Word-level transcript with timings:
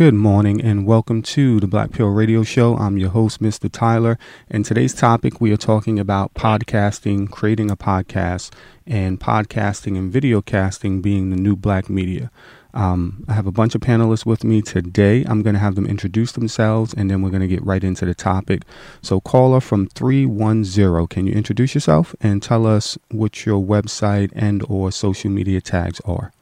Good 0.00 0.14
morning 0.14 0.62
and 0.62 0.86
welcome 0.86 1.20
to 1.24 1.60
the 1.60 1.66
Black 1.66 1.92
Pearl 1.92 2.08
Radio 2.08 2.42
Show. 2.42 2.74
I'm 2.74 2.96
your 2.96 3.10
host, 3.10 3.42
Mr. 3.42 3.70
Tyler. 3.70 4.18
And 4.50 4.64
today's 4.64 4.94
topic, 4.94 5.42
we 5.42 5.52
are 5.52 5.58
talking 5.58 5.98
about 5.98 6.32
podcasting, 6.32 7.30
creating 7.30 7.70
a 7.70 7.76
podcast, 7.76 8.50
and 8.86 9.20
podcasting 9.20 9.98
and 9.98 10.10
video 10.10 10.40
casting 10.40 11.02
being 11.02 11.28
the 11.28 11.36
new 11.36 11.54
black 11.54 11.90
media. 11.90 12.30
Um, 12.72 13.26
I 13.28 13.34
have 13.34 13.46
a 13.46 13.52
bunch 13.52 13.74
of 13.74 13.82
panelists 13.82 14.24
with 14.24 14.42
me 14.42 14.62
today. 14.62 15.22
I'm 15.28 15.42
going 15.42 15.52
to 15.52 15.60
have 15.60 15.74
them 15.74 15.84
introduce 15.84 16.32
themselves 16.32 16.94
and 16.94 17.10
then 17.10 17.20
we're 17.20 17.28
going 17.28 17.42
to 17.42 17.46
get 17.46 17.62
right 17.62 17.84
into 17.84 18.06
the 18.06 18.14
topic. 18.14 18.62
So, 19.02 19.20
caller 19.20 19.60
from 19.60 19.86
310, 19.86 21.08
can 21.08 21.26
you 21.26 21.34
introduce 21.34 21.74
yourself 21.74 22.14
and 22.22 22.42
tell 22.42 22.66
us 22.66 22.96
what 23.10 23.44
your 23.44 23.62
website 23.62 24.32
and 24.34 24.64
or 24.66 24.92
social 24.92 25.30
media 25.30 25.60
tags 25.60 26.00
are? 26.06 26.32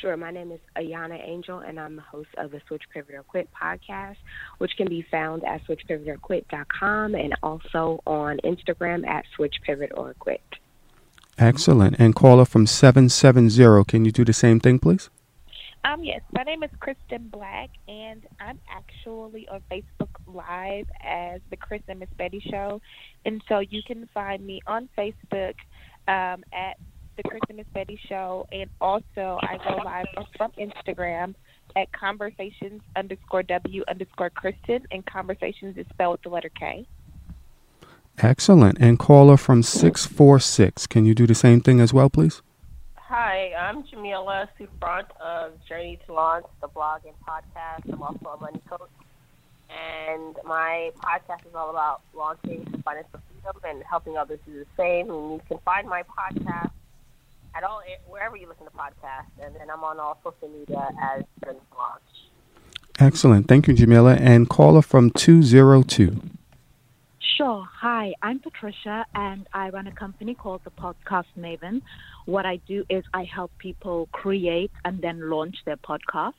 Sure. 0.00 0.16
My 0.16 0.30
name 0.30 0.52
is 0.52 0.60
Ayana 0.76 1.18
Angel, 1.26 1.60
and 1.60 1.80
I'm 1.80 1.96
the 1.96 2.02
host 2.02 2.28
of 2.36 2.50
the 2.50 2.60
Switch 2.68 2.82
Pivot 2.92 3.14
or 3.14 3.22
Quit 3.22 3.48
podcast, 3.50 4.16
which 4.58 4.72
can 4.76 4.88
be 4.88 5.06
found 5.10 5.42
at 5.44 5.64
switchpivotorquit.com 5.66 7.14
and 7.14 7.34
also 7.42 8.02
on 8.06 8.38
Instagram 8.44 9.06
at 9.06 9.24
Switch 9.34 9.54
Pivot 9.64 9.92
or 9.94 10.14
Quit. 10.18 10.42
Excellent. 11.38 11.96
And 11.98 12.14
caller 12.14 12.44
from 12.44 12.66
770, 12.66 13.84
can 13.84 14.04
you 14.04 14.12
do 14.12 14.24
the 14.24 14.32
same 14.32 14.60
thing, 14.60 14.78
please? 14.78 15.08
Um, 15.84 16.02
yes, 16.02 16.20
my 16.32 16.42
name 16.42 16.62
is 16.62 16.70
Kristen 16.80 17.28
Black, 17.28 17.70
and 17.86 18.26
I'm 18.40 18.58
actually 18.68 19.48
on 19.48 19.62
Facebook 19.70 20.08
Live 20.26 20.86
as 21.02 21.40
the 21.50 21.56
Chris 21.56 21.82
and 21.88 22.00
Miss 22.00 22.08
Betty 22.18 22.42
Show. 22.50 22.82
And 23.24 23.42
so 23.48 23.60
you 23.60 23.82
can 23.86 24.08
find 24.12 24.44
me 24.44 24.60
on 24.66 24.88
Facebook 24.98 25.54
um, 26.08 26.42
at 26.52 26.76
the 27.16 27.22
Chris 27.22 27.40
and 27.48 27.58
Miss 27.58 27.66
Betty 27.72 27.98
Show, 28.08 28.46
and 28.52 28.68
also 28.80 29.38
I 29.42 29.58
go 29.66 29.76
live 29.84 30.06
from 30.36 30.52
Instagram 30.52 31.34
at 31.74 31.92
conversations 31.92 32.82
underscore 32.94 33.42
w 33.42 33.84
underscore 33.88 34.30
Kristen, 34.30 34.86
and 34.90 35.04
conversations 35.06 35.76
is 35.76 35.86
spelled 35.92 36.12
with 36.12 36.22
the 36.22 36.28
letter 36.28 36.50
K. 36.50 36.86
Excellent. 38.18 38.78
And 38.78 38.98
caller 38.98 39.36
from 39.36 39.62
646, 39.62 40.86
can 40.86 41.04
you 41.04 41.14
do 41.14 41.26
the 41.26 41.34
same 41.34 41.60
thing 41.60 41.80
as 41.80 41.92
well, 41.92 42.08
please? 42.08 42.40
Hi, 42.94 43.52
I'm 43.58 43.84
Jamila 43.86 44.48
Souffrant 44.58 45.06
of 45.20 45.52
Journey 45.68 45.98
to 46.06 46.12
Launch, 46.14 46.46
the 46.60 46.68
blog 46.68 47.02
and 47.04 47.14
podcast. 47.26 47.92
I'm 47.92 48.02
also 48.02 48.26
a 48.26 48.40
money 48.40 48.60
coach. 48.68 48.90
And 49.68 50.36
my 50.44 50.90
podcast 51.02 51.46
is 51.46 51.54
all 51.54 51.70
about 51.70 52.00
launching 52.14 52.64
financial 52.84 53.20
freedom 53.28 53.60
and 53.64 53.82
helping 53.88 54.16
others 54.16 54.40
do 54.46 54.54
the 54.54 54.66
same. 54.76 55.10
And 55.10 55.32
you 55.34 55.40
can 55.48 55.58
find 55.64 55.88
my 55.88 56.02
podcast 56.02 56.70
at 57.56 57.64
all 57.64 57.80
wherever 58.06 58.36
you 58.36 58.48
listen 58.48 58.64
to 58.64 58.72
podcasts, 58.72 59.32
and 59.42 59.54
then 59.54 59.70
I'm 59.70 59.82
on 59.82 59.98
all 59.98 60.20
social 60.22 60.48
media 60.48 60.88
as 61.02 61.24
Journey 61.44 61.58
Launch. 61.76 62.02
Excellent. 62.98 63.48
Thank 63.48 63.68
you, 63.68 63.74
Jamila. 63.74 64.14
And 64.14 64.48
caller 64.48 64.82
from 64.82 65.10
202. 65.10 66.20
Sure. 67.36 67.68
Hi, 67.80 68.14
I'm 68.22 68.38
Patricia, 68.38 69.04
and 69.14 69.46
I 69.52 69.68
run 69.68 69.86
a 69.86 69.92
company 69.92 70.34
called 70.34 70.62
the 70.64 70.70
Podcast 70.70 71.26
Maven. 71.38 71.82
What 72.24 72.46
I 72.46 72.56
do 72.66 72.84
is 72.88 73.04
I 73.12 73.24
help 73.24 73.52
people 73.58 74.08
create 74.12 74.70
and 74.84 75.02
then 75.02 75.28
launch 75.28 75.56
their 75.66 75.76
podcast. 75.76 76.32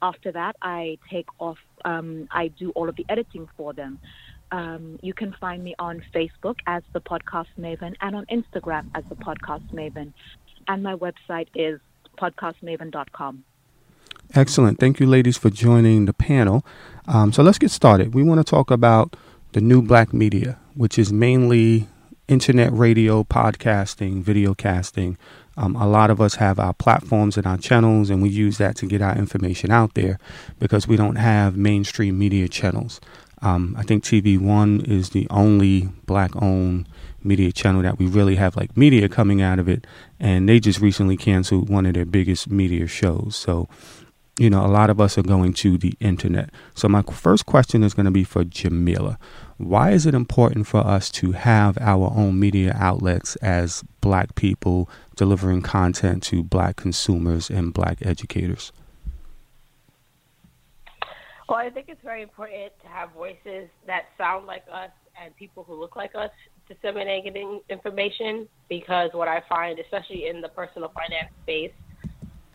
After 0.00 0.32
that, 0.32 0.56
I 0.62 0.98
take 1.10 1.26
off, 1.38 1.58
um, 1.84 2.28
I 2.30 2.48
do 2.48 2.70
all 2.70 2.88
of 2.88 2.96
the 2.96 3.04
editing 3.08 3.48
for 3.56 3.72
them. 3.72 4.00
Um, 4.52 4.98
you 5.02 5.14
can 5.14 5.34
find 5.40 5.64
me 5.64 5.74
on 5.78 6.02
Facebook 6.14 6.58
as 6.66 6.82
the 6.92 7.00
Podcast 7.00 7.48
Maven 7.58 7.94
and 8.00 8.14
on 8.14 8.26
Instagram 8.26 8.86
as 8.94 9.02
the 9.08 9.16
Podcast 9.16 9.72
Maven 9.72 10.12
and 10.68 10.82
my 10.82 10.94
website 10.94 11.48
is 11.54 11.80
podcastmaven.com. 12.18 13.44
Excellent. 14.34 14.78
Thank 14.78 15.00
you, 15.00 15.06
ladies, 15.06 15.36
for 15.36 15.50
joining 15.50 16.06
the 16.06 16.12
panel. 16.12 16.64
Um, 17.06 17.32
so 17.32 17.42
let's 17.42 17.58
get 17.58 17.70
started. 17.70 18.14
We 18.14 18.22
want 18.22 18.38
to 18.44 18.48
talk 18.48 18.70
about 18.70 19.16
the 19.52 19.60
new 19.60 19.82
black 19.82 20.12
media, 20.12 20.58
which 20.74 20.98
is 20.98 21.12
mainly 21.12 21.88
internet 22.28 22.72
radio, 22.72 23.24
podcasting, 23.24 24.22
video 24.22 24.54
casting. 24.54 25.18
Um, 25.56 25.76
a 25.76 25.86
lot 25.86 26.10
of 26.10 26.18
us 26.18 26.36
have 26.36 26.58
our 26.58 26.72
platforms 26.72 27.36
and 27.36 27.46
our 27.46 27.58
channels, 27.58 28.08
and 28.08 28.22
we 28.22 28.30
use 28.30 28.56
that 28.56 28.74
to 28.76 28.86
get 28.86 29.02
our 29.02 29.14
information 29.14 29.70
out 29.70 29.92
there 29.94 30.18
because 30.58 30.88
we 30.88 30.96
don't 30.96 31.16
have 31.16 31.56
mainstream 31.58 32.18
media 32.18 32.48
channels. 32.48 33.00
Um, 33.42 33.74
I 33.76 33.82
think 33.82 34.04
TV 34.04 34.38
One 34.38 34.80
is 34.82 35.10
the 35.10 35.26
only 35.28 35.88
black 36.06 36.30
owned 36.40 36.88
media 37.24 37.52
channel 37.52 37.82
that 37.82 37.98
we 37.98 38.06
really 38.06 38.36
have 38.36 38.56
like 38.56 38.76
media 38.76 39.08
coming 39.08 39.42
out 39.42 39.58
of 39.58 39.68
it. 39.68 39.86
And 40.20 40.48
they 40.48 40.60
just 40.60 40.80
recently 40.80 41.16
canceled 41.16 41.68
one 41.68 41.86
of 41.86 41.94
their 41.94 42.04
biggest 42.04 42.50
media 42.50 42.86
shows. 42.86 43.36
So, 43.36 43.68
you 44.38 44.48
know, 44.48 44.64
a 44.64 44.68
lot 44.68 44.90
of 44.90 45.00
us 45.00 45.18
are 45.18 45.22
going 45.22 45.52
to 45.54 45.76
the 45.76 45.94
internet. 46.00 46.50
So, 46.74 46.88
my 46.88 47.02
first 47.02 47.46
question 47.46 47.82
is 47.82 47.94
going 47.94 48.06
to 48.06 48.12
be 48.12 48.24
for 48.24 48.44
Jamila. 48.44 49.18
Why 49.58 49.90
is 49.90 50.06
it 50.06 50.14
important 50.14 50.66
for 50.66 50.80
us 50.80 51.10
to 51.12 51.32
have 51.32 51.76
our 51.80 52.12
own 52.16 52.40
media 52.40 52.74
outlets 52.78 53.36
as 53.36 53.84
black 54.00 54.34
people 54.34 54.88
delivering 55.16 55.62
content 55.62 56.22
to 56.24 56.42
black 56.42 56.76
consumers 56.76 57.50
and 57.50 57.74
black 57.74 57.98
educators? 58.02 58.72
Well, 61.52 61.60
I 61.60 61.68
think 61.68 61.90
it's 61.90 62.00
very 62.02 62.22
important 62.22 62.72
to 62.80 62.88
have 62.88 63.12
voices 63.12 63.68
that 63.86 64.04
sound 64.16 64.46
like 64.46 64.64
us 64.72 64.88
and 65.22 65.36
people 65.36 65.64
who 65.64 65.78
look 65.78 65.96
like 65.96 66.12
us 66.14 66.30
disseminating 66.66 67.60
information 67.68 68.48
because 68.70 69.10
what 69.12 69.28
I 69.28 69.42
find, 69.50 69.78
especially 69.78 70.28
in 70.28 70.40
the 70.40 70.48
personal 70.48 70.90
finance 70.94 71.30
space, 71.42 71.72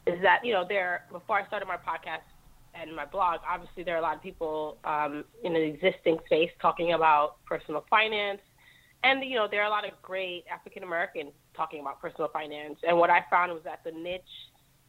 is 0.08 0.19
that 0.24 0.40
you 0.44 0.52
know 0.52 0.66
there 0.68 1.03
before 1.12 1.40
I 1.40 1.46
started 1.46 1.68
my 1.68 1.75
podcast 1.75 2.25
and 2.74 2.96
my 2.96 3.06
blog, 3.06 3.41
obviously 3.47 3.84
there 3.84 3.94
are 3.94 4.00
a 4.00 4.02
lot 4.02 4.16
of 4.16 4.24
people 4.24 4.78
um, 4.84 5.25
in 5.44 5.56
an 5.56 5.62
existing 5.62 6.18
space 6.25 6.50
talking 6.59 6.94
about 6.94 7.35
personal 7.46 7.85
finance, 7.91 8.41
and 9.03 9.24
you 9.24 9.35
know 9.35 9.47
there 9.47 9.62
are 9.62 9.68
a 9.68 9.69
lot 9.69 9.85
of 9.85 9.91
great 10.02 10.44
African 10.52 10.81
Americans 10.81 11.34
talking 11.56 11.81
about 11.81 12.02
personal 12.02 12.29
finance. 12.34 12.78
And 12.81 12.97
what 12.97 13.12
I 13.12 13.24
found 13.29 13.52
was 13.52 13.62
that 13.64 13.81
the 13.85 13.91
niche, 13.91 14.24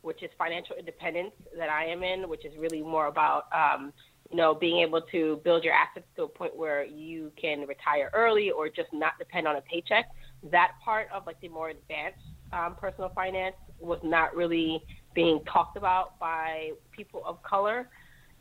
which 0.03 0.22
is 0.22 0.31
financial 0.38 0.76
independence, 0.76 1.32
that 1.56 1.69
I 1.69 1.86
am 1.86 2.03
in, 2.03 2.28
which 2.28 2.44
is 2.44 2.53
really 2.59 2.82
more 2.82 3.06
about 3.06 3.44
um, 3.53 3.92
you 4.31 4.36
know, 4.36 4.54
being 4.54 4.82
able 4.82 5.00
to 5.10 5.41
build 5.42 5.64
your 5.64 5.72
assets 5.72 6.06
to 6.16 6.25
a 6.25 6.28
point 6.28 6.54
where 6.56 6.84
you 6.84 7.32
can 7.41 7.66
retire 7.66 8.10
early 8.12 8.50
or 8.50 8.69
just 8.69 8.92
not 8.92 9.12
depend 9.19 9.48
on 9.48 9.56
a 9.56 9.60
paycheck. 9.62 10.06
That 10.50 10.72
part 10.84 11.09
of 11.14 11.26
like 11.26 11.41
the 11.41 11.48
more 11.48 11.70
advanced 11.70 12.19
um, 12.53 12.76
personal 12.78 13.10
finance 13.14 13.56
was 13.81 13.98
not 14.03 14.34
really 14.36 14.82
being 15.14 15.41
talked 15.50 15.76
about 15.76 16.19
by 16.19 16.70
people 16.92 17.22
of 17.25 17.42
color. 17.42 17.88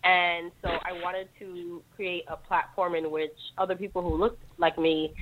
And 0.03 0.51
so 0.61 0.69
I 0.69 0.91
wanted 1.01 1.29
to 1.39 1.83
create 1.95 2.23
a 2.29 2.35
platform 2.35 2.95
in 2.95 3.09
which 3.09 3.31
other 3.57 3.75
people 3.75 4.01
who 4.01 4.15
looked 4.15 4.43
like 4.57 4.77
me 4.77 5.13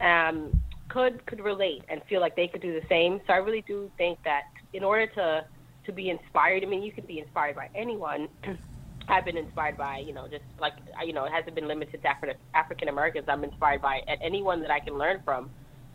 um, 0.00 0.54
could 0.88 1.24
could 1.26 1.40
relate 1.40 1.82
and 1.88 2.00
feel 2.08 2.20
like 2.20 2.36
they 2.36 2.48
could 2.48 2.62
do 2.62 2.72
the 2.72 2.86
same. 2.88 3.20
So 3.26 3.32
I 3.32 3.36
really 3.36 3.64
do 3.66 3.90
think 3.96 4.18
that 4.24 4.42
in 4.72 4.84
order 4.84 5.06
to 5.14 5.44
to 5.86 5.92
be 5.92 6.10
inspired, 6.10 6.62
I 6.62 6.66
mean, 6.66 6.82
you 6.82 6.92
can 6.92 7.06
be 7.06 7.18
inspired 7.18 7.56
by 7.56 7.66
anyone. 7.74 8.28
I've 9.08 9.24
been 9.24 9.36
inspired 9.36 9.76
by, 9.76 10.02
you 10.06 10.14
know, 10.14 10.26
just 10.30 10.44
like, 10.60 10.74
you 11.04 11.12
know, 11.12 11.24
it 11.24 11.32
hasn't 11.32 11.54
been 11.54 11.66
limited 11.66 12.00
to 12.02 12.08
Afri- 12.08 12.34
African 12.54 12.88
Americans. 12.88 13.26
I'm 13.28 13.42
inspired 13.42 13.82
by 13.82 14.00
anyone 14.22 14.60
that 14.60 14.70
I 14.70 14.78
can 14.78 14.98
learn 14.98 15.20
from. 15.24 15.50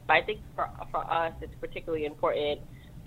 But 0.08 0.16
I 0.16 0.22
think 0.22 0.40
for 0.56 0.68
for 0.92 1.02
us, 1.12 1.34
it's 1.42 1.54
particularly 1.60 2.06
important 2.06 2.60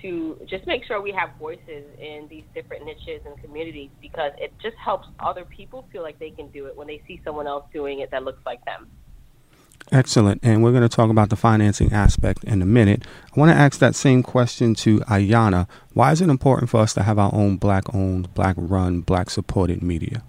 to 0.02 0.36
just 0.48 0.66
make 0.66 0.84
sure 0.86 1.02
we 1.02 1.12
have 1.12 1.30
voices 1.38 1.84
in 2.00 2.26
these 2.30 2.44
different 2.54 2.84
niches 2.84 3.22
and 3.26 3.38
communities 3.38 3.90
because 4.00 4.32
it 4.38 4.52
just 4.62 4.76
helps 4.82 5.06
other 5.20 5.44
people 5.44 5.86
feel 5.92 6.02
like 6.02 6.18
they 6.18 6.30
can 6.30 6.48
do 6.50 6.66
it 6.66 6.76
when 6.76 6.86
they 6.86 7.02
see 7.06 7.20
someone 7.24 7.46
else 7.46 7.64
doing 7.72 8.00
it 8.00 8.10
that 8.10 8.22
looks 8.22 8.42
like 8.46 8.64
them. 8.64 8.86
Excellent. 9.90 10.40
And 10.42 10.62
we're 10.62 10.72
going 10.72 10.82
to 10.82 10.88
talk 10.88 11.10
about 11.10 11.30
the 11.30 11.36
financing 11.36 11.92
aspect 11.92 12.44
in 12.44 12.60
a 12.60 12.66
minute. 12.66 13.06
I 13.34 13.40
want 13.40 13.50
to 13.50 13.56
ask 13.56 13.78
that 13.78 13.94
same 13.94 14.22
question 14.22 14.74
to 14.76 14.98
Ayana. 15.00 15.66
Why 15.94 16.12
is 16.12 16.20
it 16.20 16.28
important 16.28 16.70
for 16.70 16.80
us 16.80 16.92
to 16.94 17.02
have 17.02 17.18
our 17.18 17.34
own 17.34 17.56
black 17.56 17.94
owned, 17.94 18.34
black 18.34 18.56
run, 18.58 19.00
black 19.00 19.30
supported 19.30 19.82
media? 19.82 20.22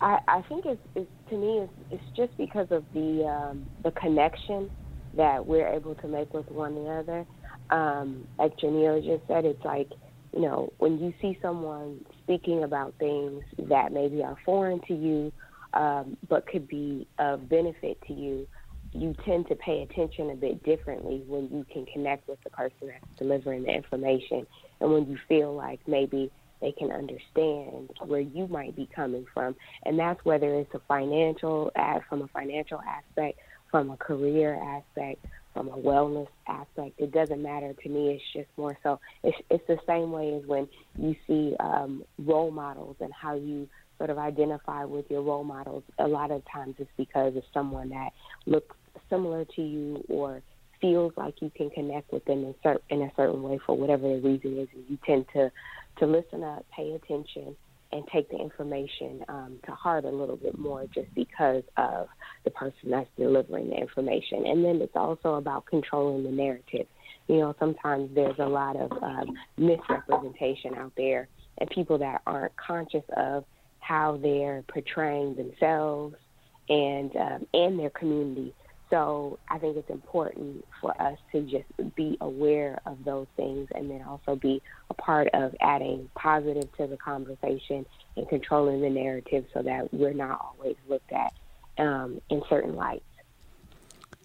I, 0.00 0.18
I 0.28 0.42
think 0.42 0.66
it's, 0.66 0.80
it's 0.94 1.10
to 1.30 1.36
me 1.36 1.58
it's, 1.58 1.72
it's 1.90 2.16
just 2.16 2.36
because 2.36 2.70
of 2.70 2.84
the 2.92 3.26
um, 3.26 3.66
the 3.82 3.90
connection 3.92 4.70
that 5.14 5.46
we're 5.46 5.66
able 5.66 5.94
to 5.96 6.06
make 6.06 6.32
with 6.34 6.50
one 6.50 6.76
another. 6.76 7.26
Um, 7.70 8.28
like 8.38 8.56
Janelle 8.58 9.04
just 9.04 9.26
said, 9.26 9.46
it's 9.46 9.64
like 9.64 9.90
you 10.34 10.42
know 10.42 10.72
when 10.78 10.98
you 10.98 11.14
see 11.22 11.38
someone 11.40 12.04
speaking 12.22 12.62
about 12.62 12.94
things 12.98 13.42
that 13.58 13.92
maybe 13.92 14.22
are 14.22 14.36
foreign 14.44 14.80
to 14.80 14.94
you 14.94 15.32
um, 15.76 16.16
but 16.28 16.46
could 16.46 16.66
be 16.66 17.06
of 17.18 17.48
benefit 17.48 17.98
to 18.06 18.14
you, 18.14 18.48
you 18.92 19.14
tend 19.24 19.46
to 19.48 19.54
pay 19.56 19.82
attention 19.82 20.30
a 20.30 20.34
bit 20.34 20.64
differently 20.64 21.22
when 21.26 21.48
you 21.52 21.66
can 21.70 21.84
connect 21.86 22.26
with 22.28 22.42
the 22.44 22.50
person 22.50 22.88
that's 22.88 23.18
delivering 23.18 23.64
the 23.64 23.70
information 23.70 24.46
and 24.80 24.90
when 24.90 25.06
you 25.10 25.18
feel 25.28 25.54
like 25.54 25.80
maybe 25.86 26.30
they 26.62 26.72
can 26.72 26.90
understand 26.90 27.90
where 28.06 28.20
you 28.20 28.46
might 28.46 28.74
be 28.74 28.88
coming 28.94 29.26
from. 29.34 29.54
And 29.84 29.98
that's 29.98 30.24
whether 30.24 30.54
it's 30.54 30.72
a 30.74 30.80
financial, 30.88 31.70
from 32.08 32.22
a 32.22 32.28
financial 32.28 32.80
aspect, 32.80 33.38
from 33.70 33.90
a 33.90 33.96
career 33.98 34.54
aspect, 34.54 35.26
from 35.52 35.68
a 35.68 35.76
wellness 35.76 36.28
aspect. 36.46 36.94
It 36.96 37.12
doesn't 37.12 37.42
matter 37.42 37.74
to 37.74 37.88
me. 37.90 38.12
It's 38.12 38.24
just 38.32 38.48
more 38.56 38.78
so. 38.82 38.98
It's 39.22 39.36
it's 39.50 39.66
the 39.66 39.78
same 39.86 40.12
way 40.12 40.34
as 40.34 40.46
when 40.46 40.68
you 40.98 41.14
see 41.26 41.54
um, 41.60 42.04
role 42.18 42.50
models 42.50 42.96
and 43.00 43.12
how 43.12 43.34
you 43.34 43.68
sort 43.98 44.10
of 44.10 44.18
identify 44.18 44.84
with 44.84 45.10
your 45.10 45.22
role 45.22 45.44
models. 45.44 45.82
A 45.98 46.06
lot 46.06 46.30
of 46.30 46.42
times 46.52 46.74
it's 46.78 46.90
because 46.96 47.36
of 47.36 47.42
someone 47.52 47.88
that 47.90 48.10
looks 48.46 48.76
similar 49.10 49.44
to 49.56 49.62
you 49.62 50.04
or 50.08 50.42
feels 50.80 51.12
like 51.16 51.34
you 51.40 51.50
can 51.56 51.70
connect 51.70 52.12
with 52.12 52.24
them 52.26 52.44
in, 52.44 52.54
cer- 52.62 52.80
in 52.90 53.02
a 53.02 53.12
certain 53.16 53.42
way 53.42 53.58
for 53.64 53.76
whatever 53.76 54.02
the 54.02 54.20
reason 54.20 54.58
is, 54.58 54.68
and 54.74 54.84
you 54.88 54.98
tend 55.06 55.24
to 55.32 55.50
to 55.98 56.06
listen 56.06 56.44
up, 56.44 56.64
pay 56.76 56.92
attention, 56.92 57.56
and 57.92 58.04
take 58.12 58.28
the 58.30 58.36
information 58.36 59.24
um, 59.28 59.58
to 59.64 59.72
heart 59.72 60.04
a 60.04 60.10
little 60.10 60.36
bit 60.36 60.58
more 60.58 60.84
just 60.94 61.12
because 61.14 61.62
of 61.78 62.08
the 62.44 62.50
person 62.50 62.90
that's 62.90 63.08
delivering 63.16 63.70
the 63.70 63.76
information. 63.76 64.44
And 64.46 64.62
then 64.62 64.82
it's 64.82 64.96
also 64.96 65.34
about 65.34 65.64
controlling 65.66 66.24
the 66.24 66.30
narrative. 66.30 66.86
You 67.28 67.38
know, 67.38 67.54
sometimes 67.58 68.10
there's 68.14 68.38
a 68.38 68.46
lot 68.46 68.76
of 68.76 68.92
um, 69.02 69.34
misrepresentation 69.56 70.74
out 70.74 70.92
there, 70.96 71.28
and 71.58 71.70
people 71.70 71.98
that 71.98 72.20
aren't 72.26 72.54
conscious 72.56 73.04
of 73.16 73.44
how 73.86 74.18
they're 74.22 74.64
portraying 74.68 75.34
themselves 75.36 76.16
and 76.68 77.14
um, 77.16 77.46
and 77.54 77.78
their 77.78 77.90
community 77.90 78.52
so 78.90 79.38
I 79.48 79.58
think 79.58 79.76
it's 79.76 79.90
important 79.90 80.64
for 80.80 81.00
us 81.00 81.18
to 81.32 81.42
just 81.42 81.96
be 81.96 82.16
aware 82.20 82.78
of 82.86 82.98
those 83.04 83.26
things 83.36 83.68
and 83.74 83.90
then 83.90 84.02
also 84.02 84.36
be 84.36 84.62
a 84.90 84.94
part 84.94 85.28
of 85.34 85.54
adding 85.60 86.08
positive 86.14 86.68
to 86.76 86.86
the 86.86 86.96
conversation 86.96 87.84
and 88.16 88.28
controlling 88.28 88.80
the 88.80 88.90
narrative 88.90 89.44
so 89.52 89.62
that 89.62 89.92
we're 89.92 90.12
not 90.12 90.40
always 90.40 90.76
looked 90.88 91.12
at 91.12 91.32
um, 91.78 92.20
in 92.30 92.42
certain 92.48 92.76
lights. 92.76 93.02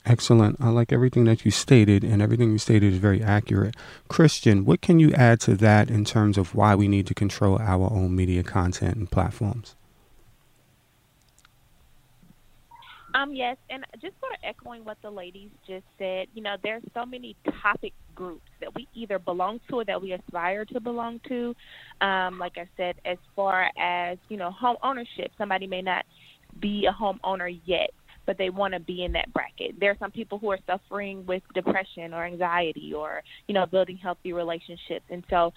Excellent. 0.06 0.58
I 0.60 0.70
like 0.70 0.92
everything 0.92 1.26
that 1.26 1.46
you 1.46 1.52
stated, 1.52 2.04
and 2.04 2.22
everything 2.22 2.52
you 2.52 2.58
stated 2.58 2.94
is 2.94 3.00
very 3.00 3.22
accurate. 3.22 3.76
Kristen, 4.08 4.66
what 4.66 4.82
can 4.82 5.00
you 5.00 5.12
add 5.14 5.40
to 5.42 5.56
that 5.58 5.92
in 5.92 6.06
terms 6.06 6.38
of 6.40 6.56
why 6.56 6.74
we 6.74 6.88
need 6.88 7.06
to 7.08 7.14
control 7.14 7.60
our 7.60 7.92
own 7.92 8.16
media 8.16 8.42
content 8.42 8.98
and 8.98 9.12
platforms? 9.12 9.76
Um, 13.14 13.34
yes, 13.34 13.58
and 13.70 13.86
just 14.02 14.20
sort 14.20 14.32
of 14.34 14.40
echoing 14.44 14.86
what 14.86 14.98
the 15.02 15.12
ladies 15.12 15.50
just 15.68 15.86
said, 16.00 16.28
you 16.34 16.42
know, 16.42 16.56
there's 16.64 16.84
so 16.94 17.06
many 17.06 17.36
topic 17.62 17.94
groups 18.16 18.50
that 18.60 18.74
we 18.74 18.88
either 18.96 19.20
belong 19.20 19.60
to 19.70 19.82
or 19.82 19.86
that 19.86 20.02
we 20.02 20.14
aspire 20.14 20.66
to 20.66 20.80
belong 20.80 21.20
to. 21.28 21.56
Um, 22.00 22.40
like 22.40 22.58
I 22.58 22.68
said, 22.78 22.96
as 23.06 23.18
far 23.36 23.70
as, 23.78 24.18
you 24.30 24.38
know, 24.38 24.50
home 24.50 24.78
ownership, 24.82 25.32
somebody 25.38 25.68
may 25.68 25.82
not 25.82 26.06
be 26.60 26.86
a 26.86 26.92
homeowner 26.92 27.60
yet, 27.66 27.92
but 28.26 28.38
they 28.38 28.50
want 28.50 28.74
to 28.74 28.80
be 28.80 29.04
in 29.04 29.12
that 29.14 29.32
bracket. 29.34 29.80
There 29.80 29.92
are 29.92 29.98
some 30.00 30.12
people 30.12 30.38
who 30.38 30.52
are 30.52 30.60
suffering 30.68 31.26
with 31.26 31.44
depression 31.54 32.14
or 32.14 32.26
anxiety 32.26 32.94
or, 32.94 33.24
you 33.48 33.54
know, 33.54 33.66
building 33.66 33.98
healthy 33.98 34.34
relationships. 34.34 35.06
And 35.10 35.24
so 35.30 35.54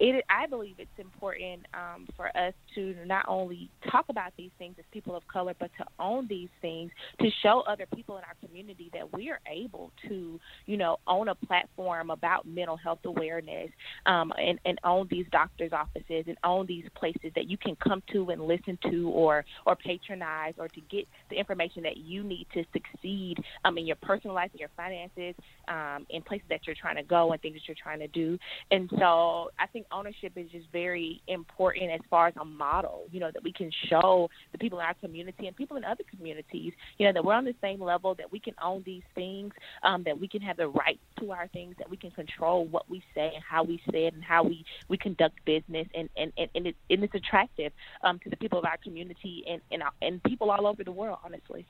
it, 0.00 0.24
I 0.30 0.46
believe 0.46 0.76
it's 0.78 0.90
important 0.98 1.66
um, 1.74 2.06
for 2.16 2.28
us 2.36 2.54
to 2.74 2.94
not 3.04 3.24
only 3.26 3.68
talk 3.90 4.06
about 4.08 4.32
these 4.36 4.50
things 4.58 4.76
as 4.78 4.84
people 4.92 5.16
of 5.16 5.26
color, 5.26 5.54
but 5.58 5.70
to 5.78 5.84
own 5.98 6.26
these 6.28 6.48
things, 6.60 6.90
to 7.20 7.28
show 7.42 7.62
other 7.66 7.86
people 7.94 8.16
in 8.16 8.24
our 8.24 8.34
community 8.46 8.90
that 8.92 9.12
we 9.12 9.30
are 9.30 9.40
able 9.50 9.90
to, 10.08 10.38
you 10.66 10.76
know, 10.76 10.98
own 11.06 11.28
a 11.28 11.34
platform 11.34 12.10
about 12.10 12.46
mental 12.46 12.76
health 12.76 13.00
awareness 13.04 13.70
um, 14.06 14.32
and, 14.38 14.60
and 14.64 14.78
own 14.84 15.08
these 15.10 15.26
doctors' 15.32 15.72
offices 15.72 16.24
and 16.28 16.36
own 16.44 16.66
these 16.66 16.84
places 16.94 17.32
that 17.34 17.48
you 17.48 17.56
can 17.58 17.76
come 17.76 18.02
to 18.12 18.30
and 18.30 18.42
listen 18.42 18.78
to 18.90 19.08
or, 19.10 19.44
or 19.66 19.74
patronize 19.74 20.54
or 20.58 20.68
to 20.68 20.80
get 20.82 21.06
the 21.30 21.36
information 21.36 21.82
that 21.82 21.96
you 21.96 22.22
need 22.22 22.46
to 22.54 22.64
succeed 22.72 23.36
um, 23.64 23.76
in 23.78 23.86
your 23.86 23.96
personal 23.96 24.34
life 24.34 24.50
and 24.52 24.60
your 24.60 24.70
finances 24.76 25.34
um, 25.66 26.06
in 26.10 26.22
places 26.22 26.46
that 26.48 26.60
you're 26.66 26.76
trying 26.80 26.96
to 26.96 27.02
go 27.02 27.32
and 27.32 27.42
things 27.42 27.54
that 27.54 27.62
you're 27.66 27.76
trying 27.82 27.98
to 27.98 28.08
do. 28.08 28.38
And 28.70 28.88
so 28.98 29.50
I 29.58 29.66
think 29.72 29.86
ownership 29.92 30.32
is 30.36 30.50
just 30.50 30.66
very 30.72 31.22
important 31.28 31.90
as 31.90 32.00
far 32.10 32.28
as 32.28 32.34
a 32.40 32.44
model, 32.44 33.06
you 33.10 33.20
know, 33.20 33.30
that 33.32 33.42
we 33.42 33.52
can 33.52 33.70
show 33.88 34.28
the 34.52 34.58
people 34.58 34.78
in 34.78 34.84
our 34.84 34.94
community 34.94 35.46
and 35.46 35.56
people 35.56 35.76
in 35.76 35.84
other 35.84 36.04
communities, 36.10 36.72
you 36.98 37.06
know, 37.06 37.12
that 37.12 37.24
we're 37.24 37.34
on 37.34 37.44
the 37.44 37.54
same 37.60 37.80
level, 37.80 38.14
that 38.14 38.30
we 38.30 38.40
can 38.40 38.54
own 38.62 38.82
these 38.84 39.02
things, 39.14 39.52
um, 39.82 40.02
that 40.04 40.18
we 40.18 40.28
can 40.28 40.40
have 40.42 40.56
the 40.56 40.68
right 40.68 41.00
to 41.20 41.32
our 41.32 41.48
things, 41.48 41.74
that 41.78 41.88
we 41.88 41.96
can 41.96 42.10
control 42.10 42.66
what 42.66 42.88
we 42.88 43.02
say 43.14 43.32
and 43.34 43.42
how 43.48 43.62
we 43.62 43.80
say 43.90 44.06
it 44.06 44.14
and 44.14 44.24
how 44.24 44.42
we, 44.42 44.64
we 44.88 44.96
conduct 44.96 45.44
business. 45.44 45.86
And, 45.94 46.08
and, 46.16 46.32
and, 46.36 46.50
and, 46.54 46.66
and 46.66 47.04
it's 47.04 47.14
attractive 47.14 47.72
um, 48.02 48.18
to 48.20 48.30
the 48.30 48.36
people 48.36 48.58
of 48.58 48.64
our 48.64 48.76
community 48.82 49.44
and, 49.48 49.60
and, 49.70 49.82
and 50.02 50.22
people 50.22 50.50
all 50.50 50.66
over 50.66 50.84
the 50.84 50.92
world, 50.92 51.18
honestly. 51.24 51.66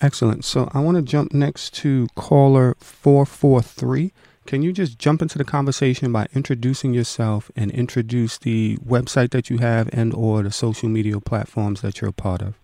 Excellent. 0.00 0.44
So 0.44 0.68
I 0.72 0.80
want 0.80 0.96
to 0.96 1.02
jump 1.02 1.32
next 1.32 1.72
to 1.74 2.08
caller 2.14 2.74
443. 2.80 4.12
Can 4.46 4.60
you 4.60 4.74
just 4.74 4.98
jump 4.98 5.22
into 5.22 5.38
the 5.38 5.44
conversation 5.44 6.12
by 6.12 6.26
introducing 6.34 6.92
yourself 6.92 7.50
and 7.56 7.70
introduce 7.70 8.36
the 8.36 8.76
website 8.76 9.30
that 9.30 9.48
you 9.48 9.56
have 9.58 9.88
and 9.90 10.12
or 10.12 10.42
the 10.42 10.50
social 10.50 10.88
media 10.90 11.18
platforms 11.18 11.80
that 11.80 12.00
you're 12.00 12.10
a 12.10 12.12
part 12.12 12.42
of? 12.42 12.54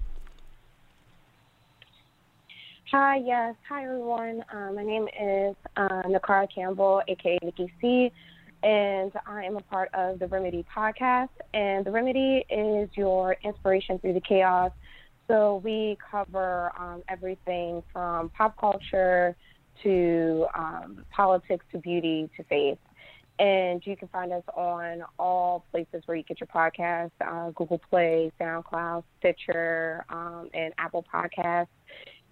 Hi, 2.91 3.17
yes. 3.17 3.55
Hi, 3.69 3.85
everyone. 3.85 4.45
Um, 4.53 4.75
my 4.75 4.85
name 4.85 5.09
is 5.19 5.57
uh, 5.77 6.03
Nakara 6.03 6.53
Campbell, 6.55 7.01
aka 7.09 7.39
Nikki 7.43 7.73
C, 7.81 8.13
and 8.63 9.13
I 9.27 9.45
am 9.45 9.57
a 9.57 9.63
part 9.63 9.89
of 9.95 10.19
the 10.19 10.27
Remedy 10.27 10.67
podcast. 10.77 11.31
And 11.55 11.87
the 11.87 11.93
Remedy 11.93 12.45
is 12.51 12.91
your 12.95 13.39
inspiration 13.43 13.99
through 14.01 14.15
the 14.15 14.21
chaos. 14.21 14.73
So 15.29 15.63
we 15.65 15.97
cover 16.11 16.73
um, 16.79 17.03
everything 17.09 17.83
from 17.91 18.29
pop 18.31 18.59
culture 18.59 19.35
to 19.83 20.47
um, 20.55 21.05
politics 21.11 21.65
to 21.73 21.79
beauty 21.79 22.31
to 22.37 22.45
faith. 22.45 22.79
And 23.39 23.85
you 23.87 23.97
can 23.97 24.09
find 24.09 24.33
us 24.33 24.43
on 24.55 25.03
all 25.19 25.65
places 25.71 26.03
where 26.05 26.17
you 26.17 26.23
get 26.23 26.41
your 26.41 26.47
podcasts 26.49 27.11
uh, 27.27 27.51
Google 27.51 27.81
Play, 27.89 28.31
SoundCloud, 28.39 29.03
Stitcher, 29.19 30.05
um, 30.11 30.51
and 30.53 30.75
Apple 30.77 31.05
Podcasts. 31.13 31.69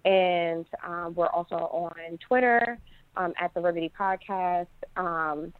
And 0.05 0.65
um, 0.85 1.15
we're 1.15 1.27
also 1.27 1.55
on 1.55 2.17
Twitter 2.19 2.77
um, 3.17 3.33
at 3.39 3.53
the 3.53 3.61
Remedy 3.61 3.91
Podcast 3.99 4.67
um, 4.97 5.51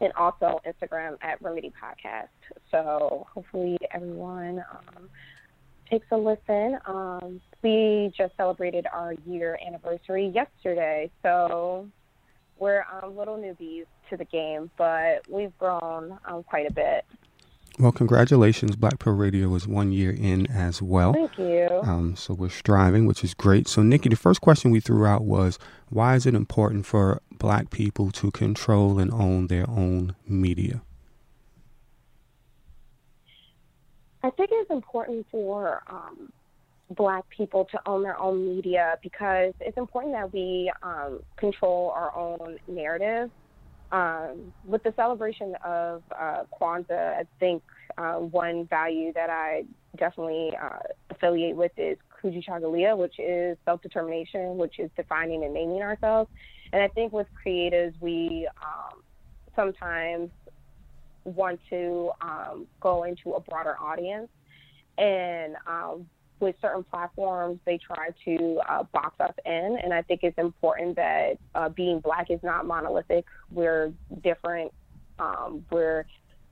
and 0.00 0.12
also 0.14 0.60
Instagram 0.66 1.16
at 1.22 1.40
Remedy 1.40 1.72
Podcast. 1.80 2.28
So 2.70 3.26
hopefully 3.32 3.78
everyone 3.92 4.64
um, 4.72 5.08
takes 5.90 6.06
a 6.10 6.16
listen. 6.16 6.78
Um, 6.86 7.40
we 7.62 8.12
just 8.16 8.36
celebrated 8.36 8.86
our 8.92 9.14
year 9.26 9.58
anniversary 9.66 10.26
yesterday, 10.28 11.10
so 11.22 11.88
we're 12.58 12.84
um, 13.02 13.16
little 13.16 13.36
newbies 13.36 13.86
to 14.10 14.16
the 14.16 14.24
game, 14.24 14.70
but 14.76 15.22
we've 15.28 15.56
grown 15.58 16.18
um, 16.24 16.42
quite 16.44 16.68
a 16.68 16.72
bit. 16.72 17.04
Well, 17.78 17.92
congratulations. 17.92 18.74
Black 18.74 18.98
Pearl 18.98 19.14
Radio 19.14 19.54
is 19.54 19.68
one 19.68 19.92
year 19.92 20.10
in 20.10 20.48
as 20.48 20.82
well. 20.82 21.12
Thank 21.12 21.38
you. 21.38 21.68
Um, 21.84 22.16
so 22.16 22.34
we're 22.34 22.48
striving, 22.48 23.06
which 23.06 23.22
is 23.22 23.34
great. 23.34 23.68
So, 23.68 23.82
Nikki, 23.82 24.08
the 24.08 24.16
first 24.16 24.40
question 24.40 24.72
we 24.72 24.80
threw 24.80 25.06
out 25.06 25.22
was 25.22 25.60
why 25.88 26.16
is 26.16 26.26
it 26.26 26.34
important 26.34 26.86
for 26.86 27.22
black 27.38 27.70
people 27.70 28.10
to 28.12 28.32
control 28.32 28.98
and 28.98 29.12
own 29.12 29.46
their 29.46 29.68
own 29.70 30.16
media? 30.26 30.82
I 34.22 34.30
think 34.30 34.50
it's 34.52 34.70
important 34.70 35.26
for 35.30 35.82
um, 35.88 36.30
Black 36.90 37.24
people 37.28 37.66
to 37.70 37.78
own 37.86 38.02
their 38.02 38.18
own 38.18 38.56
media 38.56 38.96
because 39.02 39.52
it's 39.60 39.76
important 39.76 40.14
that 40.14 40.32
we 40.32 40.72
um, 40.82 41.20
control 41.36 41.92
our 41.94 42.16
own 42.16 42.56
narrative. 42.66 43.30
Um, 43.90 44.52
with 44.64 44.82
the 44.82 44.92
celebration 44.96 45.54
of 45.64 46.02
uh, 46.18 46.42
Kwanzaa, 46.60 47.20
I 47.20 47.26
think 47.40 47.62
uh, 47.96 48.14
one 48.14 48.66
value 48.66 49.12
that 49.14 49.30
I 49.30 49.64
definitely 49.96 50.52
uh, 50.62 50.78
affiliate 51.10 51.56
with 51.56 51.72
is 51.76 51.96
Kujichagulia, 52.22 52.96
which 52.96 53.18
is 53.18 53.56
self 53.64 53.80
determination, 53.80 54.58
which 54.58 54.78
is 54.78 54.90
defining 54.96 55.44
and 55.44 55.54
naming 55.54 55.82
ourselves. 55.82 56.30
And 56.72 56.82
I 56.82 56.88
think 56.88 57.12
with 57.12 57.26
creatives, 57.46 57.94
we 58.00 58.48
um, 58.62 59.02
sometimes 59.56 60.30
want 61.24 61.60
to 61.70 62.10
um, 62.20 62.66
go 62.80 63.04
into 63.04 63.32
a 63.32 63.40
broader 63.40 63.76
audience. 63.80 64.28
And 64.96 65.56
um, 65.66 66.06
with 66.40 66.56
certain 66.60 66.84
platforms, 66.84 67.58
they 67.64 67.78
try 67.78 68.08
to 68.24 68.60
uh, 68.68 68.82
box 68.92 69.20
us 69.20 69.34
in. 69.44 69.78
And 69.82 69.92
I 69.92 70.02
think 70.02 70.20
it's 70.22 70.38
important 70.38 70.96
that 70.96 71.38
uh, 71.54 71.68
being 71.68 72.00
black 72.00 72.30
is 72.30 72.40
not 72.42 72.66
monolithic. 72.66 73.24
We're 73.50 73.92
different. 74.22 74.72
Um, 75.18 75.64
we're 75.70 76.06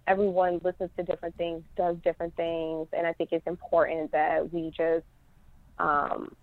everyone 0.06 0.60
listens 0.62 0.90
to 0.96 1.02
different 1.02 1.36
things, 1.36 1.62
does 1.76 1.96
different 2.04 2.34
things, 2.36 2.86
and 2.92 3.06
I 3.06 3.12
think 3.12 3.30
it's 3.32 3.46
important 3.46 4.12
that 4.12 4.52
we 4.52 4.70
just 4.76 5.04
um, 5.78 6.34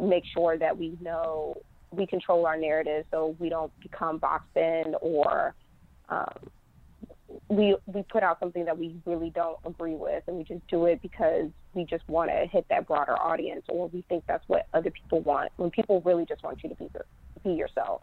make 0.00 0.24
sure 0.32 0.56
that 0.58 0.76
we 0.76 0.96
know 1.00 1.56
we 1.90 2.06
control 2.06 2.46
our 2.46 2.56
narrative 2.56 3.04
so 3.10 3.36
we 3.38 3.48
don't 3.48 3.72
become 3.80 4.18
boxed 4.18 4.56
in 4.56 4.94
or 5.00 5.54
um, 6.08 6.50
we 7.48 7.76
we 7.86 8.02
put 8.04 8.22
out 8.22 8.40
something 8.40 8.64
that 8.64 8.78
we 8.78 8.96
really 9.04 9.30
don't 9.30 9.58
agree 9.64 9.94
with 9.94 10.22
and 10.26 10.36
we 10.36 10.44
just 10.44 10.66
do 10.68 10.86
it 10.86 11.02
because 11.02 11.50
we 11.74 11.84
just 11.84 12.06
want 12.08 12.30
to 12.30 12.46
hit 12.46 12.66
that 12.70 12.86
broader 12.86 13.18
audience 13.20 13.64
or 13.68 13.88
we 13.88 14.02
think 14.08 14.24
that's 14.26 14.44
what 14.48 14.66
other 14.72 14.90
people 14.90 15.20
want 15.20 15.50
when 15.56 15.70
people 15.70 16.00
really 16.02 16.24
just 16.24 16.42
want 16.42 16.62
you 16.62 16.68
to 16.68 16.74
be 16.76 16.88
be 17.44 17.50
yourself. 17.50 18.02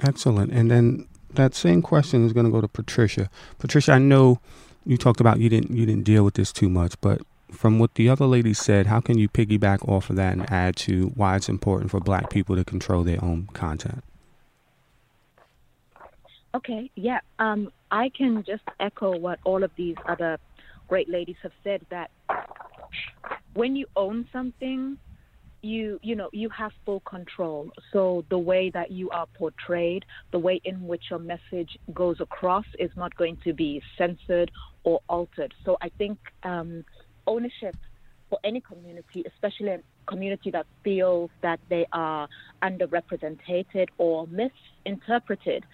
Excellent. 0.00 0.52
And 0.52 0.70
then 0.70 1.08
that 1.30 1.54
same 1.54 1.82
question 1.82 2.24
is 2.24 2.32
going 2.32 2.46
to 2.46 2.52
go 2.52 2.60
to 2.60 2.68
Patricia. 2.68 3.28
Patricia, 3.58 3.92
I 3.92 3.98
know 3.98 4.40
you 4.84 4.96
talked 4.96 5.20
about 5.20 5.40
you 5.40 5.48
didn't 5.48 5.76
you 5.76 5.86
didn't 5.86 6.04
deal 6.04 6.24
with 6.24 6.34
this 6.34 6.52
too 6.52 6.68
much, 6.68 6.94
but 7.00 7.20
from 7.50 7.78
what 7.78 7.94
the 7.94 8.08
other 8.08 8.26
lady 8.26 8.54
said, 8.54 8.86
how 8.86 9.00
can 9.00 9.18
you 9.18 9.28
piggyback 9.28 9.86
off 9.88 10.10
of 10.10 10.16
that 10.16 10.32
and 10.32 10.50
add 10.50 10.76
to 10.76 11.12
why 11.14 11.36
it's 11.36 11.48
important 11.48 11.90
for 11.90 12.00
black 12.00 12.30
people 12.30 12.56
to 12.56 12.64
control 12.64 13.04
their 13.04 13.22
own 13.22 13.48
content? 13.52 14.02
Okay, 16.56 16.90
yeah. 16.96 17.20
Um, 17.38 17.70
I 17.90 18.10
can 18.16 18.42
just 18.46 18.62
echo 18.80 19.14
what 19.18 19.38
all 19.44 19.62
of 19.62 19.70
these 19.76 19.96
other 20.08 20.38
great 20.88 21.06
ladies 21.06 21.36
have 21.42 21.52
said 21.62 21.82
that 21.90 22.10
when 23.52 23.76
you 23.76 23.86
own 23.94 24.26
something, 24.32 24.96
you 25.60 25.98
you 26.02 26.14
know 26.14 26.30
you 26.32 26.48
have 26.50 26.70
full 26.84 27.00
control 27.00 27.70
so 27.92 28.24
the 28.30 28.38
way 28.38 28.70
that 28.70 28.90
you 28.90 29.10
are 29.10 29.26
portrayed 29.38 30.04
the 30.30 30.38
way 30.38 30.60
in 30.64 30.86
which 30.86 31.04
your 31.10 31.18
message 31.18 31.76
goes 31.92 32.20
across 32.20 32.66
is 32.78 32.90
not 32.94 33.16
going 33.16 33.36
to 33.42 33.52
be 33.52 33.82
censored 33.98 34.50
or 34.84 35.00
altered 35.08 35.52
so 35.64 35.76
i 35.80 35.88
think 35.98 36.18
um, 36.44 36.84
ownership 37.26 37.74
for 38.28 38.38
any 38.44 38.60
community 38.60 39.24
especially 39.26 39.70
a 39.70 39.80
community 40.06 40.50
that 40.50 40.66
feels 40.84 41.30
that 41.42 41.58
they 41.68 41.86
are 41.92 42.28
underrepresented 42.62 43.88
or 43.98 44.28
misinterpreted 44.28 45.64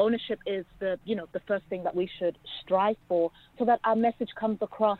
ownership 0.00 0.38
is 0.46 0.64
the 0.80 0.98
you 1.04 1.14
know 1.14 1.26
the 1.32 1.40
first 1.40 1.64
thing 1.66 1.84
that 1.84 1.94
we 1.94 2.08
should 2.18 2.38
strive 2.62 2.96
for 3.08 3.30
so 3.58 3.64
that 3.64 3.80
our 3.84 3.96
message 3.96 4.30
comes 4.38 4.58
across 4.60 4.98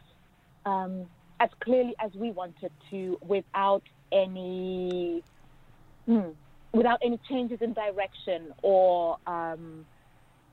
um, 0.66 1.06
as 1.40 1.50
clearly 1.62 1.94
as 2.04 2.12
we 2.14 2.30
want 2.30 2.54
it 2.62 2.72
to 2.90 3.18
without 3.26 3.82
any 4.12 5.22
hmm, 6.06 6.30
without 6.72 7.00
any 7.04 7.18
changes 7.28 7.58
in 7.60 7.72
direction 7.72 8.52
or 8.62 9.18
um, 9.26 9.84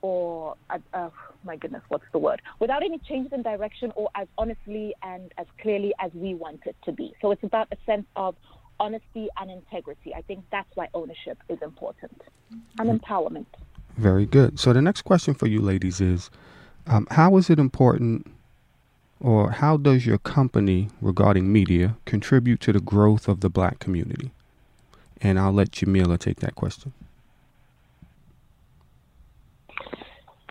or 0.01 0.55
uh, 0.69 0.77
uh, 0.93 1.09
my 1.43 1.55
goodness, 1.55 1.81
what's 1.89 2.05
the 2.11 2.19
word? 2.19 2.41
Without 2.59 2.83
any 2.83 2.99
changes 2.99 3.33
in 3.33 3.41
direction 3.41 3.91
or 3.95 4.09
as 4.15 4.27
honestly 4.37 4.93
and 5.03 5.33
as 5.37 5.45
clearly 5.61 5.93
as 5.99 6.11
we 6.13 6.33
want 6.33 6.61
it 6.65 6.75
to 6.85 6.91
be. 6.91 7.13
So 7.21 7.31
it's 7.31 7.43
about 7.43 7.67
a 7.71 7.77
sense 7.85 8.05
of 8.15 8.35
honesty 8.79 9.27
and 9.37 9.51
integrity. 9.51 10.13
I 10.15 10.21
think 10.21 10.45
that's 10.51 10.69
why 10.75 10.87
ownership 10.93 11.37
is 11.49 11.59
important 11.61 12.21
and 12.79 12.89
mm-hmm. 12.89 13.13
empowerment. 13.13 13.45
Very 13.99 14.25
good. 14.25 14.61
So 14.61 14.71
the 14.71 14.81
next 14.81 15.01
question 15.01 15.33
for 15.33 15.45
you 15.45 15.59
ladies 15.59 15.99
is 15.99 16.31
um, 16.87 17.05
how 17.11 17.35
is 17.35 17.49
it 17.49 17.59
important 17.59 18.31
or 19.19 19.51
how 19.51 19.75
does 19.75 20.05
your 20.05 20.17
company 20.17 20.87
regarding 21.01 21.51
media 21.51 21.97
contribute 22.05 22.61
to 22.61 22.71
the 22.71 22.79
growth 22.79 23.27
of 23.27 23.41
the 23.41 23.49
black 23.49 23.79
community? 23.79 24.31
And 25.21 25.37
I'll 25.37 25.51
let 25.51 25.73
Jamila 25.73 26.17
take 26.17 26.39
that 26.39 26.55
question. 26.55 26.93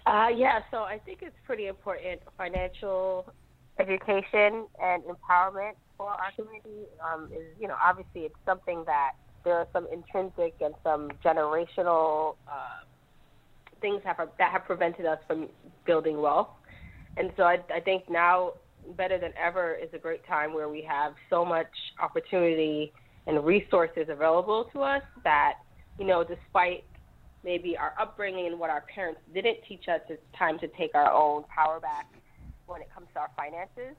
Uh, 0.05 0.29
yeah, 0.29 0.61
so 0.71 0.83
I 0.83 0.99
think 0.99 1.21
it's 1.23 1.37
pretty 1.47 1.69
important 1.69 2.21
financial 2.37 3.33
education 3.79 4.67
and 4.83 5.03
empowerment 5.05 5.73
for 5.97 6.11
our 6.11 6.33
community 6.37 6.85
um, 7.03 7.31
is, 7.33 7.47
you 7.59 7.67
know, 7.67 7.77
obviously 7.83 8.27
it's 8.27 8.37
something 8.45 8.85
that 8.85 9.13
there 9.45 9.55
are 9.55 9.69
some 9.73 9.87
intrinsic 9.91 10.55
and 10.61 10.75
some 10.85 11.11
generational 11.25 12.37
uh, 12.47 12.85
things 13.81 14.03
have, 14.05 14.17
that 14.39 14.53
have 14.53 14.65
prevented 14.65 15.07
us 15.07 15.19
from 15.27 15.49
building 15.87 16.21
wealth. 16.21 16.49
And 17.17 17.31
so 17.37 17.45
I, 17.45 17.59
I 17.75 17.81
think 17.81 18.09
now 18.09 18.53
better 18.97 19.19
than 19.19 19.33
ever 19.43 19.75
is 19.75 19.89
a 19.93 19.99
great 19.99 20.27
time 20.27 20.55
where 20.55 20.69
we 20.69 20.83
have 20.83 21.15
so 21.29 21.45
much 21.45 21.67
opportunity 22.03 22.93
and 23.27 23.45
resources 23.45 24.07
available 24.09 24.69
to 24.73 24.81
us 24.81 25.03
that 25.25 25.55
you 25.99 26.07
know 26.07 26.25
despite 26.25 26.85
maybe 27.45 27.77
our 27.77 27.93
upbringing 28.01 28.47
and 28.47 28.59
what 28.59 28.71
our 28.71 28.85
parents 28.93 29.21
didn't 29.35 29.59
teach 29.69 29.89
us 29.89 30.01
it's 30.09 30.23
time 30.39 30.59
to 30.59 30.69
take 30.69 30.95
our 30.95 31.13
own 31.13 31.45
power 31.55 31.79
back 31.81 32.07
when 32.67 32.81
it 32.81 32.89
comes 32.95 33.07
to 33.15 33.21
our 33.21 33.31
finances. 33.37 33.97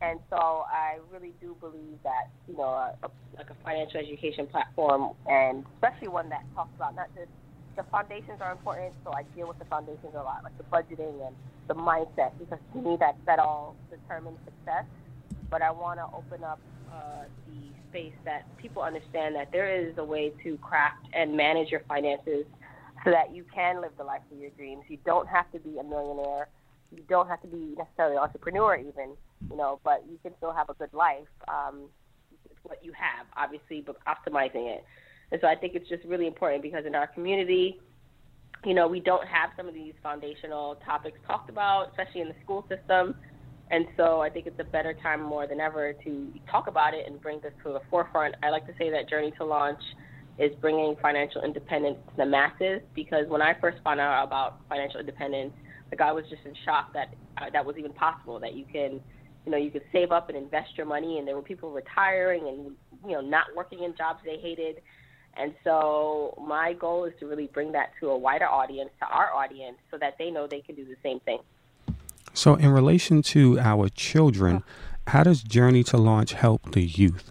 And 0.00 0.20
so 0.30 0.64
I 0.70 0.98
really 1.12 1.34
do 1.40 1.56
believe 1.60 1.98
that 2.04 2.30
you 2.48 2.56
know 2.56 2.62
a, 2.62 2.94
a, 3.02 3.10
like 3.36 3.50
a 3.50 3.56
financial 3.64 3.98
education 3.98 4.46
platform 4.46 5.12
and 5.26 5.64
especially 5.74 6.08
one 6.08 6.28
that 6.28 6.44
talks 6.54 6.70
about 6.76 6.94
not 6.94 7.08
just 7.14 7.30
the 7.78 7.84
foundations 7.84 8.40
are 8.40 8.50
important, 8.50 8.92
so 9.04 9.12
I 9.12 9.22
deal 9.34 9.46
with 9.46 9.58
the 9.60 9.64
foundations 9.66 10.12
a 10.14 10.22
lot, 10.22 10.42
like 10.42 10.58
the 10.58 10.64
budgeting 10.64 11.24
and 11.24 11.34
the 11.68 11.74
mindset, 11.74 12.32
because 12.38 12.58
to 12.74 12.78
me 12.82 12.96
that 12.98 13.16
that 13.24 13.38
all 13.38 13.76
determines 13.88 14.36
success. 14.44 14.84
But 15.48 15.62
I 15.62 15.70
want 15.70 16.00
to 16.00 16.06
open 16.12 16.42
up 16.42 16.58
uh, 16.92 17.24
the 17.46 17.70
space 17.88 18.18
that 18.24 18.42
people 18.58 18.82
understand 18.82 19.36
that 19.36 19.52
there 19.52 19.70
is 19.72 19.96
a 19.96 20.04
way 20.04 20.32
to 20.42 20.58
craft 20.58 21.06
and 21.14 21.36
manage 21.36 21.70
your 21.70 21.82
finances 21.88 22.44
so 23.04 23.12
that 23.12 23.32
you 23.32 23.44
can 23.54 23.80
live 23.80 23.92
the 23.96 24.04
life 24.04 24.22
of 24.32 24.38
your 24.38 24.50
dreams. 24.50 24.82
You 24.88 24.98
don't 25.06 25.28
have 25.28 25.50
to 25.52 25.60
be 25.60 25.78
a 25.78 25.84
millionaire. 25.84 26.48
You 26.90 27.04
don't 27.08 27.28
have 27.28 27.40
to 27.42 27.48
be 27.48 27.74
necessarily 27.78 28.16
an 28.16 28.22
entrepreneur, 28.22 28.76
even, 28.76 29.14
you 29.50 29.56
know, 29.56 29.78
but 29.84 30.04
you 30.10 30.18
can 30.22 30.32
still 30.38 30.52
have 30.52 30.68
a 30.68 30.74
good 30.74 30.92
life. 30.92 31.30
Um, 31.46 31.88
with 32.48 32.58
what 32.62 32.84
you 32.84 32.92
have, 32.92 33.26
obviously, 33.36 33.82
but 33.86 33.96
optimizing 34.06 34.66
it. 34.74 34.84
And 35.30 35.40
so 35.40 35.46
I 35.46 35.54
think 35.54 35.74
it's 35.74 35.88
just 35.88 36.04
really 36.04 36.26
important 36.26 36.62
because 36.62 36.84
in 36.86 36.94
our 36.94 37.06
community, 37.06 37.78
you 38.64 38.74
know, 38.74 38.88
we 38.88 39.00
don't 39.00 39.26
have 39.26 39.50
some 39.56 39.68
of 39.68 39.74
these 39.74 39.94
foundational 40.02 40.76
topics 40.84 41.18
talked 41.26 41.50
about, 41.50 41.90
especially 41.90 42.22
in 42.22 42.28
the 42.28 42.34
school 42.42 42.66
system. 42.68 43.14
And 43.70 43.86
so 43.96 44.20
I 44.20 44.30
think 44.30 44.46
it's 44.46 44.58
a 44.58 44.64
better 44.64 44.94
time 45.02 45.22
more 45.22 45.46
than 45.46 45.60
ever 45.60 45.92
to 45.92 46.32
talk 46.50 46.68
about 46.68 46.94
it 46.94 47.06
and 47.06 47.20
bring 47.20 47.40
this 47.40 47.52
to 47.64 47.72
the 47.74 47.80
forefront. 47.90 48.34
I 48.42 48.50
like 48.50 48.66
to 48.66 48.72
say 48.78 48.90
that 48.90 49.08
Journey 49.08 49.32
to 49.38 49.44
Launch 49.44 49.80
is 50.38 50.52
bringing 50.60 50.96
financial 51.02 51.42
independence 51.42 51.98
to 52.10 52.16
the 52.16 52.26
masses 52.26 52.80
because 52.94 53.26
when 53.28 53.42
I 53.42 53.54
first 53.60 53.78
found 53.84 54.00
out 54.00 54.24
about 54.24 54.60
financial 54.68 55.00
independence, 55.00 55.52
like 55.90 56.00
I 56.00 56.12
was 56.12 56.24
just 56.30 56.42
in 56.44 56.54
shock 56.64 56.92
that 56.94 57.14
uh, 57.38 57.50
that 57.52 57.64
was 57.64 57.76
even 57.78 57.92
possible. 57.92 58.38
That 58.38 58.54
you 58.54 58.64
can, 58.70 59.00
you 59.44 59.52
know, 59.52 59.56
you 59.56 59.70
could 59.70 59.84
save 59.92 60.12
up 60.12 60.28
and 60.28 60.36
invest 60.36 60.70
your 60.76 60.86
money, 60.86 61.18
and 61.18 61.26
there 61.26 61.34
were 61.34 61.42
people 61.42 61.72
retiring 61.72 62.46
and 62.48 62.72
you 63.08 63.12
know 63.12 63.20
not 63.20 63.46
working 63.56 63.82
in 63.82 63.96
jobs 63.96 64.20
they 64.24 64.36
hated, 64.36 64.82
and 65.38 65.54
so 65.62 66.34
my 66.46 66.72
goal 66.72 67.04
is 67.04 67.12
to 67.20 67.26
really 67.26 67.46
bring 67.46 67.72
that 67.72 67.92
to 68.00 68.08
a 68.08 68.18
wider 68.18 68.46
audience, 68.46 68.90
to 69.00 69.06
our 69.06 69.32
audience, 69.32 69.78
so 69.90 69.98
that 69.98 70.16
they 70.18 70.30
know 70.30 70.46
they 70.46 70.60
can 70.60 70.74
do 70.74 70.84
the 70.84 70.96
same 71.02 71.20
thing. 71.20 71.38
So, 72.34 72.54
in 72.54 72.70
relation 72.70 73.22
to 73.22 73.58
our 73.58 73.88
children, 73.88 74.62
how 75.06 75.22
does 75.22 75.42
Journey 75.42 75.82
to 75.84 75.96
Launch 75.96 76.32
help 76.32 76.72
the 76.72 76.82
youth? 76.82 77.30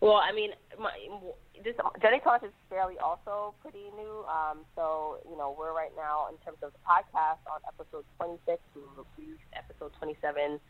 Well, 0.00 0.16
I 0.16 0.32
mean, 0.32 0.50
my, 0.78 0.92
this 1.64 1.74
Journey 2.02 2.20
to 2.20 2.28
Launch 2.28 2.42
is 2.44 2.52
fairly 2.68 2.98
also 2.98 3.54
pretty 3.62 3.90
new. 3.96 4.24
Um, 4.28 4.58
so, 4.76 5.18
you 5.28 5.36
know, 5.36 5.56
we're 5.58 5.72
right 5.72 5.92
now 5.96 6.28
in 6.30 6.36
terms 6.44 6.58
of 6.62 6.72
the 6.72 6.78
podcast 6.86 7.42
on 7.50 7.60
episode 7.66 8.04
26. 8.18 8.60
We 8.74 8.82
released 8.96 9.40
episode 9.54 9.92
27 9.98 10.60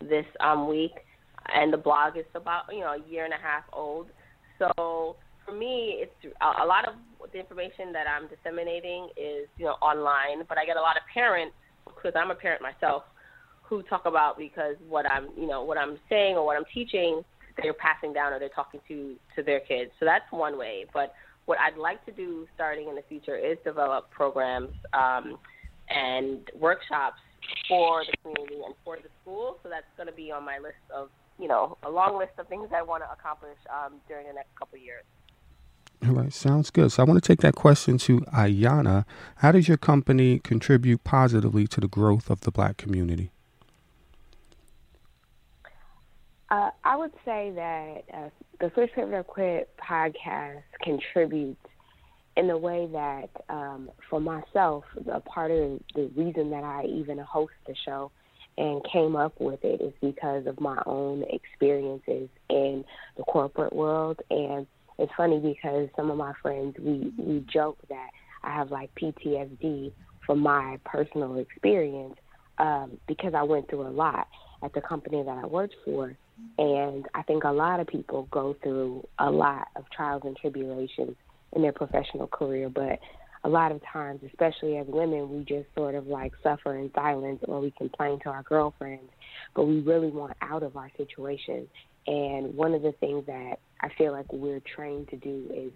this 0.00 0.26
um, 0.40 0.68
week 0.68 1.04
and 1.52 1.72
the 1.72 1.76
blog 1.76 2.16
is 2.16 2.24
about 2.34 2.64
you 2.70 2.80
know 2.80 2.94
a 2.94 3.10
year 3.10 3.24
and 3.24 3.34
a 3.34 3.42
half 3.42 3.64
old. 3.72 4.08
So 4.58 5.16
for 5.44 5.52
me, 5.52 6.02
it's 6.02 6.34
a 6.40 6.64
lot 6.64 6.88
of 6.88 6.94
the 7.32 7.38
information 7.38 7.92
that 7.92 8.06
I'm 8.06 8.28
disseminating 8.28 9.08
is 9.16 9.48
you 9.58 9.64
know 9.66 9.76
online, 9.82 10.44
but 10.48 10.58
I 10.58 10.64
get 10.64 10.76
a 10.76 10.80
lot 10.80 10.96
of 10.96 11.02
parents 11.12 11.54
because 11.84 12.12
I'm 12.16 12.30
a 12.30 12.34
parent 12.34 12.62
myself 12.62 13.02
who 13.62 13.82
talk 13.82 14.06
about 14.06 14.38
because 14.38 14.76
what 14.88 15.10
I'm 15.10 15.28
you 15.36 15.46
know 15.46 15.62
what 15.62 15.78
I'm 15.78 15.98
saying 16.08 16.36
or 16.36 16.44
what 16.46 16.56
I'm 16.56 16.66
teaching 16.72 17.22
they're 17.62 17.74
passing 17.74 18.12
down 18.12 18.32
or 18.32 18.38
they're 18.38 18.48
talking 18.48 18.80
to 18.88 19.14
to 19.36 19.42
their 19.42 19.60
kids. 19.60 19.90
So 20.00 20.06
that's 20.06 20.24
one 20.30 20.58
way, 20.58 20.86
but 20.92 21.14
what 21.46 21.58
I'd 21.58 21.78
like 21.78 22.04
to 22.06 22.12
do 22.12 22.46
starting 22.54 22.88
in 22.88 22.94
the 22.94 23.02
future 23.08 23.36
is 23.36 23.58
develop 23.64 24.10
programs 24.10 24.70
um, 24.92 25.36
and 25.88 26.40
workshops 26.58 27.20
for 27.68 28.02
the 28.10 28.16
community 28.22 28.60
and 28.64 28.74
for 28.84 28.96
the 28.96 29.08
school. 29.20 29.58
So 29.62 29.68
that's 29.68 29.84
going 29.96 30.06
to 30.06 30.14
be 30.14 30.32
on 30.32 30.44
my 30.44 30.58
list 30.58 30.82
of 30.94 31.10
you 31.38 31.48
know, 31.48 31.76
a 31.82 31.90
long 31.90 32.18
list 32.18 32.32
of 32.38 32.48
things 32.48 32.68
I 32.74 32.82
want 32.82 33.02
to 33.02 33.10
accomplish 33.10 33.58
um, 33.70 33.94
during 34.08 34.26
the 34.26 34.32
next 34.32 34.54
couple 34.58 34.76
of 34.76 34.82
years. 34.82 35.04
All 36.06 36.12
right, 36.12 36.32
sounds 36.32 36.70
good. 36.70 36.92
So 36.92 37.02
I 37.02 37.06
want 37.06 37.22
to 37.22 37.26
take 37.26 37.40
that 37.40 37.54
question 37.54 37.98
to 37.98 38.20
Ayana. 38.20 39.04
How 39.36 39.52
does 39.52 39.68
your 39.68 39.78
company 39.78 40.38
contribute 40.38 41.02
positively 41.02 41.66
to 41.68 41.80
the 41.80 41.88
growth 41.88 42.30
of 42.30 42.40
the 42.40 42.50
black 42.50 42.76
community? 42.76 43.30
Uh, 46.50 46.70
I 46.84 46.96
would 46.96 47.12
say 47.24 47.52
that 47.54 48.04
uh, 48.12 48.28
the 48.60 48.70
Switch 48.74 48.90
Pivot 48.94 49.26
Quit 49.26 49.70
podcast 49.78 50.62
contributes 50.82 51.60
in 52.36 52.48
the 52.48 52.56
way 52.56 52.86
that, 52.92 53.30
um, 53.48 53.90
for 54.10 54.20
myself, 54.20 54.84
a 55.10 55.20
part 55.20 55.50
of 55.50 55.80
the 55.94 56.10
reason 56.14 56.50
that 56.50 56.64
I 56.64 56.84
even 56.84 57.18
host 57.18 57.54
the 57.66 57.74
show 57.84 58.10
and 58.56 58.82
came 58.92 59.16
up 59.16 59.40
with 59.40 59.60
it 59.64 59.80
is 59.80 59.92
because 60.00 60.46
of 60.46 60.60
my 60.60 60.80
own 60.86 61.24
experiences 61.30 62.28
in 62.48 62.84
the 63.16 63.24
corporate 63.24 63.72
world. 63.72 64.20
And 64.30 64.66
it's 64.98 65.12
funny 65.16 65.40
because 65.40 65.88
some 65.96 66.10
of 66.10 66.16
my 66.16 66.32
friends, 66.40 66.76
we, 66.78 67.12
we 67.18 67.44
joke 67.52 67.78
that 67.88 68.10
I 68.42 68.54
have 68.54 68.70
like 68.70 68.90
PTSD 68.94 69.92
from 70.24 70.40
my 70.40 70.78
personal 70.84 71.36
experience 71.38 72.14
um, 72.58 72.98
because 73.08 73.34
I 73.34 73.42
went 73.42 73.68
through 73.68 73.86
a 73.86 73.90
lot 73.90 74.28
at 74.62 74.72
the 74.72 74.80
company 74.80 75.22
that 75.22 75.38
I 75.42 75.46
worked 75.46 75.74
for. 75.84 76.16
And 76.58 77.06
I 77.14 77.22
think 77.22 77.44
a 77.44 77.52
lot 77.52 77.80
of 77.80 77.86
people 77.86 78.28
go 78.30 78.56
through 78.62 79.06
a 79.18 79.30
lot 79.30 79.68
of 79.76 79.84
trials 79.90 80.22
and 80.24 80.36
tribulations 80.36 81.16
in 81.52 81.62
their 81.62 81.72
professional 81.72 82.26
career, 82.26 82.68
but 82.68 82.98
a 83.44 83.48
lot 83.48 83.72
of 83.72 83.80
times, 83.92 84.20
especially 84.26 84.78
as 84.78 84.86
women, 84.88 85.30
we 85.30 85.44
just 85.44 85.66
sort 85.74 85.94
of 85.94 86.06
like 86.06 86.32
suffer 86.42 86.76
in 86.76 86.90
silence 86.94 87.40
or 87.46 87.60
we 87.60 87.70
complain 87.72 88.18
to 88.20 88.30
our 88.30 88.42
girlfriends, 88.42 89.10
but 89.54 89.64
we 89.66 89.80
really 89.80 90.08
want 90.08 90.34
out 90.40 90.62
of 90.62 90.76
our 90.76 90.90
situation. 90.96 91.68
And 92.06 92.54
one 92.54 92.74
of 92.74 92.82
the 92.82 92.92
things 92.92 93.26
that 93.26 93.58
I 93.80 93.88
feel 93.96 94.12
like 94.12 94.32
we're 94.32 94.60
trained 94.60 95.08
to 95.08 95.16
do 95.16 95.46
is 95.54 95.72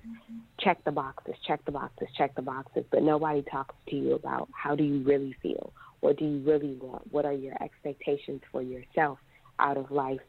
check 0.59 0.83
the 0.85 0.93
boxes, 0.93 1.35
check 1.47 1.65
the 1.67 1.73
boxes, 1.73 2.09
check 2.17 2.35
the 2.35 2.43
boxes, 2.43 2.85
but 2.91 3.03
nobody 3.03 3.43
talks 3.43 3.75
to 3.91 3.97
you 3.97 4.15
about 4.15 4.49
how 4.53 4.75
do 4.75 4.83
you 4.83 5.03
really 5.03 5.37
feel? 5.43 5.73
What 6.01 6.17
do 6.17 6.25
you 6.25 6.39
really 6.41 6.75
want? 6.81 7.13
What 7.13 7.25
are 7.27 7.33
your 7.33 7.63
expectations 7.63 8.41
for 8.51 8.63
yourself 8.63 9.19
out 9.59 9.77
of 9.77 9.91
life? 9.91 10.21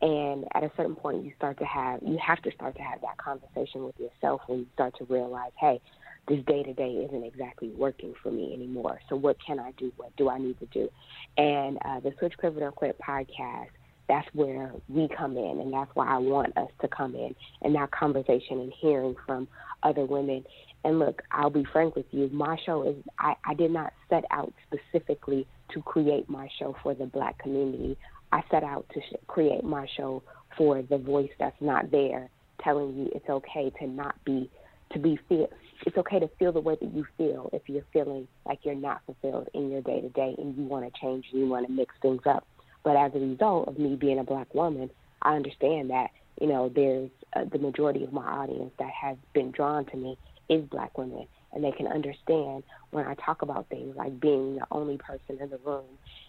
And 0.00 0.44
at 0.54 0.62
a 0.62 0.70
certain 0.76 0.94
point, 0.94 1.24
you 1.24 1.32
start 1.36 1.58
to 1.58 1.64
have, 1.64 2.02
you 2.02 2.18
have 2.24 2.42
to 2.42 2.52
start 2.52 2.76
to 2.76 2.82
have 2.82 3.00
that 3.00 3.16
conversation 3.16 3.84
with 3.84 3.98
yourself 3.98 4.42
when 4.46 4.60
you 4.60 4.66
start 4.74 4.94
to 4.98 5.04
realize, 5.04 5.52
hey, 5.58 5.80
this 6.28 6.44
day 6.46 6.62
to 6.62 6.72
day 6.72 7.06
isn't 7.06 7.24
exactly 7.24 7.68
working 7.70 8.14
for 8.22 8.30
me 8.30 8.52
anymore. 8.54 8.98
So 9.08 9.16
what 9.16 9.36
can 9.44 9.58
I 9.58 9.72
do? 9.72 9.92
What 9.96 10.16
do 10.16 10.28
I 10.30 10.38
need 10.38 10.58
to 10.60 10.66
do? 10.66 10.88
And 11.36 11.78
uh, 11.84 12.00
the 12.00 12.12
Switch 12.18 12.34
Pivot 12.40 12.62
or 12.62 12.72
Quit 12.72 12.98
podcast, 12.98 13.68
that's 14.08 14.28
where 14.34 14.72
we 14.88 15.08
come 15.08 15.36
in, 15.36 15.60
and 15.60 15.72
that's 15.72 15.90
why 15.94 16.06
I 16.06 16.18
want 16.18 16.56
us 16.56 16.68
to 16.82 16.88
come 16.88 17.14
in 17.14 17.34
and 17.62 17.74
that 17.74 17.90
conversation 17.90 18.60
and 18.60 18.72
hearing 18.80 19.16
from 19.26 19.48
other 19.82 20.04
women. 20.04 20.44
And 20.84 20.98
look, 20.98 21.22
I'll 21.30 21.50
be 21.50 21.64
frank 21.72 21.96
with 21.96 22.06
you. 22.10 22.28
My 22.32 22.58
show 22.64 22.86
is 22.86 22.96
I, 23.18 23.34
I 23.46 23.54
did 23.54 23.70
not 23.70 23.92
set 24.10 24.24
out 24.30 24.52
specifically 24.66 25.46
to 25.72 25.82
create 25.82 26.28
my 26.28 26.48
show 26.58 26.76
for 26.82 26.94
the 26.94 27.06
black 27.06 27.38
community. 27.38 27.96
I 28.32 28.42
set 28.50 28.62
out 28.62 28.86
to 28.92 29.00
sh- 29.00 29.16
create 29.26 29.64
my 29.64 29.86
show 29.96 30.22
for 30.56 30.82
the 30.82 30.98
voice 30.98 31.30
that's 31.38 31.60
not 31.60 31.90
there, 31.90 32.28
telling 32.62 32.96
you 32.96 33.10
it's 33.14 33.28
okay 33.28 33.72
to 33.80 33.86
not 33.86 34.22
be 34.24 34.50
to 34.92 34.98
be 34.98 35.18
feel 35.28 35.48
it's 35.86 35.96
okay 35.98 36.18
to 36.18 36.28
feel 36.38 36.52
the 36.52 36.60
way 36.60 36.76
that 36.80 36.94
you 36.94 37.06
feel 37.16 37.50
if 37.52 37.62
you're 37.66 37.84
feeling 37.92 38.26
like 38.46 38.60
you're 38.62 38.74
not 38.74 39.02
fulfilled 39.06 39.48
in 39.54 39.70
your 39.70 39.82
day 39.82 40.00
to 40.00 40.08
day 40.10 40.34
and 40.38 40.56
you 40.56 40.64
want 40.64 40.84
to 40.84 41.00
change 41.00 41.26
and 41.32 41.40
you 41.40 41.46
want 41.48 41.66
to 41.66 41.72
mix 41.72 41.94
things 42.00 42.22
up. 42.26 42.46
But 42.82 42.96
as 42.96 43.12
a 43.14 43.18
result 43.18 43.68
of 43.68 43.78
me 43.78 43.96
being 43.96 44.18
a 44.18 44.24
black 44.24 44.52
woman, 44.54 44.90
I 45.22 45.34
understand 45.36 45.90
that 45.90 46.08
you 46.40 46.46
know 46.46 46.70
there's 46.74 47.10
uh, 47.36 47.44
the 47.50 47.58
majority 47.58 48.04
of 48.04 48.12
my 48.12 48.24
audience 48.24 48.72
that 48.78 48.90
has 48.90 49.16
been 49.32 49.50
drawn 49.50 49.86
to 49.86 49.96
me 49.96 50.18
is 50.48 50.64
black 50.70 50.96
women, 50.98 51.26
and 51.52 51.64
they 51.64 51.72
can 51.72 51.86
understand 51.86 52.64
when 52.90 53.06
I 53.06 53.14
talk 53.14 53.42
about 53.42 53.68
things 53.68 53.96
like 53.96 54.20
being 54.20 54.56
the 54.56 54.66
only 54.70 54.98
person 54.98 55.38
in 55.40 55.50
the 55.50 55.58
room 55.58 55.84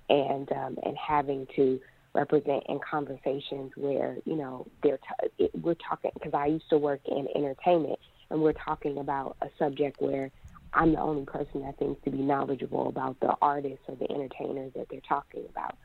and 0.09 0.49
um, 0.51 0.77
and 0.83 0.95
having 0.97 1.47
to 1.55 1.79
represent 2.13 2.63
in 2.69 2.79
conversations 2.89 3.71
where 3.75 4.17
you 4.25 4.35
know 4.35 4.65
they're 4.83 4.99
t- 5.37 5.49
we're 5.61 5.75
talking 5.75 6.11
because 6.13 6.33
I 6.33 6.47
used 6.47 6.69
to 6.69 6.77
work 6.77 7.01
in 7.05 7.27
entertainment 7.35 7.99
and 8.29 8.41
we're 8.41 8.53
talking 8.53 8.97
about 8.97 9.37
a 9.41 9.47
subject 9.57 10.01
where 10.01 10.31
I'm 10.73 10.93
the 10.93 10.99
only 10.99 11.25
person 11.25 11.61
that 11.61 11.77
thinks 11.77 12.03
to 12.03 12.11
be 12.11 12.17
knowledgeable 12.17 12.89
about 12.89 13.19
the 13.21 13.33
artists 13.41 13.83
or 13.87 13.95
the 13.95 14.11
entertainers 14.11 14.73
that 14.75 14.87
they're 14.89 14.99
talking 15.07 15.45
about. 15.49 15.75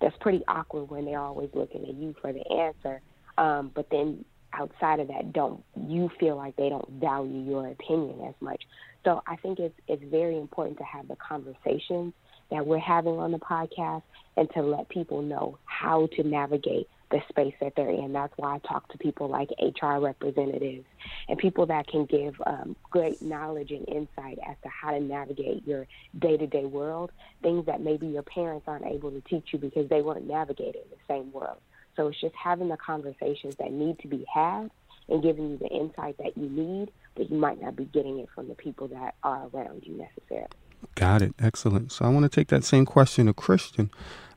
That's 0.00 0.16
pretty 0.20 0.42
awkward 0.48 0.90
when 0.90 1.04
they're 1.04 1.20
always 1.20 1.50
looking 1.52 1.82
at 1.82 1.94
you 1.94 2.14
for 2.20 2.32
the 2.32 2.50
answer. 2.50 3.02
Um, 3.36 3.70
but 3.74 3.88
then 3.90 4.24
outside 4.52 5.00
of 5.00 5.08
that, 5.08 5.32
don't 5.32 5.62
you 5.76 6.10
feel 6.18 6.36
like 6.36 6.56
they 6.56 6.70
don't 6.70 6.88
value 6.92 7.42
your 7.42 7.68
opinion 7.68 8.26
as 8.26 8.34
much? 8.40 8.62
So 9.04 9.22
I 9.26 9.36
think 9.36 9.58
it's 9.58 9.78
it's 9.88 10.02
very 10.10 10.36
important 10.36 10.78
to 10.78 10.84
have 10.84 11.08
the 11.08 11.16
conversations 11.16 12.14
that 12.50 12.66
we're 12.66 12.78
having 12.78 13.18
on 13.18 13.32
the 13.32 13.38
podcast 13.38 14.02
and 14.36 14.48
to 14.54 14.62
let 14.62 14.88
people 14.88 15.22
know 15.22 15.58
how 15.64 16.08
to 16.16 16.22
navigate 16.22 16.88
the 17.10 17.20
space 17.28 17.54
that 17.60 17.74
they're 17.76 17.90
in. 17.90 18.12
That's 18.12 18.32
why 18.36 18.56
I 18.56 18.58
talk 18.58 18.88
to 18.92 18.98
people 18.98 19.28
like 19.28 19.50
HR 19.60 19.98
representatives 19.98 20.86
and 21.28 21.38
people 21.38 21.66
that 21.66 21.86
can 21.86 22.06
give 22.06 22.40
um, 22.46 22.76
great 22.90 23.20
knowledge 23.20 23.70
and 23.70 23.88
insight 23.88 24.38
as 24.48 24.56
to 24.62 24.68
how 24.68 24.92
to 24.92 25.00
navigate 25.00 25.66
your 25.66 25.86
day 26.18 26.36
to 26.36 26.46
day 26.46 26.64
world, 26.64 27.10
things 27.42 27.66
that 27.66 27.80
maybe 27.80 28.06
your 28.06 28.22
parents 28.22 28.64
aren't 28.68 28.86
able 28.86 29.10
to 29.10 29.20
teach 29.22 29.48
you 29.52 29.58
because 29.58 29.88
they 29.88 30.02
weren't 30.02 30.26
navigating 30.26 30.82
the 30.90 30.96
same 31.08 31.32
world. 31.32 31.58
So 31.96 32.08
it's 32.08 32.20
just 32.20 32.34
having 32.34 32.68
the 32.68 32.76
conversations 32.76 33.56
that 33.56 33.72
need 33.72 33.98
to 34.00 34.08
be 34.08 34.24
had 34.32 34.70
and 35.08 35.22
giving 35.22 35.50
you 35.50 35.58
the 35.58 35.68
insight 35.68 36.16
that 36.18 36.36
you 36.36 36.48
need, 36.48 36.92
but 37.16 37.30
you 37.30 37.36
might 37.36 37.60
not 37.60 37.74
be 37.74 37.84
getting 37.86 38.20
it 38.20 38.28
from 38.34 38.48
the 38.48 38.54
people 38.54 38.88
that 38.88 39.16
are 39.24 39.48
around 39.52 39.82
you 39.84 39.96
necessarily. 39.96 40.48
Got 40.94 41.22
it. 41.22 41.34
Excellent. 41.38 41.92
So 41.92 42.04
I 42.04 42.08
want 42.08 42.22
to 42.22 42.28
take 42.28 42.48
that 42.48 42.64
same 42.64 42.86
question 42.86 43.26
to 43.26 43.32
Kristen. 43.32 43.90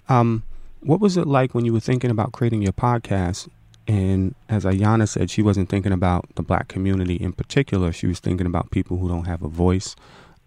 Um, 0.09 0.43
what 0.85 0.99
was 0.99 1.17
it 1.17 1.27
like 1.27 1.55
when 1.55 1.65
you 1.65 1.73
were 1.73 1.79
thinking 1.79 2.11
about 2.11 2.31
creating 2.31 2.61
your 2.61 2.73
podcast? 2.73 3.47
And 3.87 4.35
as 4.49 4.63
Ayana 4.65 5.07
said, 5.07 5.29
she 5.29 5.41
wasn't 5.41 5.69
thinking 5.69 5.91
about 5.91 6.25
the 6.35 6.43
black 6.43 6.67
community 6.67 7.15
in 7.15 7.33
particular. 7.33 7.91
She 7.91 8.07
was 8.07 8.19
thinking 8.19 8.47
about 8.47 8.71
people 8.71 8.97
who 8.97 9.07
don't 9.07 9.25
have 9.25 9.41
a 9.41 9.47
voice. 9.47 9.95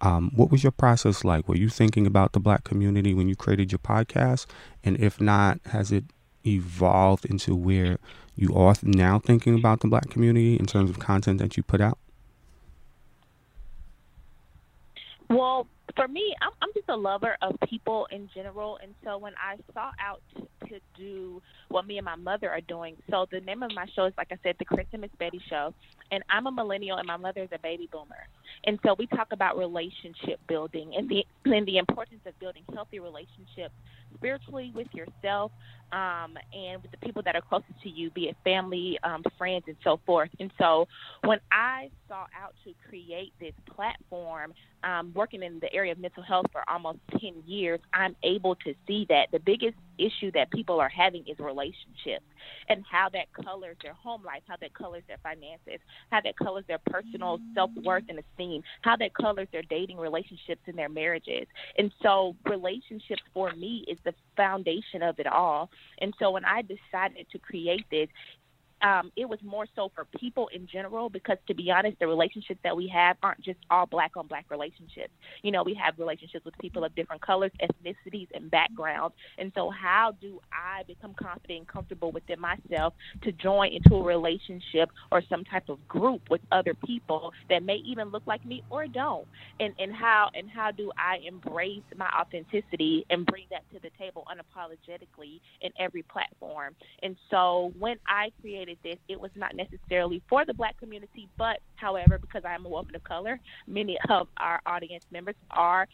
Um, 0.01 0.31
what 0.35 0.51
was 0.51 0.63
your 0.63 0.73
process 0.73 1.25
like? 1.25 1.49
Were 1.49 1.57
you 1.57 1.69
thinking 1.69 2.07
about 2.07 2.33
the 2.33 2.41
black 2.41 2.65
community 2.65 3.15
when 3.15 3.29
you 3.29 3.37
created 3.37 3.73
your 3.73 3.79
podcast? 3.79 4.47
And 4.85 4.99
if 5.01 5.21
not, 5.21 5.61
has 5.67 5.91
it 5.91 6.05
evolved 6.47 7.25
into 7.25 7.55
where 7.55 7.99
you 8.37 8.55
are 8.55 8.75
now 8.83 9.19
thinking 9.19 9.55
about 9.55 9.81
the 9.81 9.89
black 9.89 10.11
community 10.11 10.57
in 10.57 10.67
terms 10.67 10.91
of 10.91 10.99
content 10.99 11.39
that 11.39 11.57
you 11.57 11.63
put 11.63 11.81
out? 11.81 11.99
Well, 15.29 15.67
for 15.95 16.09
me, 16.09 16.35
I'm, 16.43 16.51
I'm 16.61 16.71
just 16.75 16.89
a 16.89 16.97
lover 16.97 17.37
of 17.43 17.55
people 17.69 18.07
in 18.11 18.29
general, 18.35 18.79
and 18.83 18.93
so 19.05 19.19
when 19.19 19.33
I 19.35 19.57
saw 19.73 19.93
out 20.01 20.21
to 20.37 20.81
do 20.99 21.41
what 21.69 21.87
me 21.87 21.99
and 21.99 22.05
my 22.05 22.17
mother 22.17 22.51
are 22.51 22.61
doing, 22.61 22.97
so 23.11 23.27
the 23.31 23.41
name 23.41 23.63
of 23.63 23.73
my 23.75 23.87
show 23.95 24.07
is, 24.07 24.13
like 24.19 24.29
I 24.33 24.39
said, 24.43 24.57
the 24.59 24.65
Chris 24.65 24.87
and 24.93 25.03
Miss 25.03 25.11
Betty 25.19 25.41
Show, 25.49 25.73
and 26.11 26.25
I'm 26.29 26.47
a 26.47 26.51
millennial, 26.51 26.99
and 26.99 27.07
my 27.07 27.17
mother 27.17 27.43
is 27.43 27.51
a 27.53 27.59
baby 27.59 27.89
boomer, 27.93 28.27
and 28.65 28.79
so 28.85 28.95
we 28.99 29.07
talk 29.07 29.29
about 29.33 29.57
relationship 29.57 30.41
building 30.49 30.95
and 30.97 31.09
the 31.09 31.25
and 31.45 31.67
the 31.67 31.79
importance 31.79 32.21
of 32.27 32.39
building 32.41 32.65
healthy 32.75 32.99
relationships 32.99 33.75
spiritually 34.17 34.73
with 34.75 34.89
yourself 34.93 35.53
um, 35.93 36.37
and 36.53 36.83
with 36.83 36.91
the 36.91 36.97
people 36.99 37.23
that 37.23 37.37
are 37.37 37.41
closest 37.41 37.81
to 37.83 37.89
you, 37.89 38.11
be 38.11 38.25
it 38.25 38.37
family, 38.45 38.99
um, 39.05 39.23
friends, 39.39 39.65
and 39.67 39.77
so 39.85 40.01
forth. 40.05 40.31
And 40.41 40.51
so 40.59 40.89
when 41.25 41.39
I 41.53 41.91
saw 42.09 42.27
out 42.41 42.55
to 42.65 42.73
create 42.89 43.33
this 43.41 43.53
platform, 43.75 44.53
um, 44.83 45.13
working 45.15 45.43
in 45.43 45.61
the 45.61 45.73
area 45.77 45.93
of 45.93 45.99
mental 45.99 46.23
health 46.23 46.47
for 46.53 46.63
almost 46.69 46.99
10 47.21 47.43
years, 47.47 47.81
I'm 47.93 48.17
able 48.23 48.55
to 48.57 48.75
see 48.87 49.07
that 49.09 49.29
the 49.33 49.39
biggest 49.39 49.77
issue 49.99 50.31
that 50.33 50.51
people 50.51 50.81
are 50.81 50.89
having 50.89 51.25
is 51.27 51.39
relationships 51.39 52.25
and 52.69 52.85
how 52.91 53.09
that 53.13 53.27
colors 53.33 53.77
their 53.83 53.95
home 53.95 54.23
life, 54.25 54.43
how 54.47 54.57
that 54.61 54.75
colors 54.75 55.03
their 55.09 55.19
finances, 55.23 55.81
how 56.11 56.21
that 56.23 56.37
colors 56.39 56.65
their 56.69 56.81
personal 56.87 57.39
self 57.55 57.71
worth 57.83 58.05
and 58.09 58.19
esteem, 58.19 58.63
how 58.83 58.97
that 58.97 59.15
colors 59.15 59.49
their 59.53 59.63
dating 59.63 59.97
relationships 59.97 60.61
and 60.67 60.77
their 60.77 60.89
marriages. 60.89 61.47
And 61.79 61.93
so, 62.03 62.35
relationships 62.49 63.23
for 63.33 63.53
me 63.53 63.85
is 63.89 63.99
the 64.05 64.15
foundation 64.37 65.03
of 65.03 65.19
it 65.19 65.27
all. 65.27 65.71
And 66.01 66.15
so, 66.19 66.31
when 66.31 66.45
I 66.45 66.63
decided 66.63 67.27
to 67.31 67.39
create 67.39 67.85
this, 67.91 68.09
um, 68.83 69.11
it 69.17 69.29
was 69.29 69.39
more 69.43 69.67
so 69.75 69.91
for 69.95 70.05
people 70.19 70.49
in 70.49 70.67
general 70.67 71.09
because 71.09 71.39
to 71.47 71.55
be 71.55 71.71
honest 71.71 71.99
the 71.99 72.07
relationships 72.07 72.61
that 72.63 72.77
we 72.77 72.87
have 72.89 73.17
aren't 73.23 73.41
just 73.41 73.59
all 73.71 73.87
black 73.87 74.13
on 74.17 74.27
black 74.27 74.47
relationships. 74.51 75.13
You 75.43 75.51
know 75.51 75.63
we 75.63 75.75
have 75.75 75.99
relationships 75.99 76.45
with 76.45 76.57
people 76.59 76.85
of 76.85 76.95
different 76.95 77.23
colors 77.23 77.53
ethnicities 77.63 78.29
and 78.35 78.51
backgrounds. 78.51 79.15
And 79.39 79.51
so 79.55 79.71
how 79.71 80.15
do 80.21 80.41
i 80.53 80.83
become 80.87 81.15
confident 81.15 81.59
and 81.61 81.69
comfortable 81.69 82.13
within 82.13 82.39
myself 82.41 82.95
to 83.23 83.33
join 83.33 83.73
into 83.73 83.95
a 83.95 84.03
relationship 84.03 84.91
or 85.11 85.23
some 85.29 85.45
type 85.45 85.69
of 85.69 85.87
group 85.89 86.29
with 86.29 86.43
other 86.53 86.75
people 86.75 87.33
that 87.49 87.63
may 87.63 87.77
even 87.77 88.09
look 88.11 88.23
like 88.27 88.45
me 88.45 88.63
or 88.71 88.87
don't? 88.87 89.27
And 89.59 89.75
and 89.79 89.93
how 89.95 90.31
and 90.35 90.51
how 90.51 90.71
do 90.71 90.93
i 90.99 91.19
embrace 91.27 91.83
my 91.97 92.11
authenticity 92.21 93.07
and 93.11 93.25
bring 93.25 93.45
that 93.51 93.65
to 93.73 93.81
the 93.81 93.91
table 93.99 94.27
unapologetically 94.31 95.41
in 95.63 95.73
every 95.79 96.03
platform? 96.03 96.75
And 97.03 97.17
so 97.31 97.73
when 97.79 97.97
i 98.07 98.31
created 98.41 98.66
created 98.67 98.79
this, 98.83 98.99
it 99.09 99.21
was 99.21 99.31
not 99.37 99.55
necessarily 99.55 100.23
for 100.29 100.45
the 100.45 100.55
black 100.55 100.79
community, 100.79 101.29
but 101.39 101.59
however, 101.77 102.19
because 102.19 102.43
I 102.45 102.55
am 102.55 102.67
a 102.67 102.69
woman 102.69 102.95
of 102.95 103.05
color, 103.05 103.39
many 103.67 103.97
of 104.11 104.29
our 104.39 104.61
audience 104.67 105.05
members 105.11 105.37
are 105.51 105.87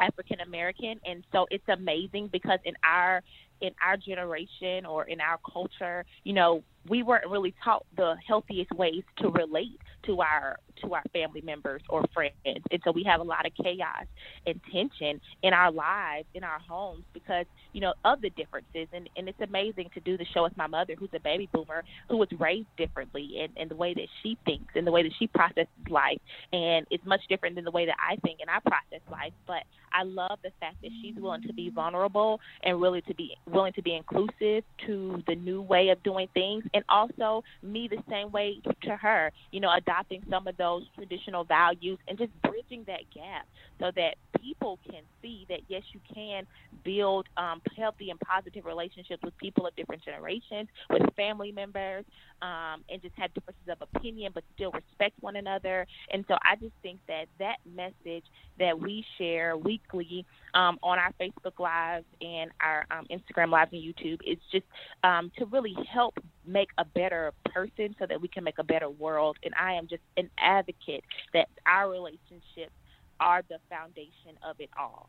African 0.00 0.40
American, 0.40 1.00
and 1.04 1.24
so 1.32 1.46
it's 1.50 1.68
amazing 1.68 2.28
because 2.32 2.58
in 2.64 2.74
our 2.84 3.22
in 3.64 3.74
our 3.82 3.96
generation 3.96 4.84
or 4.84 5.04
in 5.04 5.20
our 5.20 5.38
culture, 5.50 6.04
you 6.22 6.34
know, 6.34 6.62
we 6.88 7.02
weren't 7.02 7.30
really 7.30 7.54
taught 7.64 7.86
the 7.96 8.14
healthiest 8.26 8.70
ways 8.72 9.02
to 9.18 9.28
relate 9.30 9.78
to 10.04 10.20
our 10.20 10.58
to 10.82 10.92
our 10.92 11.02
family 11.12 11.40
members 11.40 11.80
or 11.88 12.04
friends. 12.12 12.34
And 12.44 12.80
so 12.84 12.90
we 12.90 13.04
have 13.04 13.20
a 13.20 13.24
lot 13.24 13.46
of 13.46 13.52
chaos 13.54 14.06
and 14.44 14.60
tension 14.72 15.20
in 15.42 15.54
our 15.54 15.70
lives, 15.70 16.26
in 16.34 16.42
our 16.42 16.58
homes 16.58 17.04
because, 17.14 17.46
you 17.72 17.80
know, 17.80 17.94
of 18.04 18.20
the 18.20 18.30
differences. 18.30 18.88
And, 18.92 19.08
and 19.16 19.28
it's 19.28 19.40
amazing 19.40 19.90
to 19.94 20.00
do 20.00 20.18
the 20.18 20.26
show 20.34 20.42
with 20.42 20.56
my 20.56 20.66
mother, 20.66 20.94
who's 20.98 21.10
a 21.14 21.20
baby 21.20 21.48
boomer, 21.52 21.84
who 22.08 22.16
was 22.16 22.28
raised 22.38 22.66
differently 22.76 23.40
and, 23.40 23.52
and 23.56 23.70
the 23.70 23.76
way 23.76 23.94
that 23.94 24.08
she 24.22 24.36
thinks 24.44 24.74
and 24.74 24.86
the 24.86 24.90
way 24.90 25.04
that 25.04 25.12
she 25.18 25.28
processes 25.28 25.68
life. 25.88 26.18
And 26.52 26.86
it's 26.90 27.06
much 27.06 27.22
different 27.28 27.54
than 27.54 27.64
the 27.64 27.70
way 27.70 27.86
that 27.86 27.96
I 27.98 28.16
think 28.16 28.40
and 28.40 28.50
I 28.50 28.58
process 28.58 29.00
life. 29.10 29.32
But 29.46 29.62
I 29.92 30.02
love 30.02 30.38
the 30.42 30.50
fact 30.58 30.76
that 30.82 30.90
she's 31.00 31.14
willing 31.16 31.42
to 31.42 31.52
be 31.52 31.70
vulnerable 31.70 32.40
and 32.64 32.80
really 32.80 33.00
to 33.02 33.14
be 33.14 33.36
willing 33.54 33.72
to 33.74 33.82
be 33.82 33.94
inclusive 33.94 34.64
to 34.86 35.22
the 35.26 35.34
new 35.34 35.62
way 35.62 35.88
of 35.88 36.02
doing 36.02 36.28
things, 36.34 36.64
and 36.74 36.84
also 36.88 37.42
me 37.62 37.88
the 37.88 38.02
same 38.10 38.30
way 38.32 38.60
to 38.82 38.96
her. 38.96 39.32
You 39.52 39.60
know, 39.60 39.72
adopting 39.74 40.22
some 40.28 40.46
of 40.46 40.56
those 40.56 40.82
traditional 40.94 41.44
values 41.44 41.98
and 42.08 42.18
just 42.18 42.32
bridging 42.42 42.84
that 42.86 43.02
gap 43.14 43.46
so 43.80 43.90
that 43.96 44.16
people 44.40 44.78
can 44.88 45.02
see 45.22 45.46
that 45.48 45.60
yes, 45.68 45.82
you 45.92 46.00
can 46.12 46.46
build 46.84 47.26
um, 47.36 47.60
healthy 47.76 48.10
and 48.10 48.20
positive 48.20 48.64
relationships 48.64 49.22
with 49.22 49.36
people 49.38 49.66
of 49.66 49.74
different 49.76 50.04
generations, 50.04 50.68
with 50.90 51.02
family 51.16 51.52
members, 51.52 52.04
um, 52.42 52.82
and 52.90 53.00
just 53.00 53.14
have 53.16 53.32
differences 53.34 53.62
of 53.68 53.78
opinion, 53.94 54.32
but 54.34 54.44
still 54.54 54.72
respect 54.72 55.14
one 55.20 55.36
another. 55.36 55.86
And 56.12 56.24
so 56.28 56.34
I 56.42 56.56
just 56.56 56.74
think 56.82 56.98
that 57.08 57.26
that 57.38 57.56
message 57.74 58.24
that 58.58 58.78
we 58.78 59.04
share 59.18 59.56
weekly 59.56 60.24
um, 60.54 60.78
on 60.82 60.98
our 60.98 61.12
Facebook 61.20 61.58
Lives 61.58 62.06
and 62.20 62.50
our 62.60 62.86
um, 62.90 63.06
Instagram 63.10 63.50
Lives 63.50 63.72
and 63.72 63.82
YouTube 63.82 64.20
is 64.24 64.38
just 64.52 64.64
um, 65.02 65.32
to 65.38 65.46
really 65.46 65.76
help 65.90 66.18
make 66.46 66.68
a 66.78 66.84
better 66.84 67.32
person 67.46 67.94
so 67.98 68.06
that 68.06 68.20
we 68.20 68.28
can 68.28 68.44
make 68.44 68.58
a 68.58 68.64
better 68.64 68.88
world. 68.88 69.36
And 69.42 69.52
I 69.58 69.74
am 69.74 69.88
just 69.88 70.02
an 70.16 70.30
advocate 70.38 71.04
that 71.32 71.48
our 71.66 71.90
relationships 71.90 72.72
are 73.20 73.42
the 73.48 73.58
foundation 73.68 74.38
of 74.42 74.60
it 74.60 74.70
all. 74.78 75.08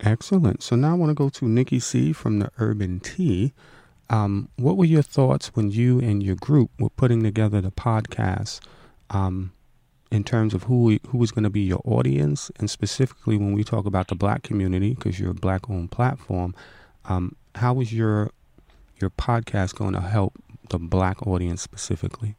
Excellent. 0.00 0.62
So 0.62 0.76
now 0.76 0.92
I 0.92 0.94
want 0.94 1.10
to 1.10 1.14
go 1.14 1.28
to 1.28 1.44
Nikki 1.44 1.78
C 1.78 2.12
from 2.12 2.38
the 2.38 2.50
Urban 2.58 3.00
Tea. 3.00 3.52
Um, 4.10 4.48
what 4.56 4.76
were 4.76 4.84
your 4.84 5.02
thoughts 5.02 5.54
when 5.54 5.70
you 5.70 6.00
and 6.00 6.22
your 6.22 6.34
group 6.34 6.70
were 6.78 6.90
putting 6.90 7.22
together 7.22 7.60
the 7.60 7.70
podcast 7.70 8.60
um, 9.10 9.52
in 10.12 10.22
terms 10.22 10.52
of 10.52 10.64
who 10.64 10.98
who 11.08 11.16
was 11.16 11.32
going 11.32 11.42
to 11.42 11.50
be 11.50 11.62
your 11.62 11.80
audience, 11.86 12.50
and 12.58 12.68
specifically 12.68 13.38
when 13.38 13.52
we 13.54 13.64
talk 13.64 13.86
about 13.86 14.08
the 14.08 14.14
Black 14.14 14.42
community, 14.42 14.94
because 14.94 15.18
you're 15.18 15.30
a 15.30 15.34
Black-owned 15.34 15.90
platform, 15.90 16.54
um, 17.06 17.34
how 17.54 17.72
was 17.72 17.92
your 17.92 18.30
your 19.00 19.08
podcast 19.08 19.74
going 19.74 19.94
to 19.94 20.00
help 20.00 20.34
the 20.68 20.78
Black 20.78 21.26
audience 21.26 21.62
specifically? 21.62 22.36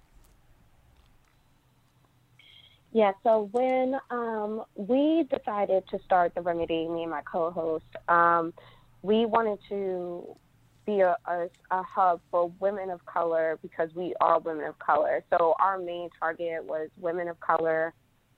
Yeah, 2.91 3.13
so 3.23 3.49
when 3.51 3.99
um, 4.11 4.63
we 4.75 5.27
decided 5.35 5.83
to 5.89 5.97
start 6.05 6.35
the 6.35 6.41
remedy, 6.41 6.87
me 6.87 7.01
and 7.01 7.11
my 7.11 7.23
co-host, 7.23 7.83
um, 8.07 8.53
we 9.01 9.25
wanted 9.25 9.57
to 9.69 10.37
be 10.85 11.01
a, 11.01 11.15
a, 11.27 11.47
a, 11.71 11.83
hub 11.83 12.19
for 12.29 12.51
women 12.59 12.89
of 12.89 13.05
color 13.05 13.57
because 13.61 13.89
we 13.95 14.13
are 14.19 14.39
women 14.39 14.65
of 14.65 14.77
color. 14.79 15.23
So 15.29 15.55
our 15.59 15.77
main 15.77 16.09
target 16.19 16.63
was 16.63 16.89
women 16.99 17.27
of 17.27 17.39
color, 17.39 17.93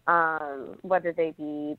um, 0.07 0.77
whether 0.81 1.11
they 1.11 1.31
be 1.31 1.77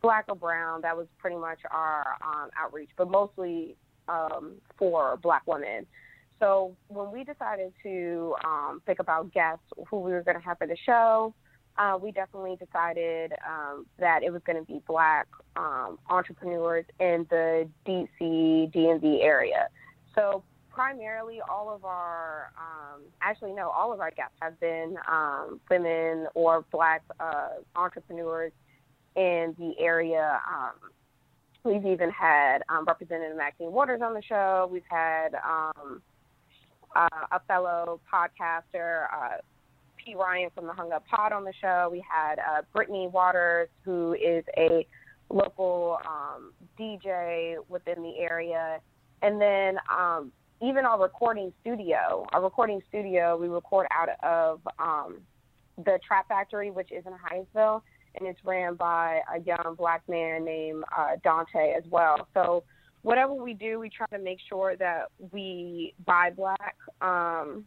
black 0.00 0.24
or 0.28 0.34
brown. 0.34 0.82
That 0.82 0.96
was 0.96 1.06
pretty 1.18 1.36
much 1.36 1.60
our 1.70 2.16
um, 2.24 2.50
outreach, 2.58 2.90
but 2.96 3.10
mostly 3.10 3.76
um, 4.08 4.54
for 4.76 5.16
black 5.18 5.42
women. 5.46 5.86
So 6.40 6.76
when 6.88 7.12
we 7.12 7.22
decided 7.22 7.72
to 7.84 8.34
um, 8.44 8.82
think 8.84 8.98
about 8.98 9.32
guests, 9.32 9.64
who 9.88 10.00
we 10.00 10.10
were 10.10 10.22
going 10.22 10.36
to 10.36 10.42
have 10.42 10.58
for 10.58 10.66
the 10.66 10.76
show, 10.84 11.34
uh, 11.78 11.98
we 12.00 12.10
definitely 12.10 12.56
decided 12.56 13.32
um, 13.48 13.86
that 13.98 14.22
it 14.22 14.32
was 14.32 14.42
going 14.44 14.58
to 14.58 14.64
be 14.64 14.80
black 14.86 15.26
um, 15.56 15.98
entrepreneurs 16.10 16.84
in 17.00 17.26
the 17.30 17.68
DC 17.86 18.72
DMV 18.74 19.22
area. 19.22 19.68
So 20.14 20.42
primarily, 20.70 21.40
all 21.48 21.74
of 21.74 21.84
our 21.84 22.52
um, 22.56 23.02
actually 23.20 23.52
no, 23.52 23.70
all 23.70 23.92
of 23.92 24.00
our 24.00 24.10
guests 24.10 24.36
have 24.40 24.58
been 24.60 24.96
um, 25.10 25.60
women 25.70 26.26
or 26.34 26.64
black 26.72 27.02
uh, 27.20 27.48
entrepreneurs 27.76 28.52
in 29.16 29.54
the 29.58 29.74
area. 29.78 30.40
Um, 30.48 30.90
we've 31.64 31.86
even 31.86 32.10
had 32.10 32.62
um, 32.68 32.84
Representative 32.86 33.36
Maxine 33.36 33.72
Waters 33.72 34.00
on 34.02 34.14
the 34.14 34.22
show. 34.22 34.68
We've 34.72 34.82
had 34.90 35.34
um, 35.34 36.02
uh, 36.96 37.08
a 37.30 37.40
fellow 37.46 38.00
podcaster. 38.12 39.06
Uh, 39.12 39.36
P. 40.04 40.16
Ryan 40.16 40.50
from 40.52 40.66
the 40.66 40.72
Hung 40.72 40.90
Up 40.90 41.04
Pod 41.06 41.32
on 41.32 41.44
the 41.44 41.52
show. 41.60 41.88
We 41.90 42.04
had 42.08 42.38
uh, 42.38 42.62
Brittany 42.74 43.08
Waters, 43.12 43.68
who 43.84 44.14
is 44.14 44.44
a 44.56 44.84
local 45.30 45.98
um, 46.04 46.52
DJ 46.78 47.56
within 47.68 48.02
the 48.02 48.18
area. 48.18 48.80
And 49.22 49.40
then 49.40 49.78
um, 49.94 50.32
even 50.60 50.84
our 50.84 51.00
recording 51.00 51.52
studio, 51.60 52.26
our 52.32 52.42
recording 52.42 52.80
studio, 52.88 53.36
we 53.36 53.48
record 53.48 53.86
out 53.90 54.08
of 54.22 54.60
um, 54.78 55.18
the 55.76 55.98
Trap 56.06 56.28
Factory, 56.28 56.70
which 56.70 56.92
is 56.92 57.04
in 57.06 57.12
Hyattsville, 57.12 57.82
and 58.18 58.28
it's 58.28 58.40
ran 58.44 58.74
by 58.74 59.20
a 59.34 59.40
young 59.40 59.74
black 59.76 60.02
man 60.08 60.44
named 60.44 60.84
uh, 60.96 61.16
Dante 61.24 61.72
as 61.72 61.84
well. 61.88 62.28
So 62.34 62.64
whatever 63.02 63.32
we 63.32 63.54
do, 63.54 63.78
we 63.78 63.88
try 63.88 64.06
to 64.12 64.18
make 64.18 64.38
sure 64.48 64.76
that 64.76 65.06
we 65.30 65.94
buy 66.04 66.30
black. 66.30 66.76
Um, 67.00 67.64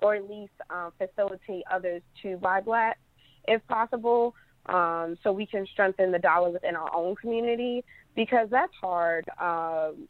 or 0.00 0.14
at 0.14 0.28
least 0.28 0.52
um, 0.70 0.92
facilitate 0.98 1.64
others 1.70 2.02
to 2.22 2.36
buy 2.36 2.60
black 2.60 2.98
if 3.46 3.66
possible 3.66 4.34
um, 4.66 5.16
so 5.22 5.32
we 5.32 5.46
can 5.46 5.66
strengthen 5.72 6.12
the 6.12 6.18
dollar 6.18 6.50
within 6.50 6.76
our 6.76 6.94
own 6.94 7.16
community 7.16 7.84
because 8.14 8.48
that's 8.50 8.72
hard. 8.80 9.28
Um, 9.40 10.08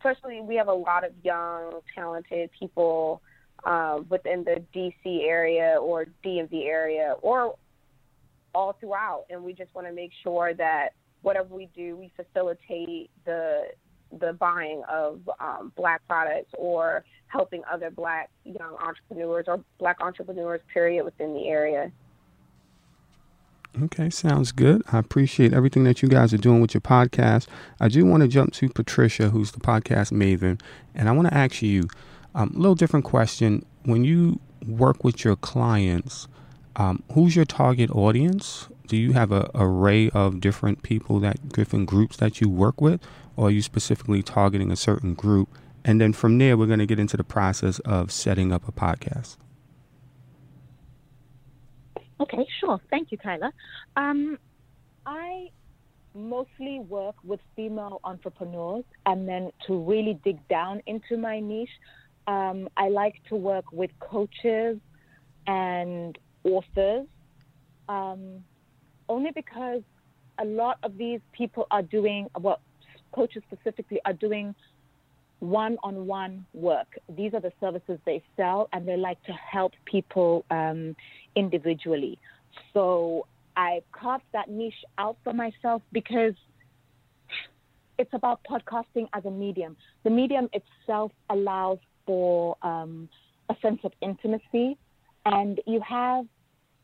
especially, 0.00 0.40
we 0.40 0.56
have 0.56 0.68
a 0.68 0.72
lot 0.72 1.04
of 1.04 1.12
young, 1.22 1.80
talented 1.94 2.50
people 2.58 3.22
uh, 3.64 4.00
within 4.08 4.44
the 4.44 4.62
DC 4.74 5.24
area 5.24 5.76
or 5.80 6.06
DMV 6.24 6.64
area 6.66 7.14
or 7.22 7.56
all 8.54 8.76
throughout, 8.80 9.24
and 9.30 9.42
we 9.44 9.52
just 9.52 9.74
want 9.74 9.86
to 9.86 9.92
make 9.92 10.10
sure 10.22 10.54
that 10.54 10.90
whatever 11.22 11.54
we 11.54 11.68
do, 11.74 11.96
we 11.96 12.10
facilitate 12.16 13.10
the 13.24 13.68
the 14.18 14.32
buying 14.32 14.82
of 14.90 15.20
um, 15.38 15.72
black 15.76 16.00
products 16.08 16.50
or 16.58 17.04
helping 17.28 17.62
other 17.72 17.90
black 17.90 18.28
young 18.44 18.74
entrepreneurs 18.84 19.44
or 19.46 19.62
black 19.78 19.98
entrepreneurs, 20.00 20.60
period, 20.72 21.04
within 21.04 21.32
the 21.32 21.46
area. 21.46 21.92
Okay, 23.78 24.10
sounds 24.10 24.50
good. 24.50 24.82
I 24.90 24.98
appreciate 24.98 25.52
everything 25.52 25.84
that 25.84 26.02
you 26.02 26.08
guys 26.08 26.34
are 26.34 26.38
doing 26.38 26.60
with 26.60 26.74
your 26.74 26.80
podcast. 26.80 27.46
I 27.78 27.88
do 27.88 28.04
want 28.04 28.22
to 28.22 28.28
jump 28.28 28.52
to 28.54 28.68
Patricia, 28.68 29.30
who's 29.30 29.52
the 29.52 29.60
podcast 29.60 30.10
maven, 30.12 30.60
and 30.94 31.08
I 31.08 31.12
want 31.12 31.28
to 31.28 31.34
ask 31.34 31.62
you 31.62 31.84
um, 32.34 32.52
a 32.54 32.58
little 32.58 32.74
different 32.74 33.04
question. 33.04 33.64
When 33.84 34.04
you 34.04 34.40
work 34.66 35.04
with 35.04 35.24
your 35.24 35.36
clients, 35.36 36.26
um, 36.76 37.02
who's 37.12 37.36
your 37.36 37.44
target 37.44 37.90
audience? 37.92 38.68
Do 38.88 38.96
you 38.96 39.12
have 39.12 39.30
a 39.30 39.48
array 39.54 40.10
of 40.10 40.40
different 40.40 40.82
people 40.82 41.20
that 41.20 41.50
different 41.50 41.86
groups 41.86 42.16
that 42.16 42.40
you 42.40 42.48
work 42.48 42.80
with, 42.80 43.00
or 43.36 43.48
are 43.48 43.50
you 43.50 43.62
specifically 43.62 44.22
targeting 44.22 44.72
a 44.72 44.76
certain 44.76 45.14
group? 45.14 45.48
And 45.84 46.00
then 46.00 46.12
from 46.12 46.36
there, 46.38 46.56
we're 46.56 46.66
going 46.66 46.80
to 46.80 46.86
get 46.86 46.98
into 46.98 47.16
the 47.16 47.24
process 47.24 47.78
of 47.80 48.10
setting 48.10 48.52
up 48.52 48.66
a 48.66 48.72
podcast. 48.72 49.36
Okay, 52.20 52.46
sure. 52.60 52.78
Thank 52.90 53.10
you, 53.12 53.18
Tyler. 53.18 53.50
Um, 53.96 54.38
I 55.06 55.48
mostly 56.14 56.80
work 56.80 57.14
with 57.24 57.40
female 57.56 58.00
entrepreneurs, 58.04 58.84
and 59.06 59.26
then 59.26 59.50
to 59.66 59.82
really 59.82 60.20
dig 60.24 60.46
down 60.48 60.82
into 60.86 61.16
my 61.16 61.40
niche, 61.40 61.68
um, 62.26 62.68
I 62.76 62.88
like 62.88 63.14
to 63.30 63.36
work 63.36 63.72
with 63.72 63.90
coaches 64.00 64.78
and 65.46 66.18
authors, 66.44 67.06
um, 67.88 68.44
only 69.08 69.30
because 69.34 69.82
a 70.38 70.44
lot 70.44 70.78
of 70.82 70.98
these 70.98 71.20
people 71.32 71.66
are 71.70 71.82
doing, 71.82 72.28
well, 72.38 72.60
coaches 73.12 73.42
specifically 73.50 74.00
are 74.04 74.12
doing 74.12 74.54
one 75.40 75.78
on 75.82 76.06
one 76.06 76.44
work. 76.52 76.98
These 77.16 77.32
are 77.34 77.40
the 77.40 77.52
services 77.60 77.98
they 78.04 78.22
sell, 78.36 78.68
and 78.72 78.86
they 78.86 78.96
like 78.96 79.22
to 79.24 79.32
help 79.32 79.72
people 79.86 80.44
um, 80.50 80.94
individually. 81.36 82.18
So 82.72 83.26
I 83.56 83.82
carved 83.92 84.24
that 84.32 84.48
niche 84.50 84.84
out 84.98 85.16
for 85.24 85.32
myself 85.32 85.82
because 85.92 86.34
it's 87.98 88.12
about 88.14 88.40
podcasting 88.50 89.08
as 89.12 89.24
a 89.24 89.30
medium. 89.30 89.76
The 90.04 90.10
medium 90.10 90.48
itself 90.52 91.12
allows 91.28 91.78
for 92.06 92.56
um, 92.62 93.08
a 93.48 93.56
sense 93.60 93.80
of 93.84 93.92
intimacy, 94.00 94.78
and 95.26 95.60
you 95.66 95.80
have 95.86 96.24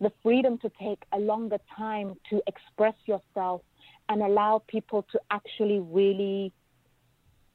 the 0.01 0.13
freedom 0.23 0.59
to 0.59 0.71
take 0.81 1.03
a 1.13 1.19
longer 1.19 1.59
time 1.75 2.17
to 2.29 2.43
express 2.47 2.95
yourself 3.07 3.63
and 4.09 4.23
allow 4.23 4.63
people 4.69 5.07
to 5.13 5.21
actually 5.31 5.81
really 5.81 6.53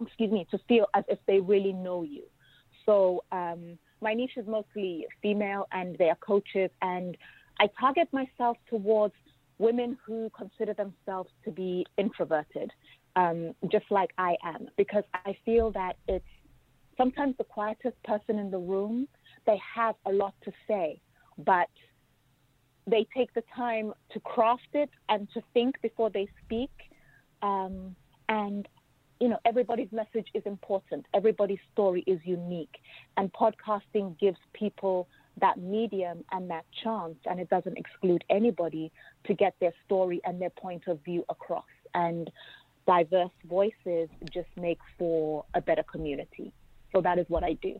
excuse 0.05 0.31
me, 0.31 0.47
to 0.51 0.57
feel 0.67 0.87
as 0.93 1.03
if 1.07 1.19
they 1.27 1.39
really 1.39 1.73
know 1.73 2.03
you. 2.03 2.23
So 2.85 3.23
um, 3.31 3.77
my 4.01 4.13
niche 4.13 4.37
is 4.37 4.47
mostly 4.47 5.05
female, 5.21 5.67
and 5.71 5.97
they 5.97 6.09
are 6.09 6.17
coaches, 6.17 6.69
and 6.81 7.15
I 7.59 7.69
target 7.79 8.07
myself 8.11 8.57
towards 8.69 9.13
women 9.59 9.97
who 10.05 10.31
consider 10.35 10.73
themselves 10.73 11.29
to 11.45 11.51
be 11.51 11.85
introverted, 11.97 12.71
um, 13.15 13.53
just 13.71 13.85
like 13.91 14.11
I 14.17 14.35
am, 14.43 14.69
because 14.77 15.03
I 15.13 15.37
feel 15.45 15.71
that 15.71 15.97
it's 16.07 16.25
sometimes 16.97 17.35
the 17.37 17.43
quietest 17.43 18.01
person 18.03 18.39
in 18.39 18.49
the 18.49 18.57
room. 18.57 19.07
They 19.45 19.59
have 19.75 19.95
a 20.05 20.11
lot 20.11 20.33
to 20.43 20.51
say, 20.67 20.99
but 21.37 21.69
they 22.87 23.07
take 23.15 23.33
the 23.33 23.43
time 23.55 23.93
to 24.11 24.19
craft 24.19 24.69
it 24.73 24.89
and 25.09 25.27
to 25.33 25.41
think 25.53 25.79
before 25.81 26.09
they 26.09 26.27
speak. 26.43 26.71
Um, 27.41 27.95
and 28.29 28.67
you 29.21 29.29
know, 29.29 29.37
everybody's 29.45 29.91
message 29.91 30.27
is 30.33 30.41
important. 30.47 31.05
Everybody's 31.13 31.59
story 31.71 32.03
is 32.07 32.19
unique. 32.25 32.77
And 33.17 33.31
podcasting 33.31 34.19
gives 34.19 34.39
people 34.51 35.07
that 35.39 35.59
medium 35.59 36.25
and 36.31 36.49
that 36.49 36.65
chance, 36.83 37.15
and 37.25 37.39
it 37.39 37.47
doesn't 37.47 37.77
exclude 37.77 38.23
anybody 38.31 38.91
to 39.25 39.35
get 39.35 39.53
their 39.61 39.73
story 39.85 40.21
and 40.25 40.41
their 40.41 40.49
point 40.49 40.87
of 40.87 40.99
view 41.05 41.23
across. 41.29 41.63
And 41.93 42.31
diverse 42.87 43.31
voices 43.45 44.09
just 44.33 44.49
make 44.57 44.79
for 44.97 45.45
a 45.53 45.61
better 45.61 45.83
community. 45.83 46.51
So 46.91 46.99
that 47.01 47.19
is 47.19 47.27
what 47.29 47.43
I 47.43 47.53
do. 47.53 47.79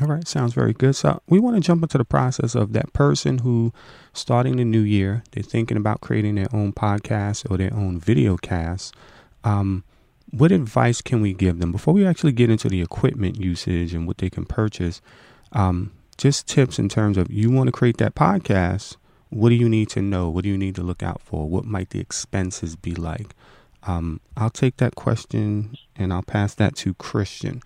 All 0.00 0.06
right, 0.06 0.26
sounds 0.26 0.54
very 0.54 0.72
good. 0.72 0.94
So 0.94 1.20
we 1.28 1.40
want 1.40 1.56
to 1.56 1.60
jump 1.60 1.82
into 1.82 1.98
the 1.98 2.04
process 2.04 2.54
of 2.54 2.72
that 2.74 2.92
person 2.92 3.38
who, 3.38 3.72
starting 4.12 4.56
the 4.56 4.64
new 4.64 4.80
year, 4.80 5.24
they're 5.32 5.42
thinking 5.42 5.76
about 5.76 6.00
creating 6.00 6.36
their 6.36 6.54
own 6.54 6.72
podcast 6.72 7.50
or 7.50 7.56
their 7.56 7.74
own 7.74 7.98
video 7.98 8.36
cast. 8.36 8.94
Um, 9.42 9.82
what 10.32 10.50
advice 10.50 11.02
can 11.02 11.20
we 11.20 11.34
give 11.34 11.58
them 11.58 11.70
before 11.72 11.92
we 11.92 12.06
actually 12.06 12.32
get 12.32 12.48
into 12.48 12.68
the 12.68 12.80
equipment 12.80 13.38
usage 13.38 13.92
and 13.92 14.06
what 14.06 14.18
they 14.18 14.30
can 14.30 14.46
purchase? 14.46 15.02
Um, 15.52 15.92
just 16.16 16.48
tips 16.48 16.78
in 16.78 16.88
terms 16.88 17.18
of 17.18 17.30
you 17.30 17.50
want 17.50 17.68
to 17.68 17.72
create 17.72 17.98
that 17.98 18.14
podcast. 18.14 18.96
What 19.28 19.50
do 19.50 19.54
you 19.54 19.68
need 19.68 19.90
to 19.90 20.00
know? 20.00 20.30
What 20.30 20.44
do 20.44 20.48
you 20.48 20.56
need 20.56 20.74
to 20.76 20.82
look 20.82 21.02
out 21.02 21.20
for? 21.20 21.48
What 21.48 21.66
might 21.66 21.90
the 21.90 22.00
expenses 22.00 22.76
be 22.76 22.94
like? 22.94 23.34
Um, 23.82 24.20
I'll 24.36 24.50
take 24.50 24.78
that 24.78 24.94
question 24.94 25.76
and 25.96 26.12
I'll 26.12 26.22
pass 26.22 26.54
that 26.54 26.76
to 26.76 26.94
Kristen. 26.94 27.62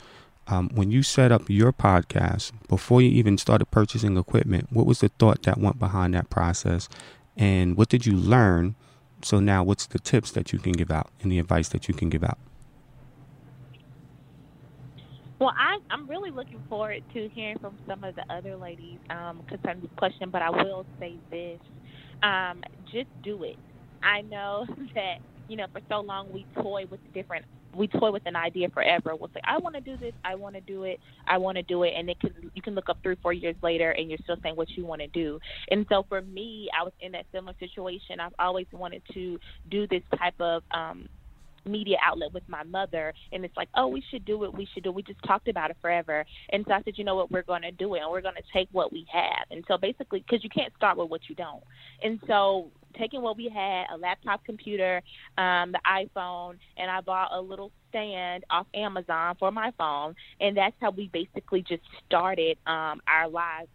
Um, 0.49 0.69
when 0.75 0.91
you 0.91 1.03
set 1.03 1.31
up 1.31 1.43
your 1.49 1.73
podcast, 1.73 2.53
before 2.69 3.01
you 3.01 3.11
even 3.11 3.39
started 3.39 3.67
purchasing 3.67 4.17
equipment, 4.17 4.69
what 4.73 4.87
was 4.87 5.01
the 5.01 5.09
thought 5.09 5.43
that 5.43 5.59
went 5.59 5.79
behind 5.79 6.15
that 6.15 6.31
process? 6.31 6.89
And 7.37 7.77
what 7.77 7.89
did 7.89 8.07
you 8.07 8.17
learn? 8.17 8.75
So 9.23 9.39
now, 9.39 9.63
what's 9.63 9.87
the 9.87 9.99
tips 9.99 10.33
that 10.33 10.53
you 10.53 10.59
can 10.59 10.73
give 10.73 10.91
out 10.91 11.11
and 11.23 11.31
the 11.31 11.39
advice 11.39 11.69
that 11.69 11.89
you 11.89 11.95
can 11.95 12.09
give 12.09 12.25
out? 12.25 12.39
Well, 15.39 15.53
I, 15.57 15.79
I'm 15.91 16.09
really 16.09 16.31
looking 16.31 16.63
forward 16.69 17.03
to 17.13 17.29
hearing 17.35 17.59
from 17.59 17.79
some 17.87 18.05
of 18.05 18.15
the 18.15 18.25
other 18.33 18.57
ladies 18.57 18.99
um, 19.11 19.43
concerning 19.49 19.83
this 19.83 19.91
question, 19.99 20.31
but 20.31 20.41
I 20.41 20.51
will 20.51 20.87
say 20.99 21.17
this. 21.31 21.61
Um, 22.23 22.63
just 22.91 23.09
do 23.23 23.45
it. 23.45 23.57
I 24.03 24.23
know 24.23 24.67
that, 24.95 25.17
you 25.49 25.57
know, 25.57 25.67
for 25.73 25.83
so 25.91 26.01
long 26.01 26.33
we 26.33 26.47
toy 26.63 26.85
with 26.91 27.01
different 27.13 27.45
we 27.77 27.89
toy 27.89 28.11
with 28.11 28.23
an 28.27 28.37
idea 28.37 28.69
forever. 28.71 29.15
We'll 29.15 29.31
say, 29.35 29.41
I 29.45 29.59
want 29.59 29.75
to 29.75 29.81
do 29.81 29.97
this, 29.99 30.15
I 30.25 30.35
want 30.35 30.55
to 30.55 30.61
do 30.63 30.85
it, 30.85 30.99
I 31.27 31.37
want 31.37 31.57
to 31.57 31.63
do 31.63 31.83
it, 31.83 31.93
and 31.97 32.09
it 32.09 32.19
can 32.21 32.33
you 32.55 32.63
can 32.63 32.75
look 32.75 32.89
up 32.89 32.99
three, 33.03 33.17
four 33.23 33.33
years 33.33 33.57
later, 33.63 33.91
and 33.91 34.09
you're 34.09 34.19
still 34.23 34.37
saying 34.43 34.57
what 34.57 34.71
you 34.71 34.87
want 34.87 35.03
to 35.03 35.09
do. 35.09 35.39
And 35.71 35.85
so 35.89 36.05
for 36.09 36.23
me, 36.23 36.69
I 36.79 36.83
was 36.83 36.93
in 37.01 37.13
that 37.13 37.27
similar 37.33 37.55
situation. 37.61 38.21
I've 38.21 38.33
always 38.39 38.67
wanted 38.73 39.03
to 39.15 39.39
do 39.71 39.87
this 39.89 40.03
type 40.19 40.41
of 40.41 40.63
um, 40.73 41.07
media 41.67 41.97
outlet 42.05 42.33
with 42.33 42.49
my 42.49 42.63
mother 42.65 43.13
and 43.33 43.45
it's 43.45 43.57
like 43.57 43.69
oh 43.75 43.87
we 43.87 44.03
should 44.11 44.25
do 44.25 44.45
it 44.45 44.55
we 44.55 44.67
should 44.73 44.85
do 44.85 44.91
it. 44.91 44.95
we 44.95 45.03
just 45.03 45.23
talked 45.25 45.49
about 45.49 45.71
it 45.71 45.77
forever. 45.81 46.25
And 46.51 46.65
so 46.67 46.75
i 46.75 46.83
said 46.83 46.95
you 46.97 47.05
know 47.05 47.17
what? 47.17 47.31
We're 47.31 47.43
going 47.43 47.63
to 47.63 47.73
do 47.73 47.95
it 47.95 48.01
and 48.01 48.11
we're 48.11 48.23
going 48.23 48.37
to 48.37 48.43
take 48.53 48.69
what 48.73 48.93
we 48.93 49.07
have. 49.13 49.47
And 49.51 49.65
so 49.69 49.77
basically 49.77 50.21
because 50.21 50.43
you 50.43 50.51
can't 50.51 50.73
start 50.77 50.97
with 50.97 51.11
what 51.11 51.23
you 51.29 51.35
don't. 51.35 51.63
And 52.03 52.21
so 52.27 52.71
taking 52.99 53.23
what 53.23 53.37
we 53.37 53.51
had 53.53 53.85
a 53.93 53.97
laptop 53.97 54.45
computer 54.45 55.03
um 55.39 55.73
the 55.73 55.81
iphone 55.87 56.57
and 56.77 56.91
i 56.91 57.01
bought 57.01 57.31
a 57.33 57.41
little 57.41 57.71
stand 57.91 58.45
off 58.51 58.67
amazon 58.75 59.35
for 59.39 59.51
my 59.51 59.71
phone 59.77 60.15
and 60.41 60.57
that's 60.57 60.75
how 60.81 60.91
we 60.91 61.11
basically 61.13 61.63
just 61.63 61.83
started 62.07 62.57
um 62.67 63.01
our 63.07 63.29
lives 63.29 63.69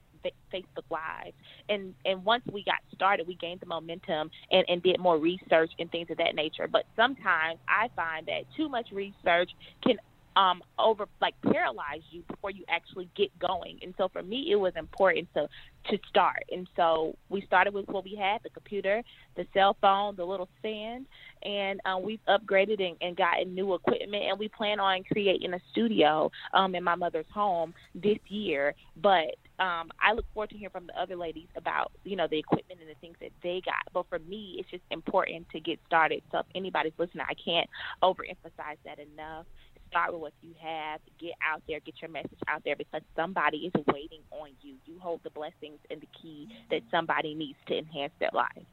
Facebook 0.53 0.85
Live. 0.89 1.33
And 1.69 1.93
and 2.05 2.23
once 2.23 2.43
we 2.51 2.63
got 2.63 2.79
started, 2.93 3.27
we 3.27 3.35
gained 3.35 3.59
the 3.59 3.65
momentum 3.65 4.31
and, 4.51 4.65
and 4.67 4.81
did 4.83 4.99
more 4.99 5.17
research 5.17 5.71
and 5.79 5.91
things 5.91 6.09
of 6.09 6.17
that 6.17 6.35
nature. 6.35 6.67
But 6.67 6.85
sometimes 6.95 7.59
I 7.67 7.89
find 7.95 8.27
that 8.27 8.43
too 8.55 8.69
much 8.69 8.87
research 8.91 9.51
can 9.83 9.97
um 10.35 10.61
over 10.79 11.05
like 11.19 11.33
paralyze 11.51 12.01
you 12.09 12.23
before 12.27 12.51
you 12.51 12.63
actually 12.69 13.09
get 13.15 13.27
going 13.39 13.79
and 13.81 13.93
so 13.97 14.07
for 14.07 14.23
me 14.23 14.47
it 14.49 14.55
was 14.55 14.73
important 14.77 15.27
to 15.33 15.47
to 15.89 15.97
start 16.07 16.43
and 16.51 16.67
so 16.75 17.15
we 17.29 17.41
started 17.41 17.73
with 17.73 17.87
what 17.87 18.03
we 18.03 18.15
had 18.15 18.41
the 18.43 18.49
computer 18.49 19.03
the 19.35 19.45
cell 19.53 19.75
phone 19.81 20.15
the 20.15 20.23
little 20.23 20.47
stand 20.59 21.05
and 21.43 21.81
uh, 21.85 21.97
we've 21.97 22.19
upgraded 22.29 22.79
and, 22.81 22.95
and 23.01 23.17
gotten 23.17 23.53
new 23.53 23.73
equipment 23.73 24.23
and 24.29 24.39
we 24.39 24.47
plan 24.47 24.79
on 24.79 25.03
creating 25.11 25.53
a 25.53 25.59
studio 25.71 26.31
um 26.53 26.75
in 26.75 26.83
my 26.83 26.95
mother's 26.95 27.25
home 27.33 27.73
this 27.95 28.19
year 28.27 28.73
but 29.01 29.35
um, 29.61 29.91
I 30.01 30.13
look 30.13 30.25
forward 30.33 30.49
to 30.49 30.57
hearing 30.57 30.71
from 30.71 30.87
the 30.87 30.99
other 30.99 31.15
ladies 31.15 31.47
about, 31.55 31.91
you 32.03 32.15
know, 32.15 32.27
the 32.27 32.39
equipment 32.39 32.79
and 32.81 32.89
the 32.89 32.95
things 32.99 33.15
that 33.21 33.31
they 33.43 33.61
got. 33.63 33.93
But 33.93 34.07
for 34.09 34.17
me, 34.17 34.55
it's 34.57 34.69
just 34.71 34.83
important 34.89 35.47
to 35.51 35.59
get 35.59 35.79
started. 35.85 36.23
So 36.31 36.39
if 36.39 36.47
anybody's 36.55 36.93
listening, 36.97 37.25
I 37.29 37.35
can't 37.35 37.69
overemphasize 38.01 38.77
that 38.85 38.97
enough. 38.97 39.45
Start 39.89 40.13
with 40.13 40.21
what 40.21 40.33
you 40.41 40.55
have. 40.59 40.99
Get 41.19 41.33
out 41.47 41.61
there. 41.67 41.79
Get 41.79 41.95
your 42.01 42.09
message 42.09 42.39
out 42.47 42.63
there 42.65 42.75
because 42.75 43.01
somebody 43.15 43.71
is 43.71 43.73
waiting 43.93 44.21
on 44.31 44.49
you. 44.63 44.75
You 44.87 44.97
hold 44.99 45.19
the 45.23 45.29
blessings 45.29 45.77
and 45.91 46.01
the 46.01 46.07
key 46.19 46.47
that 46.71 46.81
somebody 46.89 47.35
needs 47.35 47.59
to 47.67 47.77
enhance 47.77 48.13
their 48.19 48.31
life. 48.33 48.65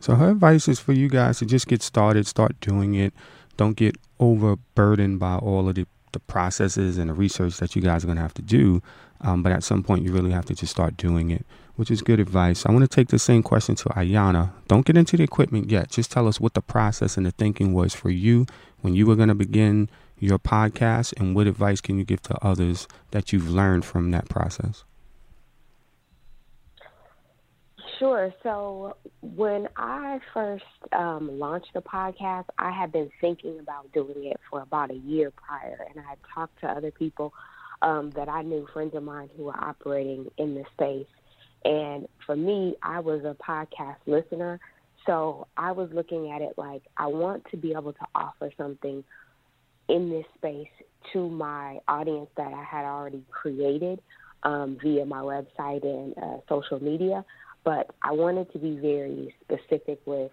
So 0.00 0.16
her 0.16 0.32
advice 0.32 0.68
is 0.68 0.80
for 0.80 0.92
you 0.92 1.08
guys 1.08 1.38
to 1.38 1.46
just 1.46 1.66
get 1.66 1.82
started, 1.82 2.26
start 2.26 2.60
doing 2.60 2.94
it. 2.94 3.14
Don't 3.56 3.76
get 3.76 3.96
overburdened 4.20 5.18
by 5.18 5.36
all 5.36 5.66
of 5.68 5.76
the, 5.76 5.86
the 6.12 6.20
processes 6.20 6.98
and 6.98 7.08
the 7.08 7.14
research 7.14 7.56
that 7.56 7.74
you 7.74 7.80
guys 7.80 8.04
are 8.04 8.08
going 8.08 8.16
to 8.16 8.22
have 8.22 8.34
to 8.34 8.42
do. 8.42 8.82
Um, 9.24 9.42
but 9.42 9.52
at 9.52 9.64
some 9.64 9.82
point, 9.82 10.04
you 10.04 10.12
really 10.12 10.32
have 10.32 10.44
to 10.46 10.54
just 10.54 10.70
start 10.70 10.98
doing 10.98 11.30
it, 11.30 11.46
which 11.76 11.90
is 11.90 12.02
good 12.02 12.20
advice. 12.20 12.66
I 12.66 12.72
want 12.72 12.82
to 12.82 12.94
take 12.94 13.08
the 13.08 13.18
same 13.18 13.42
question 13.42 13.74
to 13.76 13.88
Ayana. 13.88 14.52
Don't 14.68 14.84
get 14.84 14.98
into 14.98 15.16
the 15.16 15.22
equipment 15.22 15.70
yet. 15.70 15.90
Just 15.90 16.12
tell 16.12 16.28
us 16.28 16.38
what 16.38 16.52
the 16.52 16.60
process 16.60 17.16
and 17.16 17.24
the 17.24 17.30
thinking 17.30 17.72
was 17.72 17.94
for 17.94 18.10
you 18.10 18.46
when 18.82 18.94
you 18.94 19.06
were 19.06 19.16
going 19.16 19.30
to 19.30 19.34
begin 19.34 19.88
your 20.18 20.38
podcast, 20.38 21.12
and 21.18 21.34
what 21.34 21.46
advice 21.46 21.80
can 21.80 21.98
you 21.98 22.04
give 22.04 22.22
to 22.22 22.36
others 22.44 22.86
that 23.10 23.32
you've 23.32 23.50
learned 23.50 23.84
from 23.84 24.10
that 24.10 24.28
process? 24.28 24.84
Sure. 27.98 28.32
So 28.42 28.96
when 29.22 29.68
I 29.76 30.20
first 30.32 30.64
um, 30.92 31.38
launched 31.38 31.72
the 31.74 31.80
podcast, 31.80 32.46
I 32.58 32.70
had 32.70 32.92
been 32.92 33.10
thinking 33.20 33.58
about 33.58 33.92
doing 33.92 34.24
it 34.24 34.40
for 34.50 34.60
about 34.60 34.90
a 34.90 34.96
year 34.96 35.30
prior, 35.30 35.86
and 35.88 36.04
I 36.04 36.10
had 36.10 36.18
talked 36.34 36.60
to 36.60 36.68
other 36.68 36.90
people 36.90 37.32
um, 37.84 38.10
that 38.16 38.28
I 38.28 38.42
knew, 38.42 38.66
friends 38.72 38.94
of 38.94 39.02
mine 39.04 39.28
who 39.36 39.44
were 39.44 39.56
operating 39.56 40.30
in 40.38 40.54
the 40.54 40.64
space. 40.72 41.06
And 41.64 42.08
for 42.26 42.34
me, 42.34 42.74
I 42.82 43.00
was 43.00 43.22
a 43.24 43.36
podcast 43.40 43.98
listener. 44.06 44.58
So 45.06 45.46
I 45.56 45.72
was 45.72 45.90
looking 45.92 46.30
at 46.30 46.40
it 46.40 46.54
like 46.56 46.82
I 46.96 47.06
want 47.06 47.44
to 47.50 47.58
be 47.58 47.72
able 47.72 47.92
to 47.92 48.06
offer 48.14 48.50
something 48.56 49.04
in 49.88 50.08
this 50.08 50.24
space 50.36 50.68
to 51.12 51.28
my 51.28 51.78
audience 51.86 52.30
that 52.38 52.52
I 52.54 52.64
had 52.64 52.86
already 52.86 53.22
created 53.30 54.00
um, 54.44 54.78
via 54.82 55.04
my 55.04 55.20
website 55.20 55.84
and 55.84 56.16
uh, 56.16 56.38
social 56.48 56.82
media. 56.82 57.22
But 57.64 57.90
I 58.02 58.12
wanted 58.12 58.50
to 58.54 58.58
be 58.58 58.76
very 58.76 59.34
specific 59.42 60.00
with 60.06 60.32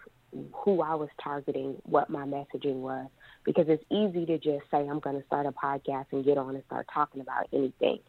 who 0.53 0.81
I 0.81 0.95
was 0.95 1.09
targeting, 1.21 1.81
what 1.83 2.09
my 2.09 2.25
messaging 2.25 2.75
was, 2.75 3.07
because 3.43 3.65
it's 3.67 3.83
easy 3.89 4.25
to 4.25 4.37
just 4.37 4.69
say 4.71 4.77
I'm 4.77 4.99
going 4.99 5.19
to 5.19 5.25
start 5.25 5.45
a 5.45 5.51
podcast 5.51 6.05
and 6.11 6.23
get 6.23 6.37
on 6.37 6.55
and 6.55 6.63
start 6.65 6.87
talking 6.93 7.21
about 7.21 7.47
anything. 7.53 7.99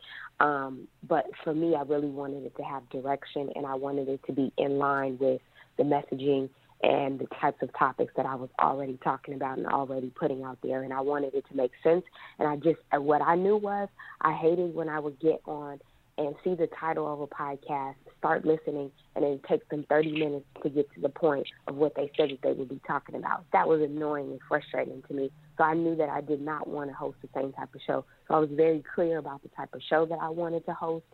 Um, 0.41 0.89
but 1.07 1.27
for 1.43 1.55
me, 1.55 1.75
I 1.75 1.83
really 1.83 2.09
wanted 2.09 2.45
it 2.45 2.57
to 2.57 2.63
have 2.63 2.89
direction, 2.91 3.51
and 3.55 3.67
I 3.67 3.75
wanted 3.75 4.09
it 4.09 4.21
to 4.27 4.33
be 4.33 4.53
in 4.59 4.79
line 4.79 5.19
with 5.19 5.41
the 5.79 5.85
messaging 5.85 6.49
and 6.83 7.19
the 7.19 7.27
types 7.41 7.63
of 7.63 7.73
topics 7.79 8.13
that 8.17 8.27
I 8.27 8.35
was 8.35 8.51
already 8.59 8.99
talking 9.05 9.35
about 9.35 9.59
and 9.59 9.67
already 9.67 10.11
putting 10.11 10.43
out 10.43 10.59
there. 10.63 10.83
And 10.83 10.93
I 10.93 11.01
wanted 11.01 11.35
it 11.35 11.45
to 11.49 11.57
make 11.57 11.71
sense. 11.83 12.05
And 12.39 12.49
I 12.49 12.57
just, 12.57 12.81
what 12.93 13.23
I 13.23 13.37
knew 13.37 13.57
was 13.57 13.89
I 14.21 14.33
hated 14.33 14.75
when 14.75 14.89
I 14.89 14.99
would 14.99 15.21
get 15.21 15.41
on 15.47 15.81
and 16.19 16.35
see 16.43 16.55
the 16.55 16.69
title 16.79 17.13
of 17.13 17.21
a 17.21 17.27
podcast, 17.27 17.95
start 18.23 18.45
listening, 18.45 18.93
and 19.17 19.25
it 19.25 19.43
takes 19.49 19.69
them 19.69 19.85
30 19.89 20.13
minutes 20.13 20.47
to 20.63 20.71
get 20.71 20.89
to 20.95 21.01
the 21.01 21.09
point 21.09 21.45
of 21.67 21.75
what 21.75 21.97
they 21.97 22.09
said 22.17 22.31
that 22.31 22.39
they 22.43 22.53
would 22.53 22.69
be 22.69 22.81
talking 22.87 23.17
about. 23.17 23.45
That 23.53 23.67
was 23.67 23.81
annoying 23.81 24.31
and 24.31 24.41
frustrating 24.49 25.03
to 25.09 25.15
me. 25.15 25.33
So 25.59 25.65
I 25.65 25.75
knew 25.75 25.97
that 25.97 26.09
I 26.09 26.21
did 26.21 26.41
not 26.41 26.69
want 26.69 26.91
to 26.91 26.95
host 26.95 27.17
the 27.21 27.29
same 27.35 27.53
type 27.53 27.75
of 27.75 27.81
show. 27.85 28.05
So 28.29 28.35
I 28.35 28.39
was 28.39 28.49
very 28.53 28.85
clear 28.95 29.19
about 29.19 29.43
the 29.43 29.49
type 29.49 29.75
of 29.75 29.81
show 29.91 30.07
that 30.07 30.19
I 30.23 30.29
wanted 30.29 30.65
to 30.67 30.73
host 30.73 31.05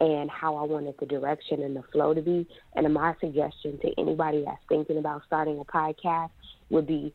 and 0.00 0.30
how 0.30 0.56
I 0.56 0.62
wanted 0.62 0.94
the 0.98 1.06
direction 1.06 1.62
and 1.62 1.76
the 1.76 1.82
flow 1.92 2.14
to 2.14 2.22
be. 2.22 2.48
And 2.74 2.92
my 2.94 3.14
suggestion 3.20 3.78
to 3.82 3.90
anybody 3.98 4.42
that's 4.46 4.62
thinking 4.68 4.96
about 4.96 5.22
starting 5.26 5.58
a 5.58 5.64
podcast 5.64 6.30
would 6.70 6.86
be 6.86 7.12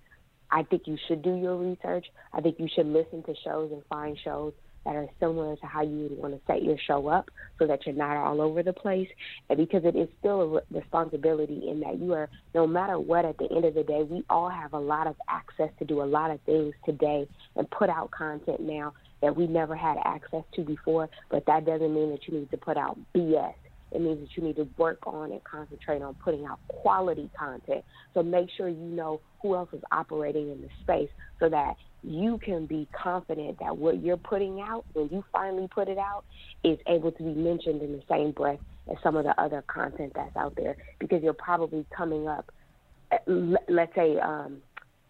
I 0.51 0.63
think 0.63 0.83
you 0.88 0.97
should 1.07 1.21
do 1.21 1.35
your 1.35 1.57
research. 1.57 2.07
I 2.33 2.41
think 2.41 2.59
you 2.59 2.67
should 2.73 2.88
listen 2.88 3.23
to 3.23 3.35
shows 3.43 3.71
and 3.71 3.83
find 3.88 4.17
shows 4.23 4.53
that 4.86 4.96
are 4.96 5.08
similar 5.20 5.56
to 5.58 5.65
how 5.65 5.82
you 5.82 6.08
would 6.10 6.18
want 6.18 6.34
to 6.34 6.42
set 6.48 6.63
your 6.63 6.78
show 6.88 7.08
up 7.08 7.30
so 7.58 7.68
that 7.68 7.86
you're 7.86 7.96
not 7.96 8.18
all 8.18 8.42
over 8.42 8.63
the 8.63 8.74
place. 8.74 9.08
And 9.50 9.58
because 9.58 9.84
it 9.86 9.96
is 9.96 10.08
still 10.20 10.58
a 10.58 10.62
responsibility 10.76 11.70
in 11.70 11.80
that 11.82 12.00
you 12.00 12.13
are, 12.13 12.30
no 12.56 12.65
matter 12.65 13.00
what, 13.00 13.26
at 13.26 13.38
the 13.38 13.50
end 13.52 13.65
of 13.65 13.74
the 13.74 13.84
day, 13.84 14.04
we 14.04 14.24
all 14.30 14.50
have 14.50 14.74
a 14.74 14.80
lot 14.80 15.08
of 15.08 15.15
access 15.30 15.70
to 15.80 15.86
do 15.86 16.02
a 16.02 16.04
lot 16.04 16.32
of 16.32 16.39
things 16.42 16.74
today 16.86 17.28
and 17.56 17.70
put 17.72 17.89
out 17.89 18.12
content 18.12 18.62
now 18.62 18.94
that 19.22 19.36
we 19.36 19.48
never 19.48 19.76
had 19.76 19.98
access 20.06 20.44
to 20.56 20.63
before. 20.63 21.10
But 21.30 21.46
that 21.46 21.65
doesn't 21.65 21.94
mean 21.94 22.12
that 22.12 22.28
you 22.28 22.39
need 22.39 22.52
to 22.52 22.58
put 22.58 22.78
out 22.78 22.98
BS 23.15 23.54
It 23.92 24.02
means 24.02 24.20
that 24.22 24.30
you 24.36 24.44
need 24.44 24.56
to 24.56 24.68
work 24.78 25.00
on 25.06 25.32
and 25.32 25.44
concentrate 25.44 26.02
on 26.02 26.15
putting 26.15 26.46
out 26.46 26.60
quality 26.68 27.30
content. 27.38 27.84
So 28.13 28.24
make 28.24 28.50
sure 28.56 28.70
you 28.70 28.78
know 28.78 29.20
who 29.42 29.56
else 29.56 29.70
is 29.74 29.82
operating 29.92 30.52
in 30.52 30.62
the 30.62 30.70
space 30.82 31.10
so 31.39 31.50
that 31.50 31.76
you 32.03 32.38
can 32.38 32.65
be 32.65 32.88
confident 32.91 33.59
that 33.59 33.77
what 33.77 34.01
you're 34.01 34.17
putting 34.17 34.62
out, 34.62 34.85
when 34.93 35.09
you 35.09 35.23
finally 35.31 35.67
put 35.67 35.88
it 35.88 35.97
out, 35.97 36.23
is 36.63 36.77
able 36.88 37.12
to 37.12 37.23
be 37.23 37.33
mentioned 37.33 37.81
in 37.81 37.91
the 37.91 38.03
same 38.09 38.31
breath 38.31 38.59
as 38.89 38.97
some 39.03 39.15
of 39.15 39.25
the 39.25 39.39
other 39.41 39.63
content 39.67 40.13
that's 40.15 40.35
out 40.35 40.53
there 40.55 40.75
because 40.99 41.21
you're 41.21 41.33
probably 41.33 41.85
coming 41.95 42.27
up, 42.27 42.51
let's 43.27 43.93
say, 43.95 44.17
um, 44.19 44.57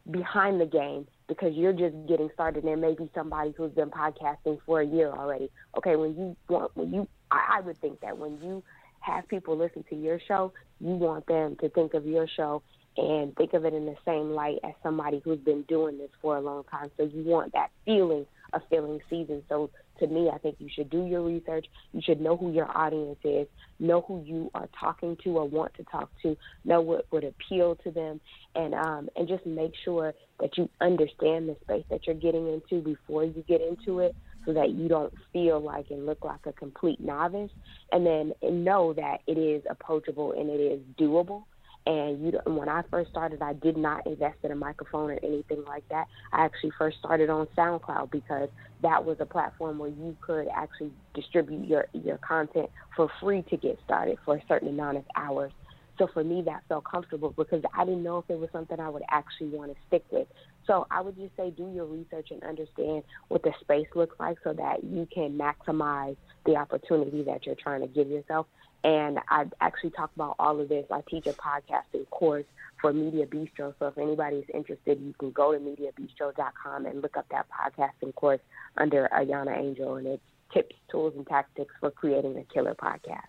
behind 0.10 0.60
the 0.60 0.66
game 0.66 1.08
because 1.28 1.54
you're 1.54 1.74
just 1.74 1.96
getting 2.08 2.30
started. 2.34 2.64
There 2.64 2.76
may 2.76 2.96
be 2.96 3.10
somebody 3.14 3.54
who's 3.56 3.72
been 3.72 3.92
podcasting 3.92 4.58
for 4.66 4.82
a 4.82 4.86
year 4.86 5.12
already. 5.12 5.52
Okay, 5.78 5.96
when 5.96 6.16
you 6.16 6.36
want, 6.48 6.76
when 6.76 6.92
you, 6.92 7.08
I, 7.30 7.58
I 7.58 7.62
would 7.62 7.78
think 7.80 8.02
that 8.02 8.18
when 8.18 8.40
you 8.42 8.64
have 9.02 9.28
people 9.28 9.56
listen 9.56 9.86
to 9.90 9.96
your 9.96 10.20
show, 10.28 10.52
you 10.80 10.90
want 10.90 11.28
them 11.28 11.56
to 11.62 11.70
think 11.70 11.94
of 11.94 12.06
your 12.06 12.28
show 12.28 12.64
and 13.00 13.34
think 13.36 13.54
of 13.54 13.64
it 13.66 13.74
in 13.74 13.86
the 13.86 13.96
same 14.06 14.32
light 14.32 14.58
as 14.64 14.74
somebody 14.84 15.22
who's 15.24 15.40
been 15.40 15.64
doing 15.64 15.98
this 15.98 16.10
for 16.22 16.36
a 16.36 16.42
long 16.42 16.64
time. 16.66 16.92
So 16.98 17.04
you 17.04 17.24
want 17.24 17.54
that 17.54 17.70
feeling 17.86 18.26
of 18.52 18.62
feeling 18.70 19.00
seasoned. 19.10 19.44
So 19.48 19.70
to 20.00 20.08
me, 20.08 20.30
I 20.34 20.38
think 20.38 20.58
you 20.60 20.70
should 20.74 20.90
do 20.90 21.06
your 21.06 21.22
research. 21.22 21.66
You 21.94 22.02
should 22.04 22.20
know 22.20 22.36
who 22.36 22.52
your 22.52 22.70
audience 22.78 23.20
is, 23.24 23.48
know 23.80 24.02
who 24.02 24.24
you 24.26 24.52
are 24.54 24.68
talking 24.78 25.18
to 25.24 25.38
or 25.38 25.48
want 25.48 25.74
to 25.76 25.84
talk 25.86 26.10
to, 26.24 26.36
know 26.66 26.82
what 26.82 27.06
would 27.12 27.24
appeal 27.24 27.76
to 27.84 27.92
them, 27.92 28.20
and 28.56 28.74
um, 28.74 29.10
and 29.16 29.28
just 29.28 29.46
make 29.46 29.74
sure 29.86 30.14
that 30.40 30.58
you 30.58 30.70
understand 30.82 31.48
the 31.48 31.56
space 31.62 31.86
that 31.90 32.06
you're 32.06 32.16
getting 32.16 32.48
into 32.48 32.84
before 32.84 33.24
you 33.24 33.44
get 33.48 33.62
into 33.62 34.00
it, 34.00 34.16
so 34.46 34.54
that 34.54 34.72
you 34.72 34.88
don't 34.88 35.14
feel 35.32 35.62
like 35.62 35.86
and 35.90 36.06
look 36.06 36.26
like 36.26 36.46
a 36.46 36.54
complete 36.54 37.00
novice, 37.00 37.52
and 37.92 38.06
then 38.06 38.34
and 38.42 38.66
know 38.66 38.94
that 38.94 39.20
it 39.28 39.38
is 39.38 39.64
approachable 39.70 40.34
and 40.34 40.50
it 40.50 40.62
is 40.62 40.82
doable 41.00 41.44
and 41.86 42.24
you, 42.24 42.40
when 42.46 42.70
I 42.70 42.82
first 42.92 43.10
started, 43.10 43.42
I 43.42 43.54
did 43.54 43.78
not 43.78 44.06
invest 44.06 44.38
in 44.44 44.52
a 44.52 44.56
microphone 44.56 45.12
or 45.12 45.20
anything 45.24 45.64
like 45.66 45.84
that. 45.90 46.06
I 46.32 46.46
actually 46.46 46.72
first 46.78 46.98
started 47.00 47.30
on 47.30 47.48
SoundCloud 47.58 48.12
because 48.12 48.50
that 48.82 49.04
was 49.04 49.18
a 49.20 49.26
platform 49.26 49.80
where 49.80 49.90
you 49.90 50.16
could 50.22 50.48
actually 50.56 50.92
distribute 51.14 51.68
your 51.68 51.88
your 51.94 52.18
content 52.20 52.70
for 52.96 53.10
free 53.22 53.44
to 53.50 53.58
get 53.58 53.80
started 53.84 54.18
for 54.26 54.36
a 54.36 54.44
certain 54.48 54.68
amount 54.68 54.98
of 54.98 55.06
hours. 55.16 55.52
So 55.98 56.08
for 56.14 56.24
me, 56.24 56.42
that 56.46 56.64
felt 56.70 56.86
comfortable 56.90 57.34
because 57.38 57.62
I 57.76 57.84
didn't 57.84 58.04
know 58.04 58.20
if 58.20 58.30
it 58.30 58.40
was 58.40 58.50
something 58.54 58.80
I 58.80 58.90
would 58.90 59.04
actually 59.12 59.50
want 59.50 59.72
to 59.72 59.78
stick 59.88 60.06
with. 60.12 60.28
So 60.66 60.88
I 60.90 61.02
would 61.02 61.18
just 61.18 61.36
say 61.36 61.52
do 61.52 61.70
your 61.74 61.86
research 61.86 62.30
and 62.32 62.42
understand 62.44 63.04
what 63.28 63.44
the 63.44 63.52
space 63.60 63.88
looks 63.96 64.16
like 64.18 64.38
so 64.44 64.54
that 64.54 64.84
you 64.84 65.08
can 65.14 65.38
maximize 65.38 66.16
the 66.46 66.56
opportunity 66.56 67.24
that 67.24 67.46
you're 67.46 67.56
trying 67.62 67.82
to 67.82 67.88
give 67.88 68.08
yourself. 68.08 68.48
And 68.84 69.20
I 69.30 69.46
actually 69.60 69.92
talk 69.92 70.12
about 70.16 70.36
all 70.40 70.60
of 70.60 70.70
this. 70.70 70.86
I 70.90 71.02
teach 71.10 71.28
a 71.28 71.34
podcasting 71.34 72.10
course 72.10 72.46
for 72.80 72.94
Media 72.94 73.26
Bistro. 73.26 73.74
So 73.78 73.88
if 73.88 73.98
anybody's 73.98 74.46
interested, 74.54 75.02
you 75.02 75.14
can 75.20 75.32
go 75.32 75.52
to 75.52 75.60
MediaBistro.com 75.60 76.86
and 76.86 77.02
look 77.02 77.18
up 77.18 77.26
that 77.32 77.48
podcasting 77.50 78.16
course 78.16 78.40
under 78.78 79.10
Ayana 79.14 79.58
Angel, 79.58 79.96
and 79.96 80.08
it's 80.08 80.24
tips, 80.54 80.76
tools, 80.90 81.14
and 81.16 81.28
tactics 81.28 81.74
for 81.80 81.92
creating 81.92 82.38
a 82.38 82.44
killer 82.54 82.76
podcast. 82.76 83.28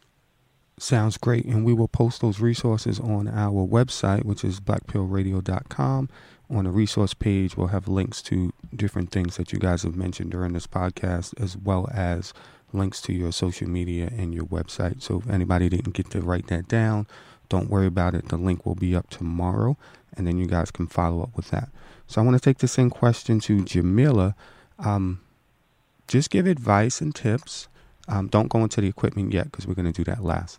Sounds 0.78 1.18
great. 1.18 1.44
And 1.44 1.64
we 1.64 1.74
will 1.74 1.88
post 1.88 2.22
those 2.22 2.40
resources 2.40 2.98
on 2.98 3.28
our 3.28 3.66
website, 3.66 4.24
which 4.24 4.44
is 4.44 4.60
blackpearlradio.com. 4.60 6.08
On 6.48 6.64
the 6.64 6.70
resource 6.70 7.12
page, 7.12 7.56
we'll 7.56 7.66
have 7.68 7.86
links 7.86 8.22
to 8.22 8.52
different 8.74 9.10
things 9.10 9.36
that 9.36 9.52
you 9.52 9.58
guys 9.58 9.82
have 9.82 9.94
mentioned 9.94 10.30
during 10.30 10.54
this 10.54 10.66
podcast, 10.66 11.38
as 11.40 11.56
well 11.56 11.88
as 11.92 12.32
links 12.72 13.00
to 13.02 13.12
your 13.12 13.33
social 13.33 13.68
media 13.68 14.11
and 14.16 14.35
your 14.35 14.44
website. 14.44 15.02
So 15.02 15.18
if 15.18 15.30
anybody 15.30 15.68
didn't 15.68 15.94
get 15.94 16.11
to 16.11 16.20
write 16.20 16.46
that 16.48 16.68
down, 16.68 17.06
don't 17.48 17.68
worry 17.68 17.87
about 17.87 18.14
it. 18.14 18.28
The 18.28 18.37
link 18.37 18.64
will 18.64 18.74
be 18.74 18.94
up 18.94 19.11
tomorrow, 19.11 19.76
and 20.16 20.26
then 20.26 20.38
you 20.38 20.46
guys 20.46 20.70
can 20.70 20.87
follow 20.87 21.22
up 21.22 21.37
with 21.37 21.50
that. 21.50 21.68
So 22.06 22.20
I 22.20 22.24
want 22.24 22.37
to 22.37 22.40
take 22.40 22.59
the 22.59 22.68
same 22.68 22.90
question 22.90 23.40
to 23.40 23.64
Jamila. 23.64 24.35
Um, 24.78 25.20
just 26.09 26.30
give 26.30 26.46
advice 26.46 27.00
and 27.00 27.14
tips. 27.14 27.68
Um, 28.09 28.28
don't 28.28 28.48
go 28.48 28.61
into 28.61 28.80
the 28.80 28.88
equipment 28.88 29.33
yet 29.33 29.44
because 29.44 29.66
we're 29.66 29.74
going 29.74 29.92
to 29.92 29.92
do 29.92 30.04
that 30.04 30.22
last. 30.24 30.59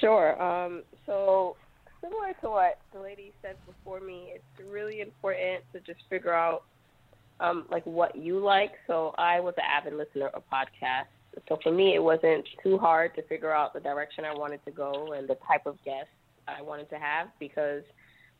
Sure. 0.00 0.40
Um, 0.42 0.82
so 1.06 1.56
similar 2.00 2.32
to 2.40 2.50
what 2.50 2.78
the 2.92 3.00
lady 3.00 3.32
said 3.42 3.56
before 3.66 4.00
me, 4.00 4.32
it's 4.34 4.68
really 4.68 5.00
important 5.00 5.62
to 5.72 5.80
just 5.80 6.00
figure 6.08 6.32
out 6.32 6.64
um, 7.40 7.66
like 7.70 7.84
what 7.84 8.16
you 8.16 8.38
like. 8.38 8.72
So 8.86 9.14
I 9.18 9.40
was 9.40 9.54
an 9.56 9.64
avid 9.64 9.94
listener 9.94 10.28
of 10.28 10.42
podcasts. 10.52 11.06
So 11.48 11.58
for 11.62 11.72
me, 11.72 11.94
it 11.94 12.02
wasn't 12.02 12.46
too 12.62 12.78
hard 12.78 13.14
to 13.16 13.22
figure 13.22 13.52
out 13.52 13.74
the 13.74 13.80
direction 13.80 14.24
I 14.24 14.32
wanted 14.32 14.64
to 14.66 14.70
go 14.70 15.14
and 15.16 15.28
the 15.28 15.36
type 15.46 15.66
of 15.66 15.76
guests 15.84 16.12
I 16.46 16.62
wanted 16.62 16.88
to 16.90 16.96
have 16.96 17.28
because 17.40 17.82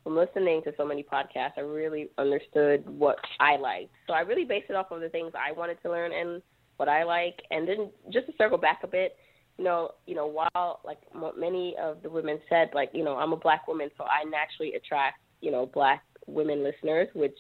from 0.05 0.17
listening 0.17 0.63
to 0.65 0.73
so 0.77 0.85
many 0.87 1.03
podcasts, 1.03 1.53
I 1.57 1.63
really 1.63 2.11
understood 2.19 2.87
what 2.87 3.17
I 3.41 3.57
liked. 3.57 3.91
So 4.07 4.13
I 4.13 4.21
really 4.21 4.45
based 4.45 4.67
it 4.69 4.77
off 4.77 4.91
of 4.91 5.01
the 5.01 5.09
things 5.09 5.33
I 5.35 5.51
wanted 5.53 5.79
to 5.83 5.91
learn 5.91 6.13
and 6.13 6.43
what 6.77 6.89
I 6.89 7.05
like. 7.05 7.41
And 7.51 7.67
then 7.67 7.91
just 8.13 8.27
to 8.27 8.33
circle 8.37 8.59
back 8.59 8.81
a 8.85 8.87
bit, 8.87 9.17
you 9.59 9.65
know, 9.65 9.93
you 10.07 10.15
know, 10.15 10.27
while 10.27 10.81
like 10.85 10.99
many 11.37 11.75
of 11.81 12.03
the 12.03 12.11
women 12.11 12.39
said, 12.49 12.71
like, 12.75 12.91
you 12.93 13.03
know, 13.03 13.17
I'm 13.17 13.33
a 13.33 13.37
black 13.37 13.67
woman, 13.67 13.91
so 13.97 14.05
I 14.05 14.25
naturally 14.29 14.75
attract, 14.75 15.19
you 15.41 15.51
know, 15.51 15.67
black 15.67 16.03
women 16.27 16.63
listeners, 16.63 17.09
which 17.15 17.37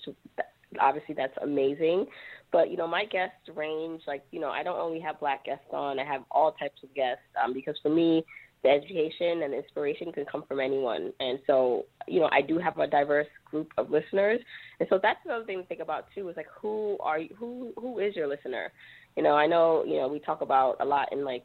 obviously 0.80 1.14
that's 1.14 1.36
amazing. 1.42 2.06
But 2.52 2.70
you 2.70 2.76
know, 2.76 2.86
my 2.86 3.04
guests 3.04 3.48
range. 3.54 4.02
Like 4.06 4.24
you 4.30 4.40
know, 4.40 4.50
I 4.50 4.62
don't 4.62 4.78
only 4.78 5.00
have 5.00 5.20
black 5.20 5.44
guests 5.44 5.66
on. 5.72 5.98
I 5.98 6.04
have 6.04 6.22
all 6.30 6.52
types 6.52 6.82
of 6.82 6.94
guests 6.94 7.22
um, 7.42 7.52
because 7.52 7.76
for 7.82 7.88
me, 7.88 8.24
the 8.64 8.70
education 8.70 9.42
and 9.42 9.52
inspiration 9.52 10.10
can 10.10 10.24
come 10.24 10.42
from 10.48 10.58
anyone. 10.58 11.12
And 11.20 11.38
so, 11.46 11.84
you 12.08 12.18
know, 12.18 12.30
I 12.32 12.40
do 12.40 12.58
have 12.58 12.78
a 12.78 12.86
diverse 12.86 13.26
group 13.44 13.70
of 13.76 13.90
listeners. 13.90 14.40
And 14.80 14.88
so 14.88 14.98
that's 15.00 15.20
another 15.24 15.44
thing 15.44 15.60
to 15.60 15.66
think 15.68 15.80
about 15.80 16.06
too 16.14 16.28
is 16.30 16.36
like 16.36 16.46
who 16.60 16.96
are 17.00 17.18
you 17.18 17.28
who 17.38 17.72
who 17.76 17.98
is 17.98 18.16
your 18.16 18.26
listener? 18.26 18.72
You 19.16 19.22
know, 19.22 19.34
I 19.34 19.46
know, 19.46 19.84
you 19.86 19.98
know, 19.98 20.08
we 20.08 20.18
talk 20.18 20.40
about 20.40 20.78
a 20.80 20.84
lot 20.84 21.12
in 21.12 21.24
like 21.24 21.44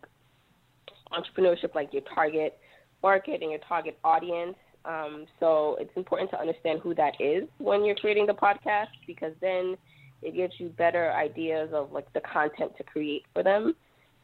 entrepreneurship 1.11 1.75
like 1.75 1.91
your 1.91 2.03
target 2.15 2.57
market 3.03 3.41
and 3.41 3.51
your 3.51 3.59
target 3.67 3.99
audience. 4.03 4.55
Um, 4.85 5.25
so 5.39 5.77
it's 5.79 5.91
important 5.95 6.31
to 6.31 6.39
understand 6.39 6.79
who 6.81 6.95
that 6.95 7.13
is 7.19 7.43
when 7.57 7.83
you're 7.83 7.95
creating 7.95 8.25
the 8.25 8.33
podcast 8.33 8.87
because 9.05 9.33
then 9.41 9.75
it 10.21 10.35
gives 10.35 10.53
you 10.57 10.69
better 10.69 11.11
ideas 11.13 11.69
of 11.73 11.91
like 11.91 12.11
the 12.13 12.21
content 12.21 12.71
to 12.77 12.83
create 12.83 13.23
for 13.33 13.43
them. 13.43 13.75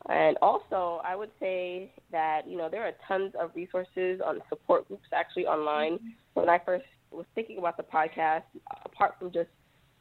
And 0.08 0.38
also, 0.42 1.02
I 1.04 1.16
would 1.16 1.32
say 1.40 1.92
that 2.12 2.42
you 2.48 2.58
know 2.58 2.70
there 2.70 2.84
are 2.84 2.92
tons 3.08 3.34
of 3.40 3.52
resources 3.56 4.22
on 4.24 4.40
support 4.50 4.88
groups 4.88 5.08
actually 5.14 5.46
online. 5.46 6.00
When 6.36 6.50
I 6.50 6.60
first 6.64 6.86
was 7.12 7.26
thinking 7.34 7.58
about 7.58 7.78
the 7.78 7.84
podcast, 7.84 8.44
apart 8.86 9.16
from 9.18 9.32
just 9.32 9.50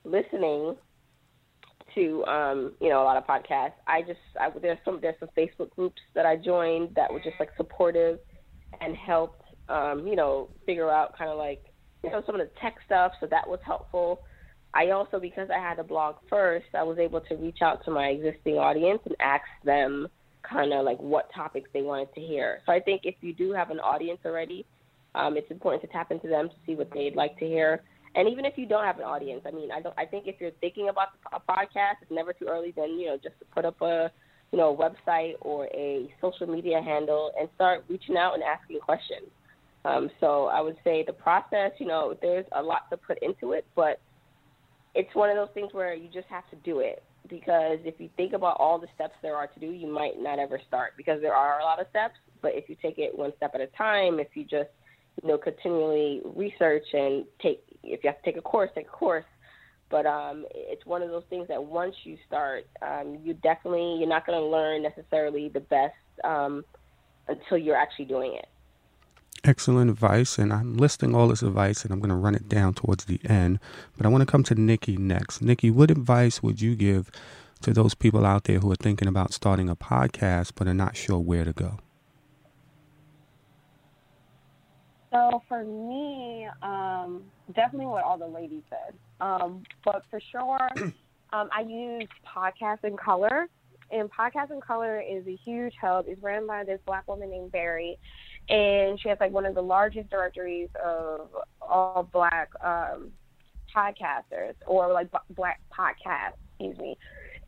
listening 0.05 0.77
to 1.95 2.25
um, 2.27 2.73
you 2.81 2.91
know 2.91 3.03
a 3.03 3.05
lot 3.05 3.17
of 3.17 3.27
podcasts, 3.27 3.75
I 3.87 4.03
just 4.03 4.21
I, 4.39 4.51
there's 4.61 4.79
some 4.85 4.99
there's 5.01 5.19
some 5.21 5.31
Facebook 5.37 5.71
groups 5.71 6.01
that 6.15 6.27
I 6.27 6.37
joined 6.37 6.95
that 6.97 7.11
were 7.11 7.21
just 7.21 7.37
like 7.41 7.51
supportive 7.57 8.19
and 8.81 8.95
helped 8.97 9.44
um, 9.69 10.07
you 10.07 10.17
know, 10.17 10.49
figure 10.67 10.91
out 10.91 11.17
kind 11.17 11.31
of 11.31 11.39
like, 11.39 11.65
you 12.03 12.11
know, 12.11 12.23
some 12.27 12.35
of 12.35 12.41
the 12.41 12.51
tech 12.61 12.75
stuff. 12.87 13.13
So 13.21 13.27
that 13.27 13.49
was 13.49 13.61
helpful. 13.65 14.21
I 14.75 14.91
also, 14.91 15.21
because 15.21 15.49
I 15.51 15.59
had 15.59 15.79
a 15.79 15.85
blog 15.85 16.17
first, 16.29 16.67
I 16.75 16.83
was 16.83 16.99
able 16.99 17.21
to 17.23 17.37
reach 17.37 17.59
out 17.63 17.85
to 17.85 17.91
my 17.91 18.09
existing 18.09 18.55
audience 18.55 19.01
and 19.05 19.15
ask 19.21 19.45
them 19.65 20.09
kind 20.43 20.73
of 20.73 20.85
like 20.85 20.99
what 20.99 21.31
topics 21.33 21.71
they 21.73 21.83
wanted 21.83 22.13
to 22.15 22.21
hear. 22.21 22.61
So 22.67 22.73
I 22.73 22.81
think 22.81 23.03
if 23.05 23.15
you 23.21 23.33
do 23.33 23.53
have 23.53 23.71
an 23.71 23.79
audience 23.79 24.21
already, 24.25 24.67
um, 25.15 25.37
it's 25.37 25.51
important 25.51 25.83
to 25.83 25.89
tap 25.89 26.11
into 26.11 26.29
them 26.29 26.49
to 26.49 26.55
see 26.67 26.75
what 26.75 26.91
they'd 26.93 27.15
like 27.15 27.39
to 27.39 27.47
hear. 27.47 27.83
And 28.17 28.29
even 28.29 28.45
if 28.45 28.55
you 28.57 28.67
don't 28.67 28.85
have 28.85 28.99
an 28.99 29.05
audience, 29.05 29.43
I 29.47 29.51
mean, 29.51 29.71
I 29.73 29.81
don't. 29.81 29.95
I 29.99 30.05
think 30.05 30.27
if 30.27 30.37
you're 30.41 30.53
thinking 30.61 30.89
about 30.89 31.09
a 31.33 31.41
podcast, 31.41 32.03
it's 32.03 32.11
never 32.11 32.33
too 32.33 32.47
early. 32.49 32.73
Then 32.75 32.91
you 32.91 33.07
know, 33.07 33.17
just 33.17 33.39
to 33.41 33.45
put 33.53 33.65
up 33.65 33.81
a 33.81 34.11
you 34.53 34.59
know 34.59 34.77
website 34.77 35.35
or 35.41 35.67
a 35.67 36.13
social 36.21 36.47
media 36.47 36.81
handle 36.81 37.33
and 37.39 37.49
start 37.57 37.85
reaching 37.89 38.17
out 38.17 38.35
and 38.35 38.43
asking 38.43 38.79
questions. 38.81 39.27
Um, 39.85 40.11
so 40.19 40.47
I 40.47 40.61
would 40.61 40.77
say 40.83 41.05
the 41.07 41.13
process, 41.13 41.73
you 41.79 41.87
know, 41.87 42.17
there's 42.23 42.47
a 42.53 42.63
lot 42.63 42.89
to 42.91 42.97
put 42.97 43.19
into 43.23 43.53
it, 43.53 43.67
but 43.77 44.01
it's 44.95 45.15
one 45.15 45.29
of 45.29 45.37
those 45.37 45.53
things 45.53 45.73
where 45.73 45.93
you 45.95 46.09
just 46.13 46.29
have 46.29 46.49
to 46.51 46.57
do 46.57 46.81
it 46.81 47.03
because 47.29 47.79
if 47.85 47.95
you 47.99 48.09
think 48.17 48.33
about 48.33 48.57
all 48.59 48.79
the 48.79 48.87
steps 48.95 49.15
there 49.23 49.37
are 49.37 49.47
to 49.47 49.61
do, 49.61 49.71
you 49.71 49.87
might 49.87 50.19
not 50.19 50.39
ever 50.39 50.61
start 50.67 50.93
because 50.97 51.21
there 51.21 51.35
are 51.35 51.61
a 51.61 51.65
lot 51.65 51.81
of 51.81 51.87
steps. 51.91 52.15
But 52.41 52.53
if 52.55 52.69
you 52.69 52.77
take 52.81 52.99
it 52.99 53.17
one 53.17 53.33
step 53.37 53.53
at 53.55 53.61
a 53.61 53.67
time, 53.69 54.21
if 54.21 54.29
you 54.35 54.45
just 54.45 54.71
you 55.23 55.29
know 55.29 55.39
continually 55.39 56.23
research 56.25 56.85
and 56.93 57.25
take, 57.43 57.63
if 57.83 58.05
you 58.05 58.11
have 58.11 58.23
to 58.23 58.25
take 58.25 58.37
a 58.37 58.43
course, 58.43 58.71
take 58.75 58.87
a 58.87 58.91
course. 58.91 59.25
But 59.91 60.07
um, 60.07 60.47
it's 60.55 60.85
one 60.87 61.03
of 61.03 61.11
those 61.11 61.25
things 61.29 61.49
that 61.49 61.63
once 61.63 61.95
you 62.05 62.17
start, 62.27 62.67
um, 62.83 63.19
you 63.23 63.35
definitely 63.35 63.97
you're 63.99 64.09
not 64.09 64.27
going 64.27 64.39
to 64.39 64.47
learn 64.47 64.83
necessarily 64.83 65.49
the 65.49 65.61
best 65.61 65.95
um, 66.25 66.65
until 67.29 67.59
you're 67.59 67.77
actually 67.77 68.07
doing 68.07 68.35
it 68.35 68.47
excellent 69.45 69.91
advice, 69.91 70.39
and 70.39 70.53
I'm 70.53 70.77
listing 70.77 71.15
all 71.15 71.29
this 71.29 71.43
advice, 71.43 71.85
and 71.85 71.93
I'm 71.93 72.01
going 72.01 72.11
to 72.11 72.17
run 72.17 72.35
it 72.35 72.49
down 72.49 72.75
towards 72.75 73.05
the 73.05 73.21
end. 73.25 73.61
But 73.97 74.07
I 74.07 74.09
want 74.09 74.23
to 74.23 74.27
come 74.27 74.43
to 74.45 74.55
Nikki 74.55 74.97
next. 74.97 75.43
Nikki, 75.43 75.71
what 75.71 75.91
advice 75.91 76.43
would 76.43 76.61
you 76.61 76.75
give 76.75 77.11
to 77.63 77.73
those 77.73 77.95
people 77.95 78.27
out 78.27 78.45
there 78.45 78.59
who 78.59 78.71
are 78.73 78.77
thinking 78.77 79.09
about 79.09 79.33
starting 79.33 79.69
a 79.69 79.77
podcast 79.77 80.53
but 80.55 80.67
are 80.67 80.75
not 80.75 80.97
sure 80.97 81.19
where 81.19 81.45
to 81.45 81.53
go? 81.53 81.79
So 85.13 85.43
for 85.49 85.65
me, 85.65 86.49
um, 86.63 87.23
definitely 87.55 87.87
what 87.87 88.03
all 88.03 88.19
the 88.19 88.27
ladies 88.27 88.63
said. 88.69 88.95
Um, 89.21 89.63
but 89.85 90.03
for 90.11 90.21
sure, 90.33 90.69
um, 91.33 91.49
I 91.53 91.61
use 91.69 92.09
Podcast 92.27 92.83
in 92.83 92.97
Color. 92.97 93.49
And 93.93 94.11
Podcast 94.11 94.51
in 94.51 94.61
Color 94.61 95.01
is 95.01 95.25
a 95.29 95.37
huge 95.37 95.75
help. 95.81 96.07
It's 96.09 96.21
run 96.21 96.49
by 96.49 96.65
this 96.65 96.81
black 96.85 97.07
woman 97.07 97.31
named 97.31 97.53
Barry. 97.53 97.97
And 98.49 99.01
she 99.01 99.09
has 99.09 99.19
like 99.21 99.33
one 99.33 99.47
of 99.47 99.55
the 99.55 99.63
largest 99.63 100.11
directories 100.11 100.69
of 100.85 101.29
all 101.63 102.09
black 102.13 102.51
um, 102.63 103.11
podcasters 103.75 104.55
or 104.67 104.93
like 104.93 105.09
black 105.31 105.61
podcasts, 105.77 106.35
excuse 106.51 106.79
me. 106.79 106.97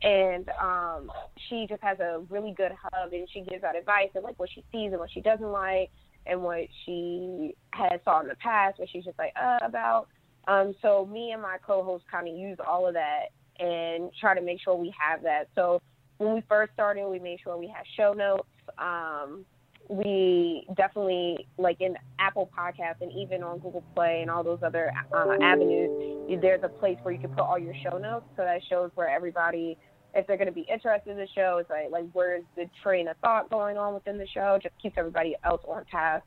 And 0.03 0.49
um, 0.61 1.11
she 1.49 1.67
just 1.69 1.83
has 1.83 1.99
a 2.01 2.23
really 2.29 2.53
good 2.53 2.73
hub 2.83 3.13
and 3.13 3.29
she 3.33 3.41
gives 3.41 3.65
out 3.65 3.77
advice 3.77 4.09
and 4.15 4.25
like 4.25 4.39
what 4.39 4.51
she 4.55 4.65
sees 4.73 4.93
and 4.93 4.99
what 4.99 5.11
she 5.11 5.21
doesn't 5.21 5.53
like 5.53 5.91
and 6.27 6.43
what 6.43 6.67
she 6.85 7.55
has 7.73 8.01
saw 8.05 8.21
in 8.21 8.29
the 8.29 8.35
past, 8.37 8.79
what 8.79 8.89
she's 8.91 9.05
just 9.05 9.19
like 9.19 9.33
uh, 9.41 9.59
about. 9.63 10.09
Um, 10.49 10.75
so 10.81 11.07
me 11.07 11.33
and 11.33 11.43
my 11.43 11.57
co-host 11.67 12.05
kind 12.11 12.29
of 12.29 12.37
use 12.37 12.59
all 12.67 12.87
of 12.87 12.95
that 12.95 13.27
and 13.59 14.11
try 14.21 14.35
to 14.35 14.41
make 14.41 14.61
sure 14.61 14.75
we 14.77 14.95
have 14.99 15.23
that. 15.23 15.49
So 15.55 15.81
when 16.19 16.35
we 16.35 16.43
first 16.49 16.73
started, 16.73 17.07
we 17.09 17.19
made 17.19 17.41
sure 17.43 17.57
we 17.57 17.69
had 17.69 17.85
show 17.97 18.13
notes. 18.13 18.49
Um, 18.79 19.45
we 19.89 20.67
definitely 20.77 21.47
like 21.59 21.81
in 21.81 21.97
Apple 22.19 22.51
Podcasts 22.57 23.01
and 23.01 23.13
even 23.13 23.43
on 23.43 23.59
Google 23.59 23.85
Play 23.95 24.21
and 24.23 24.31
all 24.31 24.43
those 24.43 24.59
other 24.63 24.93
uh, 25.13 25.37
avenues, 25.41 26.41
there's 26.41 26.63
a 26.63 26.69
place 26.69 26.99
where 27.03 27.15
you 27.15 27.21
can 27.21 27.31
put 27.31 27.41
all 27.41 27.59
your 27.59 27.75
show 27.83 27.99
notes. 27.99 28.27
So 28.37 28.43
that 28.43 28.61
shows 28.69 28.91
where 28.95 29.09
everybody, 29.09 29.77
if 30.15 30.27
they're 30.27 30.37
going 30.37 30.49
to 30.49 30.53
be 30.53 30.67
interested 30.73 31.11
in 31.11 31.17
the 31.17 31.29
show, 31.35 31.59
it's 31.61 31.71
like 31.71 31.91
like 31.91 32.05
where's 32.13 32.45
the 32.57 32.67
train 32.83 33.09
of 33.09 33.17
thought 33.19 33.51
going 33.51 33.77
on 33.77 33.95
within 33.95 34.19
the 34.19 34.27
show. 34.27 34.59
Just 34.63 34.75
keeps 34.83 34.97
everybody 34.99 35.37
else 35.45 35.63
on 35.69 35.85
task. 35.87 36.25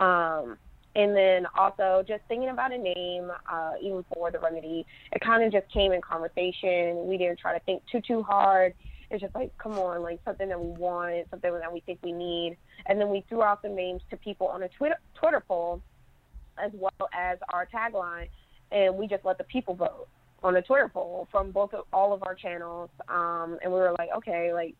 Um, 0.00 0.56
and 0.96 1.14
then 1.14 1.46
also 1.56 2.04
just 2.06 2.22
thinking 2.26 2.48
about 2.48 2.72
a 2.72 2.78
name, 2.78 3.30
uh, 3.50 3.72
even 3.80 4.04
for 4.12 4.32
the 4.32 4.40
remedy, 4.40 4.84
it 5.12 5.20
kind 5.20 5.44
of 5.44 5.52
just 5.52 5.72
came 5.72 5.92
in 5.92 6.00
conversation. 6.00 7.06
We 7.06 7.16
didn't 7.16 7.38
try 7.38 7.56
to 7.56 7.64
think 7.64 7.82
too 7.90 8.00
too 8.00 8.22
hard 8.22 8.74
it's 9.10 9.20
just 9.20 9.34
like, 9.34 9.56
come 9.58 9.78
on, 9.78 10.02
like 10.02 10.20
something 10.24 10.48
that 10.48 10.60
we 10.60 10.70
want, 10.70 11.28
something 11.30 11.52
that 11.52 11.72
we 11.72 11.80
think 11.80 11.98
we 12.02 12.12
need. 12.12 12.56
And 12.86 13.00
then 13.00 13.08
we 13.08 13.24
threw 13.28 13.42
out 13.42 13.62
the 13.62 13.68
names 13.68 14.02
to 14.10 14.16
people 14.16 14.46
on 14.46 14.62
a 14.62 14.68
Twitter 14.68 14.98
Twitter 15.14 15.42
poll, 15.46 15.82
as 16.58 16.70
well 16.74 17.08
as 17.12 17.38
our 17.52 17.66
tagline, 17.66 18.28
and 18.70 18.96
we 18.96 19.06
just 19.06 19.24
let 19.24 19.38
the 19.38 19.44
people 19.44 19.74
vote 19.74 20.08
on 20.42 20.56
a 20.56 20.62
Twitter 20.62 20.88
poll 20.88 21.28
from 21.30 21.50
both 21.50 21.74
of, 21.74 21.84
all 21.92 22.12
of 22.12 22.22
our 22.22 22.34
channels. 22.34 22.90
Um, 23.08 23.58
and 23.62 23.72
we 23.72 23.78
were 23.78 23.94
like, 23.98 24.10
okay, 24.16 24.52
like, 24.52 24.74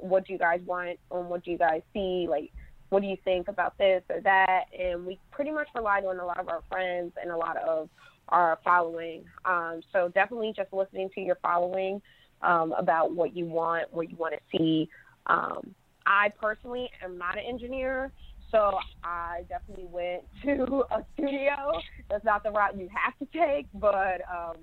what 0.00 0.26
do 0.26 0.32
you 0.32 0.38
guys 0.38 0.60
want, 0.66 0.98
and 1.10 1.28
what 1.28 1.44
do 1.44 1.50
you 1.50 1.58
guys 1.58 1.82
see, 1.92 2.26
like. 2.28 2.52
What 2.90 3.02
do 3.02 3.06
you 3.06 3.18
think 3.22 3.48
about 3.48 3.76
this 3.76 4.02
or 4.08 4.22
that? 4.22 4.64
And 4.72 5.04
we 5.04 5.18
pretty 5.30 5.50
much 5.50 5.68
relied 5.74 6.06
on 6.06 6.20
a 6.20 6.24
lot 6.24 6.40
of 6.40 6.48
our 6.48 6.62
friends 6.70 7.12
and 7.20 7.30
a 7.30 7.36
lot 7.36 7.58
of 7.58 7.90
our 8.30 8.58
following. 8.64 9.24
Um, 9.44 9.82
so 9.92 10.08
definitely 10.08 10.54
just 10.56 10.72
listening 10.72 11.10
to 11.14 11.20
your 11.20 11.36
following 11.42 12.00
um, 12.42 12.72
about 12.78 13.14
what 13.14 13.36
you 13.36 13.46
want, 13.46 13.92
what 13.92 14.10
you 14.10 14.16
want 14.16 14.34
to 14.34 14.58
see. 14.58 14.88
Um, 15.26 15.74
I 16.06 16.30
personally 16.40 16.90
am 17.04 17.18
not 17.18 17.36
an 17.36 17.44
engineer, 17.46 18.12
so 18.50 18.78
I 19.04 19.42
definitely 19.48 19.88
went 19.90 20.22
to 20.44 20.84
a 20.90 21.04
studio. 21.14 21.80
That's 22.10 22.24
not 22.24 22.42
the 22.42 22.50
route 22.50 22.78
you 22.78 22.88
have 22.92 23.18
to 23.18 23.26
take, 23.38 23.66
but 23.74 24.22
um, 24.32 24.56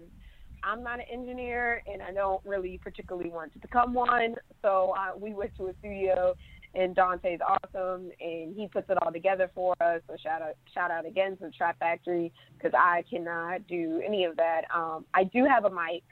I'm 0.64 0.82
not 0.82 1.00
an 1.00 1.06
engineer, 1.12 1.84
and 1.92 2.02
I 2.02 2.12
don't 2.12 2.44
really 2.46 2.80
particularly 2.84 3.30
want 3.30 3.54
to 3.54 3.60
become 3.60 3.94
one. 3.94 4.36
So 4.62 4.96
uh, 4.98 5.18
we 5.18 5.34
went 5.34 5.56
to 5.58 5.68
a 5.68 5.74
studio, 5.80 6.34
and 6.74 6.96
Dante's 6.96 7.40
awesome, 7.48 8.10
and 8.20 8.56
he 8.56 8.68
puts 8.68 8.90
it 8.90 8.98
all 9.02 9.12
together 9.12 9.52
for 9.54 9.76
us. 9.82 10.02
So 10.08 10.16
shout 10.22 10.42
out, 10.42 10.56
shout 10.74 10.90
out 10.90 11.06
again 11.06 11.38
to 11.38 11.52
Trap 11.52 11.78
Factory 11.78 12.34
because 12.58 12.74
I 12.76 13.04
cannot 13.10 13.68
do 13.68 14.02
any 14.06 14.26
of 14.26 14.36
that. 14.38 14.62
Um, 14.74 15.06
I 15.14 15.26
do 15.26 15.46
have 15.46 15.66
a 15.66 15.70
mic 15.70 16.04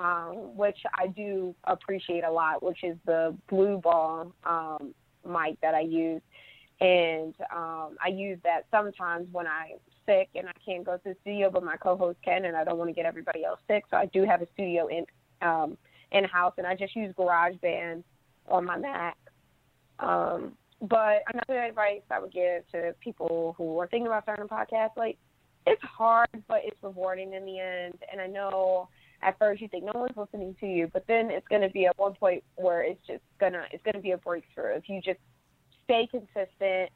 um, 0.00 0.56
which 0.56 0.78
I 0.94 1.08
do 1.08 1.54
appreciate 1.64 2.24
a 2.24 2.30
lot, 2.30 2.62
which 2.62 2.84
is 2.84 2.96
the 3.06 3.34
blue 3.48 3.78
ball 3.78 4.32
um, 4.44 4.94
mic 5.26 5.60
that 5.60 5.74
I 5.74 5.80
use. 5.80 6.22
And 6.80 7.34
um, 7.54 7.96
I 8.02 8.08
use 8.12 8.38
that 8.44 8.66
sometimes 8.70 9.26
when 9.32 9.46
I'm 9.46 9.78
sick 10.06 10.28
and 10.34 10.48
I 10.48 10.52
can't 10.64 10.84
go 10.84 10.96
to 10.96 11.02
the 11.04 11.16
studio, 11.22 11.50
but 11.50 11.64
my 11.64 11.76
co-host 11.76 12.18
can, 12.24 12.44
and 12.44 12.56
I 12.56 12.64
don't 12.64 12.78
want 12.78 12.88
to 12.88 12.94
get 12.94 13.04
everybody 13.04 13.44
else 13.44 13.58
sick. 13.66 13.84
So 13.90 13.96
I 13.96 14.06
do 14.06 14.24
have 14.24 14.42
a 14.42 14.46
studio 14.54 14.86
in 14.86 15.04
um, 15.42 15.76
in 16.10 16.24
house, 16.24 16.54
and 16.56 16.66
I 16.66 16.74
just 16.74 16.96
use 16.96 17.14
GarageBand 17.18 18.02
on 18.48 18.64
my 18.64 18.78
Mac. 18.78 19.16
Um, 19.98 20.52
but 20.80 21.22
another 21.32 21.64
advice 21.64 22.00
I 22.10 22.20
would 22.20 22.32
give 22.32 22.62
to 22.72 22.94
people 23.00 23.54
who 23.58 23.78
are 23.78 23.86
thinking 23.88 24.06
about 24.06 24.22
starting 24.22 24.44
a 24.44 24.48
podcast, 24.48 24.90
like 24.96 25.18
it's 25.66 25.82
hard, 25.82 26.28
but 26.46 26.60
it's 26.64 26.76
rewarding 26.82 27.34
in 27.34 27.44
the 27.44 27.58
end. 27.58 27.98
And 28.10 28.20
I 28.20 28.26
know 28.26 28.88
at 29.22 29.38
first 29.38 29.60
you 29.60 29.68
think 29.68 29.84
no 29.84 29.92
one's 29.94 30.16
listening 30.16 30.54
to 30.60 30.66
you, 30.66 30.88
but 30.92 31.04
then 31.08 31.30
it's 31.30 31.46
going 31.48 31.62
to 31.62 31.70
be 31.70 31.86
at 31.86 31.98
one 31.98 32.14
point 32.14 32.42
where 32.56 32.82
it's 32.82 33.04
just 33.06 33.22
gonna 33.40 33.64
it's 33.72 33.82
going 33.82 33.94
to 33.94 34.00
be 34.00 34.12
a 34.12 34.16
breakthrough 34.16 34.76
if 34.76 34.88
you 34.88 35.00
just 35.00 35.18
stay 35.84 36.08
consistent 36.10 36.90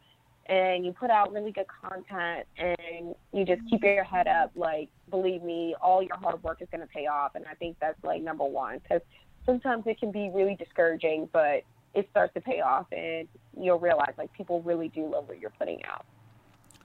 and 0.46 0.84
you 0.84 0.92
put 0.92 1.10
out 1.10 1.32
really 1.32 1.52
good 1.52 1.66
content 1.82 2.46
and 2.58 3.14
you 3.32 3.44
just 3.44 3.62
keep 3.70 3.82
your 3.82 4.04
head 4.04 4.26
up. 4.28 4.52
Like 4.54 4.88
believe 5.10 5.42
me, 5.42 5.74
all 5.82 6.02
your 6.02 6.16
hard 6.16 6.42
work 6.42 6.62
is 6.62 6.68
going 6.70 6.80
to 6.80 6.86
pay 6.86 7.06
off, 7.06 7.34
and 7.34 7.44
I 7.50 7.54
think 7.54 7.76
that's 7.80 8.02
like 8.04 8.22
number 8.22 8.44
one 8.44 8.78
because 8.78 9.02
sometimes 9.44 9.84
it 9.86 9.98
can 9.98 10.12
be 10.12 10.30
really 10.32 10.56
discouraging, 10.56 11.28
but 11.32 11.62
it 11.94 12.08
starts 12.10 12.32
to 12.34 12.40
pay 12.40 12.60
off 12.60 12.86
and 12.92 13.28
you'll 13.58 13.78
realize 13.78 14.12
like 14.16 14.32
people 14.32 14.62
really 14.62 14.88
do 14.88 15.06
love 15.06 15.28
what 15.28 15.38
you're 15.38 15.52
putting 15.58 15.84
out. 15.84 16.06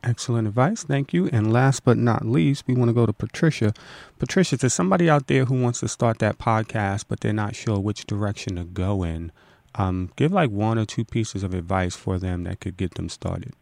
Excellent 0.03 0.47
advice. 0.47 0.83
Thank 0.83 1.13
you. 1.13 1.27
And 1.33 1.51
last 1.51 1.83
but 1.83 1.97
not 1.97 2.25
least, 2.25 2.65
we 2.67 2.75
want 2.75 2.89
to 2.89 2.93
go 2.93 3.05
to 3.05 3.13
Patricia. 3.13 3.73
Patricia, 4.19 4.57
there's 4.57 4.73
somebody 4.73 5.09
out 5.09 5.27
there 5.27 5.45
who 5.45 5.61
wants 5.61 5.79
to 5.81 5.87
start 5.87 6.19
that 6.19 6.37
podcast, 6.37 7.05
but 7.07 7.19
they're 7.19 7.33
not 7.33 7.55
sure 7.55 7.79
which 7.79 8.05
direction 8.05 8.55
to 8.55 8.63
go 8.63 9.03
in. 9.03 9.31
Um, 9.75 10.11
give 10.15 10.31
like 10.31 10.49
one 10.49 10.77
or 10.77 10.85
two 10.85 11.05
pieces 11.05 11.43
of 11.43 11.53
advice 11.53 11.95
for 11.95 12.17
them 12.17 12.43
that 12.45 12.59
could 12.59 12.77
get 12.77 12.95
them 12.95 13.09
started. 13.09 13.53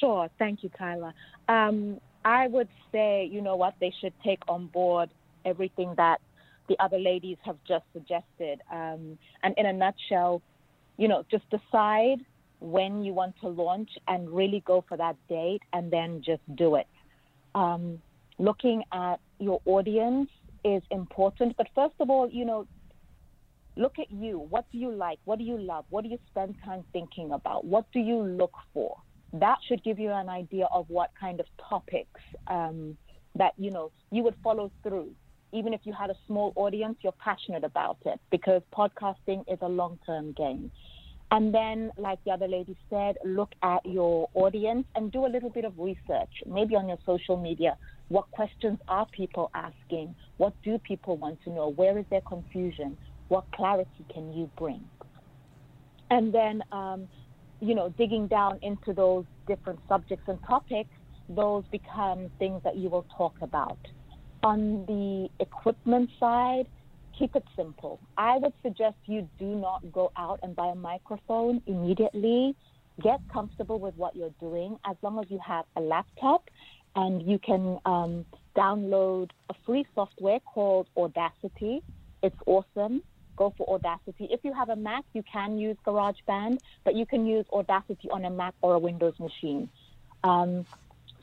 Sure. 0.00 0.28
Thank 0.38 0.62
you, 0.62 0.70
Kyla. 0.70 1.14
Um, 1.48 2.00
I 2.24 2.48
would 2.48 2.68
say, 2.92 3.28
you 3.30 3.40
know 3.40 3.56
what, 3.56 3.74
they 3.80 3.92
should 4.00 4.12
take 4.24 4.42
on 4.48 4.66
board 4.66 5.10
everything 5.44 5.94
that 5.96 6.20
the 6.68 6.76
other 6.80 6.98
ladies 6.98 7.36
have 7.44 7.56
just 7.66 7.84
suggested. 7.92 8.60
Um, 8.70 9.18
and 9.42 9.54
in 9.56 9.66
a 9.66 9.72
nutshell, 9.72 10.42
you 10.96 11.08
know, 11.08 11.24
just 11.30 11.44
decide 11.50 12.24
when 12.60 13.02
you 13.02 13.12
want 13.12 13.34
to 13.40 13.48
launch 13.48 13.90
and 14.08 14.30
really 14.30 14.62
go 14.66 14.84
for 14.88 14.96
that 14.96 15.16
date 15.28 15.62
and 15.72 15.90
then 15.90 16.22
just 16.24 16.42
do 16.56 16.76
it. 16.76 16.86
Um, 17.54 18.00
looking 18.38 18.82
at 18.92 19.16
your 19.38 19.60
audience 19.64 20.28
is 20.64 20.82
important, 20.90 21.56
but 21.56 21.68
first 21.74 21.94
of 22.00 22.10
all, 22.10 22.28
you 22.30 22.44
know, 22.44 22.66
look 23.76 23.98
at 23.98 24.10
you. 24.10 24.38
What 24.38 24.64
do 24.72 24.78
you 24.78 24.90
like? 24.90 25.18
What 25.24 25.38
do 25.38 25.44
you 25.44 25.58
love? 25.58 25.84
What 25.90 26.02
do 26.04 26.10
you 26.10 26.18
spend 26.30 26.56
time 26.64 26.84
thinking 26.92 27.32
about? 27.32 27.64
What 27.64 27.86
do 27.92 28.00
you 28.00 28.22
look 28.22 28.54
for? 28.72 28.96
That 29.32 29.58
should 29.68 29.82
give 29.84 29.98
you 29.98 30.10
an 30.10 30.28
idea 30.28 30.66
of 30.72 30.86
what 30.88 31.10
kind 31.18 31.40
of 31.40 31.46
topics 31.68 32.20
um, 32.46 32.96
that 33.34 33.52
you 33.58 33.70
know 33.70 33.92
you 34.10 34.22
would 34.22 34.36
follow 34.42 34.70
through. 34.82 35.10
Even 35.52 35.72
if 35.72 35.80
you 35.84 35.92
had 35.92 36.10
a 36.10 36.14
small 36.26 36.52
audience, 36.56 36.96
you're 37.02 37.12
passionate 37.12 37.64
about 37.64 37.98
it 38.04 38.20
because 38.30 38.62
podcasting 38.76 39.44
is 39.46 39.58
a 39.62 39.68
long-term 39.68 40.32
game. 40.32 40.70
And 41.32 41.52
then, 41.52 41.90
like 41.98 42.18
the 42.24 42.30
other 42.30 42.46
lady 42.46 42.76
said, 42.88 43.16
look 43.24 43.50
at 43.62 43.84
your 43.84 44.28
audience 44.34 44.86
and 44.94 45.10
do 45.10 45.26
a 45.26 45.28
little 45.28 45.50
bit 45.50 45.64
of 45.64 45.76
research, 45.78 46.30
maybe 46.46 46.76
on 46.76 46.88
your 46.88 46.98
social 47.04 47.36
media. 47.36 47.76
What 48.08 48.30
questions 48.30 48.78
are 48.86 49.06
people 49.10 49.50
asking? 49.54 50.14
What 50.36 50.54
do 50.62 50.78
people 50.78 51.16
want 51.16 51.42
to 51.42 51.50
know? 51.50 51.68
Where 51.70 51.98
is 51.98 52.04
their 52.10 52.20
confusion? 52.20 52.96
What 53.28 53.44
clarity 53.52 54.06
can 54.12 54.32
you 54.32 54.48
bring? 54.56 54.80
And 56.10 56.32
then, 56.32 56.62
um, 56.70 57.08
you 57.60 57.74
know, 57.74 57.92
digging 57.98 58.28
down 58.28 58.60
into 58.62 58.92
those 58.92 59.24
different 59.48 59.80
subjects 59.88 60.24
and 60.28 60.38
topics, 60.46 60.90
those 61.28 61.64
become 61.72 62.30
things 62.38 62.60
that 62.62 62.76
you 62.76 62.88
will 62.88 63.06
talk 63.16 63.34
about. 63.40 63.78
On 64.44 64.84
the 64.86 65.28
equipment 65.40 66.10
side, 66.20 66.68
keep 67.18 67.34
it 67.36 67.44
simple. 67.56 68.00
I 68.16 68.38
would 68.38 68.52
suggest 68.62 68.96
you 69.06 69.28
do 69.38 69.46
not 69.46 69.92
go 69.92 70.12
out 70.16 70.40
and 70.42 70.54
buy 70.54 70.68
a 70.68 70.74
microphone 70.74 71.62
immediately. 71.66 72.54
Get 73.02 73.20
comfortable 73.32 73.78
with 73.78 73.94
what 73.96 74.16
you're 74.16 74.34
doing 74.40 74.78
as 74.86 74.96
long 75.02 75.18
as 75.18 75.26
you 75.30 75.38
have 75.46 75.64
a 75.76 75.80
laptop 75.80 76.48
and 76.94 77.22
you 77.22 77.38
can 77.38 77.78
um, 77.84 78.24
download 78.56 79.30
a 79.50 79.54
free 79.66 79.84
software 79.94 80.40
called 80.40 80.88
Audacity. 80.96 81.82
It's 82.22 82.36
awesome. 82.46 83.02
Go 83.36 83.52
for 83.56 83.68
Audacity. 83.68 84.28
If 84.30 84.40
you 84.44 84.54
have 84.54 84.70
a 84.70 84.76
Mac, 84.76 85.04
you 85.12 85.22
can 85.30 85.58
use 85.58 85.76
GarageBand, 85.86 86.58
but 86.84 86.94
you 86.94 87.04
can 87.04 87.26
use 87.26 87.44
Audacity 87.52 88.08
on 88.10 88.24
a 88.24 88.30
Mac 88.30 88.54
or 88.62 88.74
a 88.74 88.78
Windows 88.78 89.14
machine. 89.20 89.68
Um, 90.24 90.64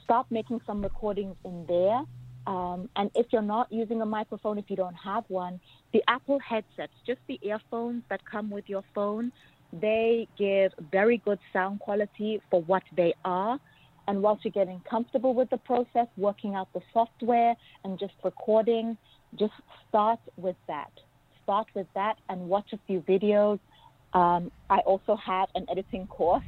start 0.03 0.27
making 0.29 0.61
some 0.67 0.83
recordings 0.83 1.35
in 1.43 1.65
there 1.65 2.03
Um, 2.45 2.89
and 2.95 3.09
if 3.15 3.27
you're 3.31 3.41
not 3.41 3.71
using 3.71 4.01
a 4.01 4.05
microphone, 4.05 4.57
if 4.57 4.65
you 4.69 4.75
don't 4.75 4.95
have 4.95 5.23
one, 5.29 5.59
the 5.93 6.03
Apple 6.07 6.39
headsets, 6.39 6.93
just 7.07 7.19
the 7.27 7.39
earphones 7.41 8.03
that 8.09 8.25
come 8.25 8.49
with 8.49 8.67
your 8.67 8.83
phone, 8.93 9.31
they 9.71 10.27
give 10.37 10.71
very 10.91 11.17
good 11.17 11.39
sound 11.51 11.79
quality 11.79 12.41
for 12.51 12.61
what 12.63 12.83
they 12.95 13.13
are. 13.23 13.59
And 14.07 14.21
whilst 14.21 14.43
you're 14.43 14.51
getting 14.51 14.81
comfortable 14.89 15.33
with 15.33 15.49
the 15.49 15.57
process, 15.57 16.07
working 16.17 16.55
out 16.55 16.67
the 16.73 16.81
software 16.91 17.55
and 17.85 17.97
just 17.97 18.13
recording, 18.23 18.97
just 19.39 19.53
start 19.87 20.19
with 20.35 20.57
that. 20.67 20.91
Start 21.43 21.67
with 21.73 21.87
that 21.95 22.17
and 22.29 22.49
watch 22.49 22.73
a 22.73 22.79
few 22.85 22.99
videos. 23.01 23.59
Um, 24.13 24.51
I 24.69 24.79
also 24.79 25.15
have 25.15 25.49
an 25.55 25.65
editing 25.71 26.07
course, 26.07 26.43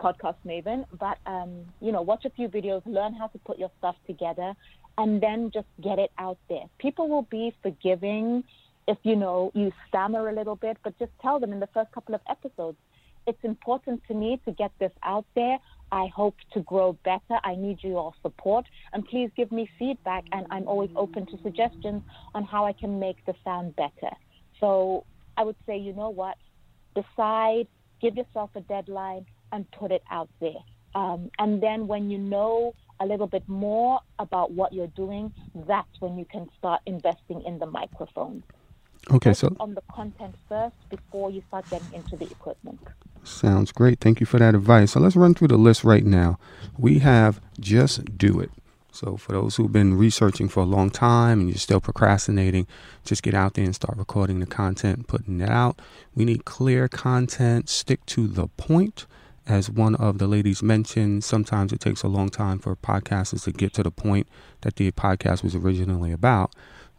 Podcast 0.00 0.36
Maven, 0.46 0.84
but 0.98 1.18
um, 1.26 1.64
you 1.80 1.92
know, 1.92 2.02
watch 2.02 2.24
a 2.24 2.30
few 2.30 2.48
videos, 2.48 2.82
learn 2.86 3.14
how 3.14 3.28
to 3.28 3.38
put 3.38 3.58
your 3.58 3.70
stuff 3.78 3.96
together, 4.06 4.54
and 4.98 5.20
then 5.20 5.50
just 5.52 5.66
get 5.82 5.98
it 5.98 6.10
out 6.18 6.38
there. 6.48 6.64
People 6.78 7.08
will 7.08 7.26
be 7.30 7.54
forgiving 7.62 8.44
if 8.88 8.98
you 9.02 9.16
know 9.16 9.52
you 9.54 9.72
stammer 9.88 10.28
a 10.28 10.34
little 10.34 10.56
bit, 10.56 10.76
but 10.82 10.98
just 10.98 11.12
tell 11.20 11.38
them 11.38 11.52
in 11.52 11.60
the 11.60 11.68
first 11.68 11.92
couple 11.92 12.14
of 12.14 12.20
episodes, 12.28 12.78
it's 13.26 13.42
important 13.44 14.02
to 14.08 14.14
me 14.14 14.40
to 14.44 14.52
get 14.52 14.72
this 14.80 14.90
out 15.04 15.24
there. 15.34 15.58
I 15.92 16.08
hope 16.08 16.34
to 16.54 16.60
grow 16.60 16.94
better. 17.04 17.38
I 17.44 17.54
need 17.54 17.78
your 17.82 18.12
support. 18.22 18.64
And 18.92 19.06
please 19.06 19.30
give 19.36 19.52
me 19.52 19.70
feedback. 19.78 20.24
And 20.32 20.46
I'm 20.50 20.66
always 20.66 20.90
open 20.96 21.26
to 21.26 21.38
suggestions 21.42 22.02
on 22.34 22.44
how 22.44 22.64
I 22.64 22.72
can 22.72 22.98
make 22.98 23.24
the 23.26 23.34
sound 23.44 23.76
better. 23.76 24.12
So 24.58 25.04
I 25.36 25.44
would 25.44 25.56
say, 25.66 25.78
you 25.78 25.92
know 25.92 26.10
what? 26.10 26.36
Decide, 26.96 27.68
give 28.00 28.16
yourself 28.16 28.50
a 28.56 28.60
deadline, 28.62 29.26
and 29.52 29.70
put 29.70 29.92
it 29.92 30.02
out 30.10 30.30
there. 30.40 30.62
Um, 30.94 31.30
and 31.38 31.62
then 31.62 31.86
when 31.86 32.10
you 32.10 32.18
know 32.18 32.74
a 33.00 33.06
little 33.06 33.26
bit 33.26 33.48
more 33.48 34.00
about 34.18 34.52
what 34.52 34.72
you're 34.72 34.86
doing, 34.88 35.32
that's 35.66 36.00
when 36.00 36.18
you 36.18 36.24
can 36.24 36.48
start 36.58 36.80
investing 36.86 37.42
in 37.42 37.58
the 37.58 37.66
microphone. 37.66 38.42
Okay, 39.10 39.34
so 39.34 39.54
on 39.58 39.74
the 39.74 39.82
content 39.92 40.34
first 40.48 40.76
before 40.88 41.30
you 41.30 41.42
start 41.48 41.68
getting 41.70 41.92
into 41.92 42.16
the 42.16 42.24
equipment. 42.26 42.78
Sounds 43.24 43.72
great. 43.72 44.00
Thank 44.00 44.20
you 44.20 44.26
for 44.26 44.38
that 44.38 44.54
advice. 44.54 44.92
So 44.92 45.00
let's 45.00 45.16
run 45.16 45.34
through 45.34 45.48
the 45.48 45.56
list 45.56 45.84
right 45.84 46.04
now. 46.04 46.38
We 46.78 47.00
have 47.00 47.40
just 47.58 48.16
do 48.16 48.40
it. 48.40 48.50
So 48.92 49.16
for 49.16 49.32
those 49.32 49.56
who've 49.56 49.72
been 49.72 49.96
researching 49.96 50.48
for 50.48 50.60
a 50.60 50.66
long 50.66 50.90
time 50.90 51.40
and 51.40 51.48
you're 51.48 51.56
still 51.56 51.80
procrastinating, 51.80 52.66
just 53.04 53.22
get 53.22 53.32
out 53.32 53.54
there 53.54 53.64
and 53.64 53.74
start 53.74 53.96
recording 53.96 54.40
the 54.40 54.46
content 54.46 54.96
and 54.98 55.08
putting 55.08 55.40
it 55.40 55.48
out. 55.48 55.80
We 56.14 56.24
need 56.24 56.44
clear 56.44 56.88
content, 56.88 57.68
stick 57.68 58.04
to 58.06 58.26
the 58.26 58.48
point. 58.48 59.06
As 59.46 59.68
one 59.68 59.96
of 59.96 60.18
the 60.18 60.28
ladies 60.28 60.62
mentioned, 60.62 61.24
sometimes 61.24 61.72
it 61.72 61.80
takes 61.80 62.02
a 62.02 62.08
long 62.08 62.28
time 62.28 62.58
for 62.58 62.76
podcasters 62.76 63.44
to 63.44 63.52
get 63.52 63.72
to 63.74 63.82
the 63.82 63.90
point 63.90 64.28
that 64.60 64.76
the 64.76 64.90
podcast 64.92 65.42
was 65.42 65.54
originally 65.54 66.12
about. 66.12 66.54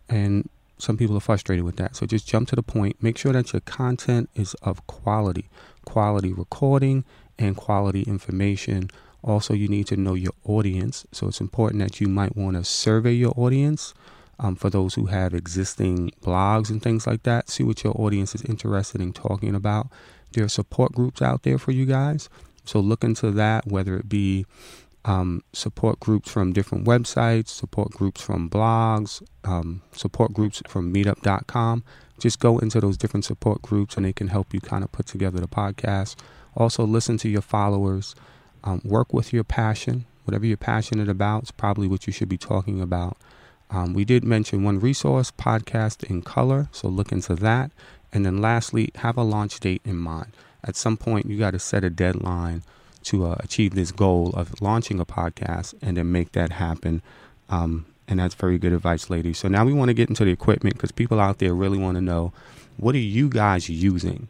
And 0.10 0.50
some 0.78 0.98
people 0.98 1.16
are 1.16 1.22
frustrated 1.22 1.64
with 1.64 1.78
that. 1.78 1.96
So 1.96 2.06
just 2.06 2.28
jump 2.28 2.50
to 2.50 2.56
the 2.56 2.64
point. 2.64 3.02
Make 3.02 3.18
sure 3.18 3.32
that 3.32 3.54
your 3.54 3.62
content 3.62 4.30
is 4.36 4.54
of 4.56 4.86
quality, 4.88 5.50
quality 5.86 6.34
recording 6.34 7.06
and 7.40 7.56
quality 7.56 8.02
information. 8.04 8.90
Also, 9.24 9.54
you 9.54 9.70
need 9.70 9.88
to 9.88 9.96
know 9.96 10.14
your 10.14 10.34
audience. 10.44 11.06
So 11.14 11.28
it's 11.30 11.40
important 11.40 11.82
that 11.82 12.02
you 12.02 12.08
might 12.08 12.36
want 12.36 12.58
to 12.58 12.66
survey 12.66 13.14
your 13.14 13.34
audience. 13.38 13.94
Um, 14.40 14.56
for 14.56 14.70
those 14.70 14.96
who 14.96 15.06
have 15.06 15.34
existing 15.34 16.12
blogs 16.22 16.70
and 16.70 16.82
things 16.82 17.08
like 17.08 17.24
that, 17.24 17.50
see 17.50 17.64
what 17.64 17.84
your 17.84 17.94
audience 17.98 18.36
is 18.36 18.42
interested 18.42 19.00
in 19.00 19.14
talking 19.14 19.56
about. 19.56 19.88
There 20.34 20.46
are 20.46 20.50
support 20.50 20.94
groups 20.94 21.22
out 21.22 21.44
there 21.44 21.58
for 21.58 21.72
you 21.72 21.86
guys. 21.86 22.30
So 22.66 22.80
look 22.80 23.04
into 23.04 23.32
that, 23.32 23.68
whether 23.68 23.98
it 23.98 24.08
be 24.08 24.46
um, 25.06 25.44
support 25.52 26.00
groups 26.00 26.32
from 26.32 26.54
different 26.54 26.86
websites, 26.86 27.50
support 27.50 27.92
groups 27.92 28.22
from 28.22 28.50
blogs, 28.50 29.22
um, 29.44 29.82
support 29.92 30.34
groups 30.34 30.62
from 30.68 30.94
meetup.com. 30.94 31.84
Just 32.20 32.40
go 32.40 32.58
into 32.60 32.80
those 32.80 32.98
different 32.98 33.26
support 33.26 33.62
groups 33.62 33.98
and 33.98 34.06
they 34.06 34.14
can 34.14 34.28
help 34.30 34.54
you 34.54 34.62
kind 34.62 34.84
of 34.84 34.92
put 34.92 35.08
together 35.08 35.40
the 35.40 35.48
podcast. 35.48 36.16
Also, 36.56 36.86
listen 36.86 37.18
to 37.18 37.30
your 37.30 37.42
followers, 37.42 38.16
um, 38.64 38.82
work 38.86 39.12
with 39.12 39.34
your 39.34 39.44
passion. 39.44 40.06
Whatever 40.24 40.46
you're 40.46 40.56
passionate 40.56 41.10
about 41.10 41.44
is 41.44 41.52
probably 41.52 41.88
what 41.88 42.08
you 42.08 42.14
should 42.14 42.30
be 42.30 42.38
talking 42.38 42.80
about. 42.80 43.18
Um, 43.70 43.94
we 43.94 44.06
did 44.06 44.24
mention 44.24 44.64
one 44.64 44.80
resource, 44.80 45.32
podcast 45.32 46.04
in 46.04 46.22
color, 46.22 46.70
so 46.72 46.88
look 46.88 47.12
into 47.12 47.36
that. 47.36 47.72
And 48.14 48.26
then 48.26 48.42
lastly, 48.42 48.92
have 48.96 49.18
a 49.18 49.24
launch 49.24 49.60
date 49.60 49.82
in 49.84 49.98
mind. 49.98 50.32
At 50.64 50.76
some 50.76 50.96
point, 50.96 51.26
you 51.26 51.38
got 51.38 51.52
to 51.52 51.60
set 51.60 51.84
a 51.84 51.90
deadline 51.90 52.62
to 53.06 53.26
uh, 53.26 53.36
achieve 53.40 53.76
this 53.76 53.92
goal 53.92 54.30
of 54.34 54.62
launching 54.62 55.00
a 55.00 55.06
podcast 55.06 55.74
and 55.82 55.98
then 55.98 56.12
make 56.12 56.32
that 56.34 56.52
happen. 56.52 57.02
Um, 57.50 57.86
and 58.08 58.20
that's 58.20 58.36
very 58.36 58.58
good 58.58 58.72
advice, 58.72 59.10
ladies. 59.10 59.40
So 59.40 59.48
now 59.48 59.66
we 59.66 59.74
want 59.74 59.90
to 59.90 59.94
get 59.94 60.10
into 60.10 60.24
the 60.24 60.32
equipment 60.32 60.76
because 60.76 60.92
people 60.92 61.20
out 61.20 61.40
there 61.40 61.54
really 61.54 61.78
want 61.78 61.96
to 61.96 62.02
know 62.02 62.32
what 62.78 62.96
are 62.96 63.00
you 63.00 63.30
guys 63.30 63.70
using? 63.70 64.28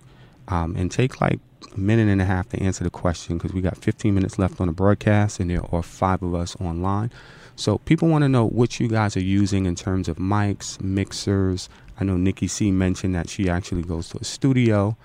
Um, 0.47 0.75
and 0.75 0.91
take 0.91 1.21
like 1.21 1.39
a 1.73 1.79
minute 1.79 2.09
and 2.09 2.21
a 2.21 2.25
half 2.25 2.49
to 2.49 2.61
answer 2.61 2.83
the 2.83 2.89
question 2.89 3.37
because 3.37 3.53
we 3.53 3.61
got 3.61 3.77
15 3.77 4.13
minutes 4.13 4.37
left 4.37 4.59
on 4.59 4.67
the 4.67 4.73
broadcast 4.73 5.39
and 5.39 5.49
there 5.49 5.63
are 5.73 5.83
five 5.83 6.21
of 6.21 6.35
us 6.35 6.55
online. 6.59 7.11
So 7.55 7.77
people 7.79 8.07
want 8.07 8.23
to 8.23 8.29
know 8.29 8.47
what 8.47 8.79
you 8.79 8.87
guys 8.87 9.15
are 9.15 9.21
using 9.21 9.65
in 9.65 9.75
terms 9.75 10.07
of 10.07 10.17
mics, 10.17 10.81
mixers. 10.81 11.69
I 11.99 12.03
know 12.03 12.17
Nikki 12.17 12.47
C 12.47 12.71
mentioned 12.71 13.15
that 13.15 13.29
she 13.29 13.49
actually 13.49 13.83
goes 13.83 14.09
to 14.09 14.17
a 14.17 14.23
studio 14.23 14.97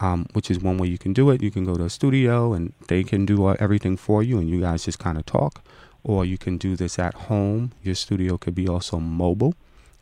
um, 0.00 0.26
which 0.32 0.50
is 0.50 0.58
one 0.58 0.78
way 0.78 0.88
you 0.88 0.98
can 0.98 1.12
do 1.12 1.30
it. 1.30 1.42
You 1.42 1.50
can 1.50 1.64
go 1.64 1.76
to 1.76 1.84
a 1.84 1.90
studio 1.90 2.52
and 2.52 2.72
they 2.88 3.04
can 3.04 3.24
do 3.24 3.50
everything 3.54 3.96
for 3.96 4.22
you, 4.22 4.38
and 4.38 4.48
you 4.48 4.60
guys 4.60 4.84
just 4.84 4.98
kind 4.98 5.18
of 5.18 5.26
talk. 5.26 5.62
Or 6.02 6.24
you 6.24 6.36
can 6.36 6.58
do 6.58 6.76
this 6.76 6.98
at 6.98 7.14
home. 7.14 7.72
Your 7.82 7.94
studio 7.94 8.36
could 8.36 8.54
be 8.54 8.68
also 8.68 8.98
mobile, 8.98 9.54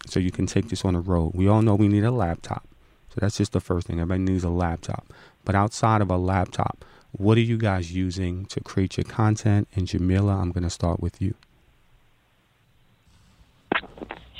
so 0.06 0.18
you 0.18 0.32
can 0.32 0.46
take 0.46 0.68
this 0.68 0.84
on 0.84 0.94
the 0.94 1.00
road. 1.00 1.32
We 1.34 1.46
all 1.46 1.62
know 1.62 1.74
we 1.74 1.88
need 1.88 2.04
a 2.04 2.10
laptop, 2.10 2.66
so 3.10 3.18
that's 3.20 3.36
just 3.36 3.52
the 3.52 3.60
first 3.60 3.86
thing. 3.86 4.00
Everybody 4.00 4.32
needs 4.32 4.44
a 4.44 4.50
laptop. 4.50 5.12
But 5.44 5.54
outside 5.54 6.00
of 6.00 6.10
a 6.10 6.16
laptop, 6.16 6.84
what 7.12 7.36
are 7.38 7.42
you 7.42 7.56
guys 7.56 7.92
using 7.92 8.46
to 8.46 8.60
create 8.60 8.96
your 8.96 9.04
content? 9.04 9.68
And 9.76 9.86
Jamila, 9.86 10.36
I'm 10.36 10.50
going 10.50 10.64
to 10.64 10.70
start 10.70 11.00
with 11.00 11.20
you. 11.20 11.34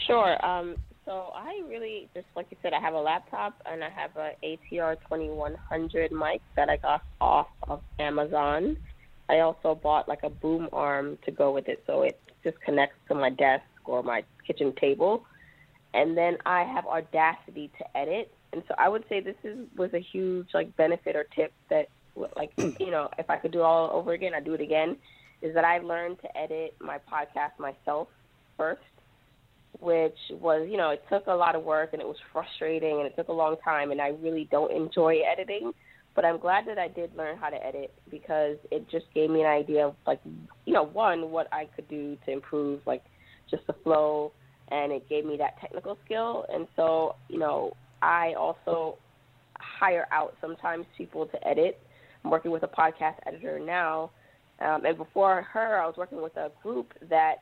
Sure. 0.06 0.44
Um, 0.44 0.76
so 1.04 1.32
I 1.34 1.62
really 1.68 2.08
just 2.14 2.26
like 2.36 2.46
you 2.50 2.56
said, 2.62 2.72
I 2.72 2.80
have 2.80 2.94
a 2.94 3.00
laptop 3.00 3.60
and 3.66 3.82
I 3.82 3.90
have 3.90 4.16
a 4.16 4.32
ATR 4.44 4.96
2100 5.08 6.12
mic 6.12 6.40
that 6.56 6.68
I 6.68 6.76
got 6.76 7.02
off 7.20 7.48
of 7.68 7.80
Amazon. 7.98 8.76
I 9.28 9.40
also 9.40 9.74
bought 9.74 10.08
like 10.08 10.22
a 10.22 10.30
boom 10.30 10.68
arm 10.72 11.18
to 11.24 11.30
go 11.30 11.52
with 11.52 11.68
it, 11.68 11.82
so 11.86 12.02
it 12.02 12.20
just 12.44 12.60
connects 12.60 12.96
to 13.08 13.14
my 13.14 13.30
desk 13.30 13.64
or 13.84 14.02
my 14.02 14.24
kitchen 14.46 14.72
table. 14.80 15.24
And 15.94 16.16
then 16.16 16.38
I 16.46 16.62
have 16.62 16.86
Audacity 16.86 17.70
to 17.78 17.96
edit, 17.96 18.32
and 18.52 18.62
so 18.68 18.74
I 18.78 18.88
would 18.88 19.04
say 19.08 19.20
this 19.20 19.36
is 19.44 19.58
was 19.76 19.92
a 19.94 20.00
huge 20.00 20.48
like 20.54 20.74
benefit 20.76 21.16
or 21.16 21.24
tip 21.34 21.52
that 21.68 21.88
like 22.36 22.52
you 22.78 22.90
know 22.90 23.08
if 23.18 23.28
I 23.28 23.36
could 23.36 23.52
do 23.52 23.60
it 23.60 23.64
all 23.64 23.90
over 23.92 24.12
again, 24.12 24.34
I'd 24.34 24.44
do 24.44 24.54
it 24.54 24.60
again. 24.60 24.96
Is 25.40 25.54
that 25.54 25.64
I 25.64 25.78
learned 25.78 26.20
to 26.20 26.38
edit 26.38 26.76
my 26.80 26.98
podcast 27.10 27.58
myself 27.58 28.08
first 28.56 28.82
which 29.82 30.16
was, 30.40 30.68
you 30.70 30.76
know, 30.76 30.90
it 30.90 31.02
took 31.10 31.26
a 31.26 31.32
lot 31.32 31.56
of 31.56 31.64
work 31.64 31.90
and 31.92 32.00
it 32.00 32.06
was 32.06 32.16
frustrating 32.32 32.98
and 32.98 33.06
it 33.06 33.16
took 33.16 33.28
a 33.28 33.32
long 33.32 33.56
time 33.64 33.90
and 33.90 34.00
I 34.00 34.08
really 34.22 34.48
don't 34.50 34.70
enjoy 34.70 35.18
editing. 35.30 35.72
But 36.14 36.24
I'm 36.24 36.38
glad 36.38 36.66
that 36.68 36.78
I 36.78 36.88
did 36.88 37.16
learn 37.16 37.36
how 37.36 37.48
to 37.48 37.56
edit 37.56 37.92
because 38.10 38.58
it 38.70 38.88
just 38.90 39.06
gave 39.14 39.30
me 39.30 39.40
an 39.40 39.46
idea 39.46 39.86
of 39.86 39.94
like, 40.06 40.20
you 40.66 40.72
know, 40.72 40.84
one, 40.84 41.30
what 41.30 41.48
I 41.52 41.68
could 41.74 41.88
do 41.88 42.16
to 42.26 42.32
improve 42.32 42.80
like 42.86 43.02
just 43.50 43.66
the 43.66 43.74
flow 43.82 44.32
and 44.70 44.92
it 44.92 45.08
gave 45.08 45.24
me 45.24 45.36
that 45.38 45.58
technical 45.60 45.98
skill. 46.04 46.46
And 46.52 46.68
so, 46.76 47.16
you 47.28 47.38
know, 47.38 47.72
I 48.02 48.34
also 48.38 48.98
hire 49.56 50.06
out 50.12 50.36
sometimes 50.40 50.86
people 50.96 51.26
to 51.26 51.48
edit. 51.48 51.80
I'm 52.24 52.30
working 52.30 52.50
with 52.50 52.62
a 52.62 52.68
podcast 52.68 53.16
editor 53.26 53.58
now. 53.58 54.10
Um, 54.60 54.84
and 54.84 54.96
before 54.96 55.42
her, 55.42 55.80
I 55.80 55.86
was 55.86 55.96
working 55.96 56.22
with 56.22 56.36
a 56.36 56.52
group 56.62 56.92
that, 57.08 57.36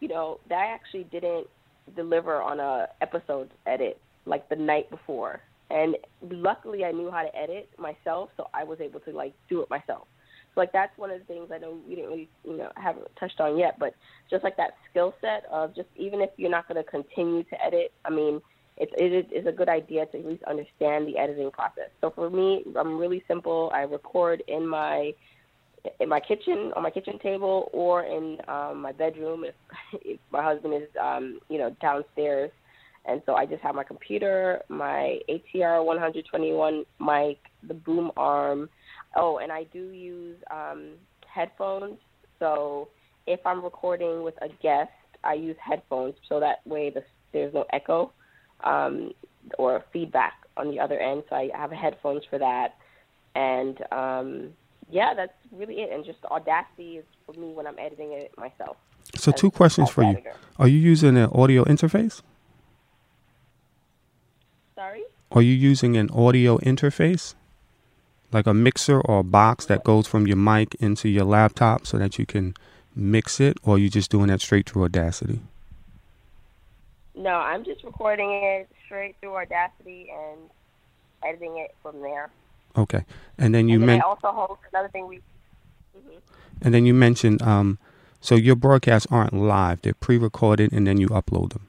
you 0.00 0.08
know, 0.08 0.40
that 0.48 0.74
actually 0.74 1.04
didn't 1.04 1.46
deliver 1.94 2.40
on 2.42 2.60
a 2.60 2.88
episode 3.00 3.50
edit 3.66 4.00
like 4.24 4.48
the 4.48 4.56
night 4.56 4.90
before. 4.90 5.40
And 5.70 5.96
luckily 6.22 6.84
I 6.84 6.92
knew 6.92 7.10
how 7.10 7.22
to 7.22 7.36
edit 7.36 7.68
myself, 7.78 8.30
so 8.36 8.48
I 8.54 8.64
was 8.64 8.80
able 8.80 9.00
to 9.00 9.12
like 9.12 9.34
do 9.48 9.62
it 9.62 9.70
myself. 9.70 10.06
So 10.54 10.60
like 10.60 10.72
that's 10.72 10.96
one 10.96 11.10
of 11.10 11.18
the 11.18 11.24
things 11.24 11.50
I 11.52 11.58
know 11.58 11.78
we 11.86 11.96
didn't 11.96 12.10
really 12.10 12.28
you 12.44 12.56
know 12.56 12.70
haven't 12.76 13.08
touched 13.18 13.40
on 13.40 13.58
yet, 13.58 13.78
but 13.78 13.94
just 14.30 14.44
like 14.44 14.56
that 14.56 14.74
skill 14.90 15.14
set 15.20 15.44
of 15.50 15.74
just 15.74 15.88
even 15.96 16.20
if 16.20 16.30
you're 16.36 16.50
not 16.50 16.68
going 16.68 16.82
to 16.82 16.88
continue 16.88 17.42
to 17.44 17.64
edit, 17.64 17.92
I 18.04 18.10
mean, 18.10 18.40
it, 18.76 18.90
it 18.96 19.32
is 19.32 19.46
a 19.46 19.52
good 19.52 19.68
idea 19.68 20.06
to 20.06 20.18
at 20.18 20.26
least 20.26 20.42
understand 20.44 21.06
the 21.06 21.16
editing 21.18 21.50
process. 21.50 21.88
So 22.00 22.10
for 22.10 22.28
me, 22.28 22.62
I'm 22.78 22.98
really 22.98 23.24
simple. 23.26 23.70
I 23.74 23.82
record 23.82 24.42
in 24.48 24.66
my 24.66 25.14
in 26.00 26.08
my 26.08 26.20
kitchen 26.20 26.72
on 26.76 26.82
my 26.82 26.90
kitchen 26.90 27.18
table 27.18 27.70
or 27.72 28.04
in 28.04 28.38
um, 28.48 28.80
my 28.82 28.92
bedroom 28.92 29.44
if, 29.44 29.54
if 30.04 30.20
my 30.30 30.42
husband 30.42 30.74
is 30.74 30.88
um, 31.02 31.40
you 31.48 31.58
know 31.58 31.74
downstairs. 31.80 32.50
And 33.08 33.22
so 33.24 33.34
I 33.34 33.46
just 33.46 33.62
have 33.62 33.76
my 33.76 33.84
computer, 33.84 34.62
my 34.68 35.20
ATR 35.28 35.84
121 35.84 36.84
mic, 36.98 37.38
the 37.68 37.74
boom 37.74 38.10
arm. 38.16 38.68
Oh, 39.14 39.38
and 39.38 39.52
I 39.52 39.62
do 39.72 39.90
use 39.90 40.36
um, 40.50 40.94
headphones. 41.32 41.98
So 42.40 42.88
if 43.28 43.38
I'm 43.46 43.62
recording 43.62 44.24
with 44.24 44.34
a 44.42 44.48
guest, 44.60 44.90
I 45.22 45.34
use 45.34 45.56
headphones 45.64 46.14
so 46.28 46.40
that 46.40 46.66
way 46.66 46.90
the, 46.90 47.04
there's 47.32 47.54
no 47.54 47.64
echo 47.72 48.12
um, 48.64 49.12
or 49.58 49.84
feedback 49.92 50.34
on 50.56 50.70
the 50.70 50.80
other 50.80 50.98
end. 50.98 51.24
So 51.28 51.36
I 51.36 51.50
have 51.54 51.70
headphones 51.70 52.22
for 52.30 52.38
that, 52.38 52.74
and 53.34 53.78
um, 53.92 54.50
yeah, 54.90 55.14
that's 55.14 55.32
really 55.52 55.80
it. 55.80 55.92
And 55.92 56.04
just 56.04 56.24
Audacity 56.24 56.98
is 56.98 57.04
for 57.24 57.32
me 57.38 57.52
when 57.52 57.66
I'm 57.66 57.78
editing 57.78 58.12
it 58.12 58.32
myself. 58.36 58.76
So 59.14 59.32
two 59.32 59.50
questions 59.50 59.90
for 59.90 60.02
you: 60.02 60.22
Are 60.58 60.68
you 60.68 60.78
using 60.78 61.16
an 61.16 61.30
audio 61.32 61.64
interface? 61.64 62.22
Sorry. 64.74 65.02
Are 65.32 65.42
you 65.42 65.52
using 65.52 65.96
an 65.96 66.10
audio 66.10 66.58
interface? 66.58 67.34
Like 68.32 68.46
a 68.46 68.54
mixer 68.54 69.00
or 69.00 69.20
a 69.20 69.24
box 69.24 69.66
that 69.66 69.84
goes 69.84 70.06
from 70.06 70.26
your 70.26 70.36
mic 70.36 70.74
into 70.76 71.08
your 71.08 71.24
laptop 71.24 71.86
so 71.86 71.96
that 71.98 72.18
you 72.18 72.26
can 72.26 72.54
mix 72.94 73.40
it, 73.40 73.56
or 73.62 73.76
are 73.76 73.78
you 73.78 73.88
just 73.88 74.10
doing 74.10 74.28
that 74.28 74.40
straight 74.40 74.68
through 74.68 74.84
Audacity? 74.84 75.40
No, 77.14 77.30
I'm 77.30 77.64
just 77.64 77.84
recording 77.84 78.30
it 78.32 78.68
straight 78.84 79.16
through 79.20 79.36
Audacity 79.36 80.10
and 80.10 80.40
editing 81.24 81.58
it 81.58 81.74
from 81.82 82.00
there. 82.02 82.30
Okay, 82.76 83.04
and 83.38 83.54
then 83.54 83.68
you 83.68 83.78
mentioned 83.78 84.02
also 84.02 84.28
host 84.32 84.60
another 84.72 84.88
thing 84.88 85.06
we. 85.06 85.16
Mm-hmm. 85.16 86.18
And 86.62 86.74
then 86.74 86.86
you 86.86 86.94
mentioned, 86.94 87.42
um, 87.42 87.78
so 88.20 88.34
your 88.34 88.56
broadcasts 88.56 89.06
aren't 89.10 89.32
live; 89.32 89.82
they're 89.82 89.94
pre-recorded, 89.94 90.72
and 90.72 90.86
then 90.86 90.98
you 90.98 91.08
upload 91.08 91.52
them. 91.52 91.68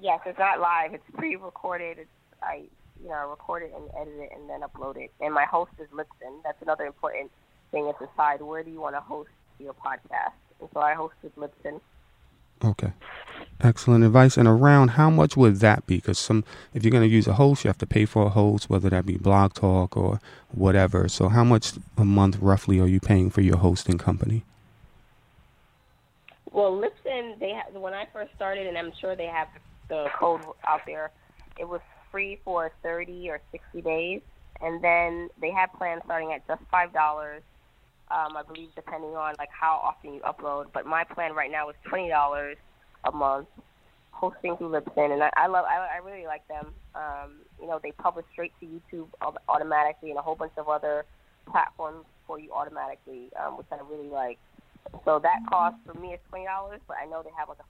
Yes, 0.00 0.20
it's 0.26 0.38
not 0.38 0.60
live. 0.60 0.94
It's 0.94 1.04
pre-recorded. 1.14 1.98
It's 1.98 2.10
I, 2.42 2.64
you 3.02 3.08
know, 3.08 3.28
record 3.30 3.62
it 3.62 3.72
and 3.74 3.88
edit 4.00 4.14
it 4.18 4.32
and 4.36 4.48
then 4.48 4.60
upload 4.60 4.96
it. 4.96 5.12
And 5.20 5.34
my 5.34 5.44
host 5.44 5.72
is 5.78 5.88
Libsyn. 5.88 6.42
That's 6.44 6.60
another 6.62 6.84
important 6.86 7.30
thing 7.70 7.86
is 7.86 7.94
decide 7.98 8.42
where 8.42 8.62
do 8.62 8.70
you 8.70 8.80
want 8.80 8.96
to 8.96 9.00
host 9.00 9.30
your 9.58 9.74
podcast. 9.74 10.34
And 10.60 10.68
so 10.72 10.80
I 10.80 10.94
host 10.94 11.14
with 11.22 11.34
Libsyn. 11.36 11.80
Okay. 12.64 12.92
Excellent 13.62 14.04
advice. 14.04 14.36
And 14.36 14.48
around 14.48 14.88
how 14.88 15.08
much 15.08 15.36
would 15.36 15.56
that 15.56 15.86
be? 15.86 15.96
Because 15.96 16.18
some, 16.18 16.44
if 16.74 16.82
you're 16.82 16.90
going 16.90 17.08
to 17.08 17.14
use 17.14 17.28
a 17.28 17.34
host, 17.34 17.64
you 17.64 17.68
have 17.68 17.78
to 17.78 17.86
pay 17.86 18.04
for 18.04 18.26
a 18.26 18.30
host, 18.30 18.68
whether 18.68 18.90
that 18.90 19.06
be 19.06 19.16
Blog 19.16 19.54
Talk 19.54 19.96
or 19.96 20.20
whatever. 20.50 21.08
So, 21.08 21.28
how 21.28 21.44
much 21.44 21.72
a 21.96 22.04
month 22.04 22.38
roughly 22.40 22.80
are 22.80 22.88
you 22.88 23.00
paying 23.00 23.30
for 23.30 23.40
your 23.40 23.58
hosting 23.58 23.98
company? 23.98 24.44
Well, 26.50 26.72
Libsyn, 26.72 27.38
they 27.38 27.50
have, 27.50 27.72
when 27.80 27.94
I 27.94 28.06
first 28.12 28.34
started, 28.34 28.66
and 28.66 28.76
I'm 28.76 28.92
sure 29.00 29.16
they 29.16 29.26
have 29.26 29.48
the 29.88 30.08
code 30.18 30.42
out 30.66 30.82
there. 30.86 31.10
It 31.58 31.68
was 31.68 31.80
free 32.10 32.40
for 32.44 32.72
30 32.82 33.30
or 33.30 33.40
60 33.52 33.80
days, 33.80 34.20
and 34.60 34.82
then 34.82 35.30
they 35.40 35.50
have 35.50 35.72
plans 35.74 36.02
starting 36.04 36.32
at 36.32 36.46
just 36.46 36.62
five 36.70 36.92
dollars 36.92 37.42
um, 38.12 38.36
I 38.36 38.42
believe, 38.42 38.68
depending 38.74 39.16
on 39.16 39.34
like 39.38 39.48
how 39.50 39.80
often 39.82 40.14
you 40.14 40.20
upload. 40.20 40.66
But 40.72 40.86
my 40.86 41.04
plan 41.04 41.34
right 41.34 41.50
now 41.50 41.70
is 41.70 41.76
twenty 41.84 42.08
dollars 42.08 42.56
a 43.04 43.12
month, 43.12 43.48
hosting 44.10 44.56
through 44.56 44.70
Libsyn, 44.70 45.12
and 45.12 45.22
I, 45.22 45.30
I 45.36 45.46
love, 45.46 45.64
I, 45.68 45.96
I 45.96 45.96
really 46.04 46.26
like 46.26 46.46
them. 46.48 46.72
Um, 46.94 47.40
you 47.60 47.66
know, 47.66 47.80
they 47.82 47.92
publish 47.92 48.26
straight 48.32 48.52
to 48.60 48.66
YouTube 48.66 49.08
automatically, 49.48 50.10
and 50.10 50.18
a 50.18 50.22
whole 50.22 50.36
bunch 50.36 50.52
of 50.56 50.68
other 50.68 51.04
platforms 51.50 52.04
for 52.26 52.38
you 52.38 52.52
automatically, 52.52 53.30
um, 53.42 53.56
which 53.56 53.66
I 53.72 53.78
really 53.90 54.08
like. 54.08 54.38
So 55.04 55.18
that 55.20 55.40
cost 55.48 55.76
for 55.86 55.94
me 55.98 56.12
is 56.12 56.20
twenty 56.28 56.44
dollars, 56.44 56.80
but 56.86 56.96
I 57.02 57.06
know 57.06 57.22
they 57.22 57.30
have 57.36 57.48
like 57.48 57.58
a 57.58 57.64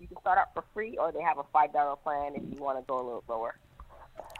you 0.00 0.06
can 0.06 0.18
start 0.20 0.38
out 0.38 0.54
for 0.54 0.64
free, 0.72 0.96
or 0.96 1.12
they 1.12 1.20
have 1.20 1.38
a 1.38 1.44
five 1.52 1.72
dollar 1.72 1.96
plan 1.96 2.32
if 2.34 2.42
you 2.52 2.62
want 2.62 2.78
to 2.78 2.84
go 2.86 2.96
a 2.96 3.04
little 3.04 3.24
lower. 3.28 3.54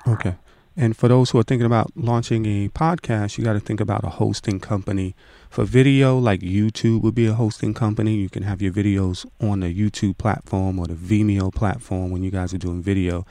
Okay. 0.07 0.37
And 0.77 0.97
for 0.97 1.09
those 1.09 1.31
who 1.31 1.39
are 1.39 1.43
thinking 1.43 1.67
about 1.67 1.91
launching 1.97 2.47
a 2.47 2.69
podcast, 2.69 3.37
you 3.37 3.45
got 3.45 3.53
to 3.55 3.61
think 3.61 3.81
about 3.81 4.05
a 4.05 4.09
hosting 4.09 4.61
company. 4.61 5.15
For 5.51 5.65
video, 5.65 6.17
like 6.17 6.43
YouTube 6.43 7.03
would 7.03 7.17
be 7.17 7.27
a 7.27 7.35
hosting 7.35 7.75
company. 7.75 8.15
You 8.15 8.29
can 8.29 8.45
have 8.45 8.63
your 8.63 8.73
videos 8.73 9.27
on 9.41 9.59
the 9.61 9.75
YouTube 9.75 10.17
platform 10.17 10.79
or 10.79 10.87
the 10.87 10.95
Vimeo 10.95 11.53
platform 11.53 12.13
when 12.13 12.23
you 12.23 12.31
guys 12.31 12.55
are 12.55 12.59
doing 12.59 12.81
video. 12.81 13.27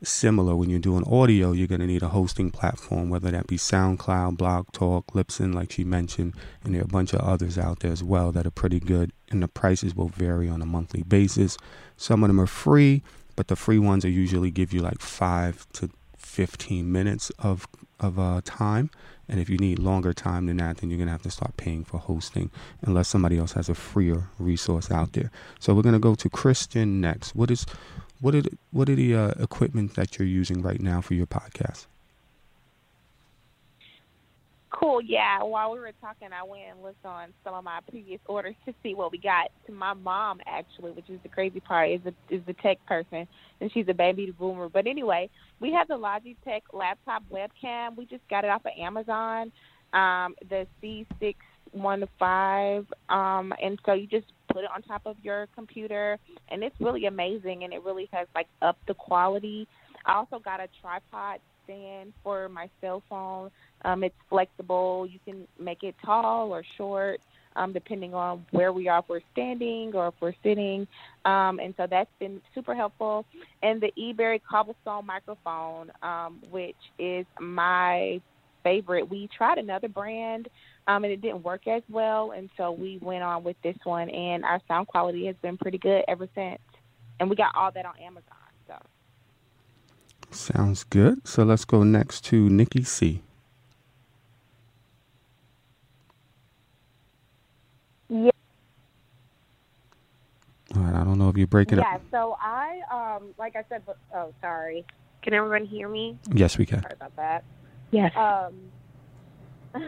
Similar 0.00 0.54
when 0.54 0.70
you're 0.70 0.78
doing 0.78 1.02
audio, 1.08 1.50
you're 1.50 1.66
going 1.66 1.80
to 1.80 1.86
need 1.88 2.04
a 2.04 2.10
hosting 2.10 2.52
platform, 2.52 3.10
whether 3.10 3.32
that 3.32 3.48
be 3.48 3.56
SoundCloud, 3.56 4.36
Blog 4.36 4.70
Talk, 4.70 5.08
Libsyn, 5.08 5.54
like 5.54 5.72
she 5.72 5.82
mentioned, 5.82 6.34
and 6.62 6.72
there 6.72 6.82
are 6.82 6.84
a 6.84 6.88
bunch 6.88 7.12
of 7.12 7.20
others 7.20 7.58
out 7.58 7.80
there 7.80 7.90
as 7.90 8.04
well 8.04 8.30
that 8.30 8.46
are 8.46 8.52
pretty 8.52 8.78
good. 8.78 9.10
And 9.32 9.42
the 9.42 9.48
prices 9.48 9.92
will 9.92 10.08
vary 10.10 10.48
on 10.48 10.62
a 10.62 10.66
monthly 10.66 11.02
basis. 11.02 11.58
Some 11.96 12.22
of 12.22 12.28
them 12.28 12.40
are 12.40 12.46
free, 12.46 13.02
but 13.34 13.48
the 13.48 13.56
free 13.56 13.80
ones 13.80 14.04
are 14.04 14.08
usually 14.08 14.52
give 14.52 14.72
you 14.72 14.82
like 14.82 15.00
five 15.00 15.66
to 15.72 15.90
15 16.16 16.92
minutes 16.92 17.30
of 17.40 17.66
of 17.98 18.18
uh, 18.18 18.40
time. 18.44 18.90
And 19.28 19.40
if 19.40 19.48
you 19.48 19.58
need 19.58 19.78
longer 19.78 20.12
time 20.12 20.46
than 20.46 20.58
that, 20.58 20.78
then 20.78 20.90
you're 20.90 20.98
going 20.98 21.08
to 21.08 21.12
have 21.12 21.22
to 21.22 21.30
start 21.30 21.56
paying 21.56 21.84
for 21.84 21.98
hosting 21.98 22.50
unless 22.82 23.08
somebody 23.08 23.38
else 23.38 23.52
has 23.52 23.68
a 23.68 23.74
freer 23.74 24.28
resource 24.38 24.90
out 24.90 25.12
there. 25.12 25.30
So 25.58 25.74
we're 25.74 25.82
going 25.82 25.94
to 25.94 25.98
go 25.98 26.14
to 26.14 26.28
Kristen 26.28 27.00
next. 27.00 27.34
What 27.34 27.50
is 27.50 27.66
what 28.20 28.34
are 28.34 28.42
the, 28.42 28.56
what 28.70 28.88
are 28.88 28.94
the 28.94 29.14
uh, 29.14 29.28
equipment 29.38 29.94
that 29.94 30.18
you're 30.18 30.28
using 30.28 30.62
right 30.62 30.80
now 30.80 31.00
for 31.00 31.14
your 31.14 31.26
podcast? 31.26 31.86
Cool. 34.78 35.00
Yeah. 35.00 35.42
While 35.42 35.72
we 35.72 35.78
were 35.78 35.92
talking, 36.02 36.28
I 36.38 36.44
went 36.44 36.64
and 36.70 36.82
looked 36.82 37.06
on 37.06 37.28
some 37.42 37.54
of 37.54 37.64
my 37.64 37.80
previous 37.88 38.20
orders 38.26 38.54
to 38.66 38.74
see 38.82 38.94
what 38.94 39.10
we 39.10 39.16
got. 39.16 39.48
To 39.66 39.72
my 39.72 39.94
mom, 39.94 40.40
actually, 40.46 40.90
which 40.90 41.08
is 41.08 41.18
the 41.22 41.30
crazy 41.30 41.60
part, 41.60 41.90
is 41.90 42.02
a, 42.04 42.12
is 42.34 42.42
the 42.46 42.52
tech 42.54 42.76
person, 42.86 43.26
and 43.62 43.72
she's 43.72 43.86
a 43.88 43.94
baby 43.94 44.34
boomer. 44.38 44.68
But 44.68 44.86
anyway, 44.86 45.30
we 45.60 45.72
have 45.72 45.88
the 45.88 45.94
Logitech 45.94 46.60
laptop 46.74 47.22
webcam. 47.32 47.96
We 47.96 48.04
just 48.04 48.28
got 48.28 48.44
it 48.44 48.50
off 48.50 48.66
of 48.66 48.72
Amazon. 48.78 49.50
Um, 49.94 50.34
the 50.50 50.66
C615, 50.82 52.86
um, 53.08 53.54
and 53.62 53.78
so 53.86 53.94
you 53.94 54.06
just 54.06 54.26
put 54.52 54.64
it 54.64 54.70
on 54.74 54.82
top 54.82 55.00
of 55.06 55.16
your 55.22 55.46
computer, 55.54 56.18
and 56.50 56.62
it's 56.62 56.76
really 56.80 57.06
amazing, 57.06 57.64
and 57.64 57.72
it 57.72 57.82
really 57.82 58.10
has 58.12 58.28
like 58.34 58.48
up 58.60 58.76
the 58.86 58.94
quality. 58.94 59.66
I 60.04 60.16
also 60.16 60.38
got 60.38 60.60
a 60.60 60.68
tripod 60.82 61.40
stand 61.66 62.14
for 62.24 62.48
my 62.48 62.70
cell 62.80 63.02
phone. 63.10 63.50
Um, 63.84 64.02
it's 64.02 64.14
flexible. 64.30 65.06
You 65.10 65.18
can 65.24 65.46
make 65.60 65.82
it 65.82 65.94
tall 66.04 66.50
or 66.50 66.64
short, 66.78 67.20
um, 67.56 67.72
depending 67.72 68.14
on 68.14 68.46
where 68.52 68.72
we 68.72 68.88
are, 68.88 69.00
if 69.00 69.04
we're 69.08 69.20
standing 69.32 69.92
or 69.94 70.08
if 70.08 70.14
we're 70.20 70.34
sitting. 70.42 70.86
Um, 71.24 71.58
and 71.58 71.74
so 71.76 71.86
that's 71.88 72.10
been 72.18 72.40
super 72.54 72.74
helpful. 72.74 73.26
And 73.62 73.80
the 73.80 73.92
eBerry 73.98 74.40
Cobblestone 74.48 75.04
microphone, 75.04 75.92
um, 76.02 76.40
which 76.50 76.76
is 76.98 77.26
my 77.38 78.20
favorite. 78.64 79.08
We 79.08 79.28
tried 79.36 79.58
another 79.58 79.88
brand 79.88 80.48
um, 80.88 81.04
and 81.04 81.12
it 81.12 81.20
didn't 81.20 81.44
work 81.44 81.66
as 81.66 81.82
well. 81.88 82.32
And 82.32 82.48
so 82.56 82.72
we 82.72 82.98
went 83.00 83.22
on 83.22 83.44
with 83.44 83.56
this 83.62 83.76
one, 83.84 84.08
and 84.10 84.44
our 84.44 84.60
sound 84.68 84.88
quality 84.88 85.26
has 85.26 85.36
been 85.42 85.56
pretty 85.56 85.78
good 85.78 86.02
ever 86.08 86.28
since. 86.34 86.60
And 87.20 87.30
we 87.30 87.36
got 87.36 87.54
all 87.54 87.70
that 87.72 87.86
on 87.86 87.94
Amazon. 88.02 88.35
So. 90.30 90.54
Sounds 90.54 90.84
good. 90.84 91.26
So 91.26 91.44
let's 91.44 91.64
go 91.64 91.82
next 91.82 92.24
to 92.26 92.48
Nikki 92.48 92.82
C. 92.82 93.22
Yeah. 98.08 98.30
All 100.74 100.82
right. 100.82 100.94
I 100.94 101.04
don't 101.04 101.18
know 101.18 101.28
if 101.28 101.36
you 101.36 101.46
break 101.46 101.72
it 101.72 101.78
yeah, 101.78 101.94
up. 101.94 102.02
Yeah. 102.02 102.10
So 102.10 102.36
I, 102.40 102.80
um, 102.90 103.34
like 103.38 103.56
I 103.56 103.64
said, 103.68 103.82
oh, 104.14 104.32
sorry. 104.40 104.84
Can 105.22 105.34
everyone 105.34 105.64
hear 105.64 105.88
me? 105.88 106.18
Yes, 106.32 106.56
we 106.56 106.66
can. 106.66 106.82
Sorry 106.82 106.94
about 106.94 107.16
that. 107.16 107.44
Yes. 107.90 108.12
Um, 108.16 108.54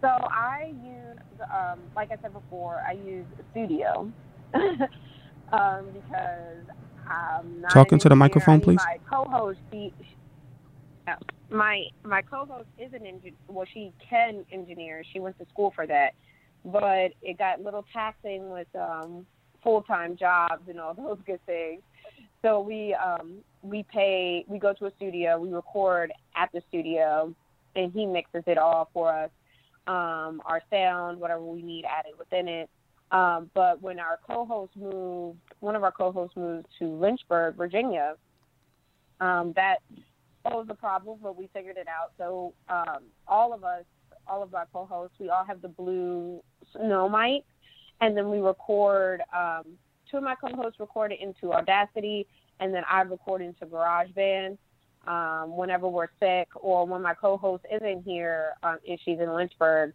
so 0.00 0.08
I 0.08 0.72
use, 0.82 1.18
um, 1.52 1.80
like 1.94 2.10
I 2.10 2.16
said 2.22 2.32
before, 2.32 2.82
I 2.86 2.92
use 2.92 3.26
Studio 3.50 4.10
um, 4.54 5.86
because 5.92 6.64
I'm 7.10 7.64
talking 7.70 7.98
to 7.98 8.08
the 8.08 8.16
microphone, 8.16 8.60
please. 8.60 8.76
My 8.76 8.98
co-host, 9.08 9.58
she, 9.70 9.92
my 11.50 11.84
my 12.04 12.22
co-host 12.22 12.68
is 12.78 12.92
an 12.92 13.06
engineer. 13.06 13.34
Well, 13.48 13.66
she 13.72 13.92
can 14.08 14.44
engineer. 14.52 15.02
She 15.12 15.20
went 15.20 15.38
to 15.38 15.46
school 15.52 15.72
for 15.74 15.86
that, 15.86 16.14
but 16.64 17.12
it 17.22 17.38
got 17.38 17.60
a 17.60 17.62
little 17.62 17.84
taxing 17.92 18.50
with 18.50 18.68
um, 18.74 19.26
full-time 19.62 20.16
jobs 20.16 20.62
and 20.68 20.78
all 20.78 20.94
those 20.94 21.18
good 21.26 21.44
things. 21.46 21.82
So 22.42 22.60
we 22.60 22.94
um, 22.94 23.38
we 23.62 23.84
pay. 23.92 24.44
We 24.48 24.58
go 24.58 24.72
to 24.74 24.86
a 24.86 24.92
studio. 24.96 25.38
We 25.38 25.52
record 25.52 26.12
at 26.36 26.50
the 26.52 26.62
studio, 26.68 27.34
and 27.74 27.92
he 27.92 28.06
mixes 28.06 28.44
it 28.46 28.58
all 28.58 28.90
for 28.92 29.12
us. 29.12 29.30
Um, 29.86 30.42
our 30.44 30.60
sound, 30.70 31.18
whatever 31.18 31.42
we 31.42 31.62
need 31.62 31.84
added 31.86 32.12
within 32.18 32.46
it. 32.46 32.68
Um, 33.10 33.50
but 33.54 33.80
when 33.80 33.98
our 33.98 34.18
co-host 34.26 34.72
moved, 34.76 35.38
one 35.60 35.74
of 35.74 35.82
our 35.82 35.92
co-hosts 35.92 36.36
moved 36.36 36.66
to 36.78 36.86
Lynchburg, 36.86 37.56
Virginia, 37.56 38.16
um, 39.20 39.52
that 39.56 39.78
was 40.44 40.66
a 40.68 40.74
problem, 40.74 41.18
but 41.22 41.36
we 41.36 41.48
figured 41.52 41.76
it 41.76 41.88
out. 41.88 42.12
So 42.18 42.52
um, 42.68 43.04
all 43.26 43.52
of 43.52 43.64
us, 43.64 43.84
all 44.26 44.42
of 44.42 44.54
our 44.54 44.66
co-hosts, 44.72 45.16
we 45.18 45.30
all 45.30 45.44
have 45.44 45.62
the 45.62 45.68
blue 45.68 46.42
snow 46.72 47.08
mic, 47.08 47.44
and 48.00 48.16
then 48.16 48.30
we 48.30 48.38
record. 48.38 49.22
Um, 49.34 49.64
two 50.10 50.18
of 50.18 50.22
my 50.22 50.34
co-hosts 50.34 50.78
record 50.78 51.12
it 51.12 51.20
into 51.20 51.52
Audacity, 51.52 52.26
and 52.60 52.72
then 52.72 52.82
I 52.90 53.02
record 53.02 53.42
into 53.42 53.66
GarageBand. 53.66 54.58
Um, 55.06 55.56
whenever 55.56 55.88
we're 55.88 56.08
sick, 56.20 56.48
or 56.54 56.86
when 56.86 57.00
my 57.00 57.14
co-host 57.14 57.64
isn't 57.74 58.02
here, 58.02 58.52
um, 58.62 58.78
if 58.84 59.00
she's 59.04 59.18
in 59.18 59.32
Lynchburg, 59.32 59.94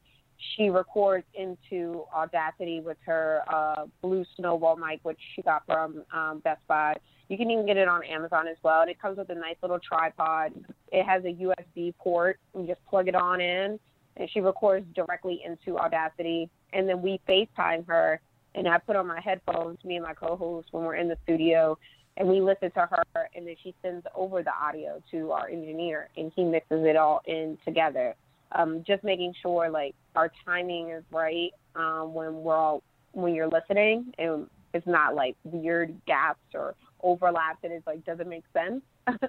she 0.55 0.69
records 0.69 1.25
into 1.34 2.03
Audacity 2.13 2.79
with 2.79 2.97
her 3.05 3.41
uh, 3.51 3.86
Blue 4.01 4.25
Snowball 4.36 4.75
mic, 4.75 4.99
which 5.03 5.19
she 5.36 5.41
got 5.41 5.65
from 5.65 6.03
um, 6.13 6.39
Best 6.39 6.61
Buy. 6.67 6.95
You 7.29 7.38
can 7.38 7.49
even 7.49 7.65
get 7.65 7.77
it 7.77 7.88
on 7.88 8.03
Amazon 8.03 8.47
as 8.47 8.57
well. 8.63 8.81
And 8.81 8.89
it 8.89 9.01
comes 9.01 9.17
with 9.17 9.29
a 9.29 9.36
nice 9.36 9.55
little 9.61 9.79
tripod. 9.79 10.53
It 10.91 11.05
has 11.05 11.23
a 11.23 11.34
USB 11.34 11.93
port. 11.97 12.39
You 12.55 12.67
just 12.67 12.86
plug 12.86 13.07
it 13.07 13.15
on 13.15 13.41
in, 13.41 13.79
and 14.17 14.29
she 14.31 14.41
records 14.41 14.86
directly 14.93 15.41
into 15.45 15.77
Audacity. 15.77 16.49
And 16.73 16.88
then 16.88 17.01
we 17.01 17.19
FaceTime 17.27 17.88
her, 17.88 18.19
and 18.55 18.67
I 18.67 18.77
put 18.79 18.95
on 18.95 19.07
my 19.07 19.21
headphones, 19.21 19.77
me 19.84 19.95
and 19.95 20.05
my 20.05 20.13
co-host, 20.13 20.67
when 20.71 20.84
we're 20.84 20.95
in 20.95 21.07
the 21.07 21.17
studio, 21.23 21.77
and 22.17 22.27
we 22.27 22.41
listen 22.41 22.69
to 22.71 22.81
her, 22.81 23.29
and 23.36 23.47
then 23.47 23.55
she 23.63 23.73
sends 23.81 24.05
over 24.15 24.43
the 24.43 24.53
audio 24.53 25.01
to 25.11 25.31
our 25.31 25.47
engineer, 25.47 26.09
and 26.17 26.31
he 26.36 26.43
mixes 26.43 26.86
it 26.86 26.95
all 26.95 27.21
in 27.25 27.57
together. 27.65 28.15
Um, 28.54 28.84
just 28.86 29.04
making 29.04 29.34
sure 29.41 29.70
like 29.70 29.95
our 30.16 30.32
timing 30.45 30.89
is 30.89 31.04
right 31.12 31.51
um, 31.76 32.14
when 32.14 32.43
we're 32.43 32.56
all 32.56 32.84
when 33.12 33.34
you're 33.34 33.47
listening, 33.47 34.14
and 34.18 34.47
it's 34.74 34.88
not 34.88 35.16
like 35.16 35.36
weird 35.43 35.95
gaps 36.06 36.39
or 36.54 36.76
overlaps, 37.01 37.60
and 37.64 37.74
it's 37.74 37.86
like 37.88 38.06
doesn't 38.06 38.30
make 38.30 38.43
sense. 38.54 38.82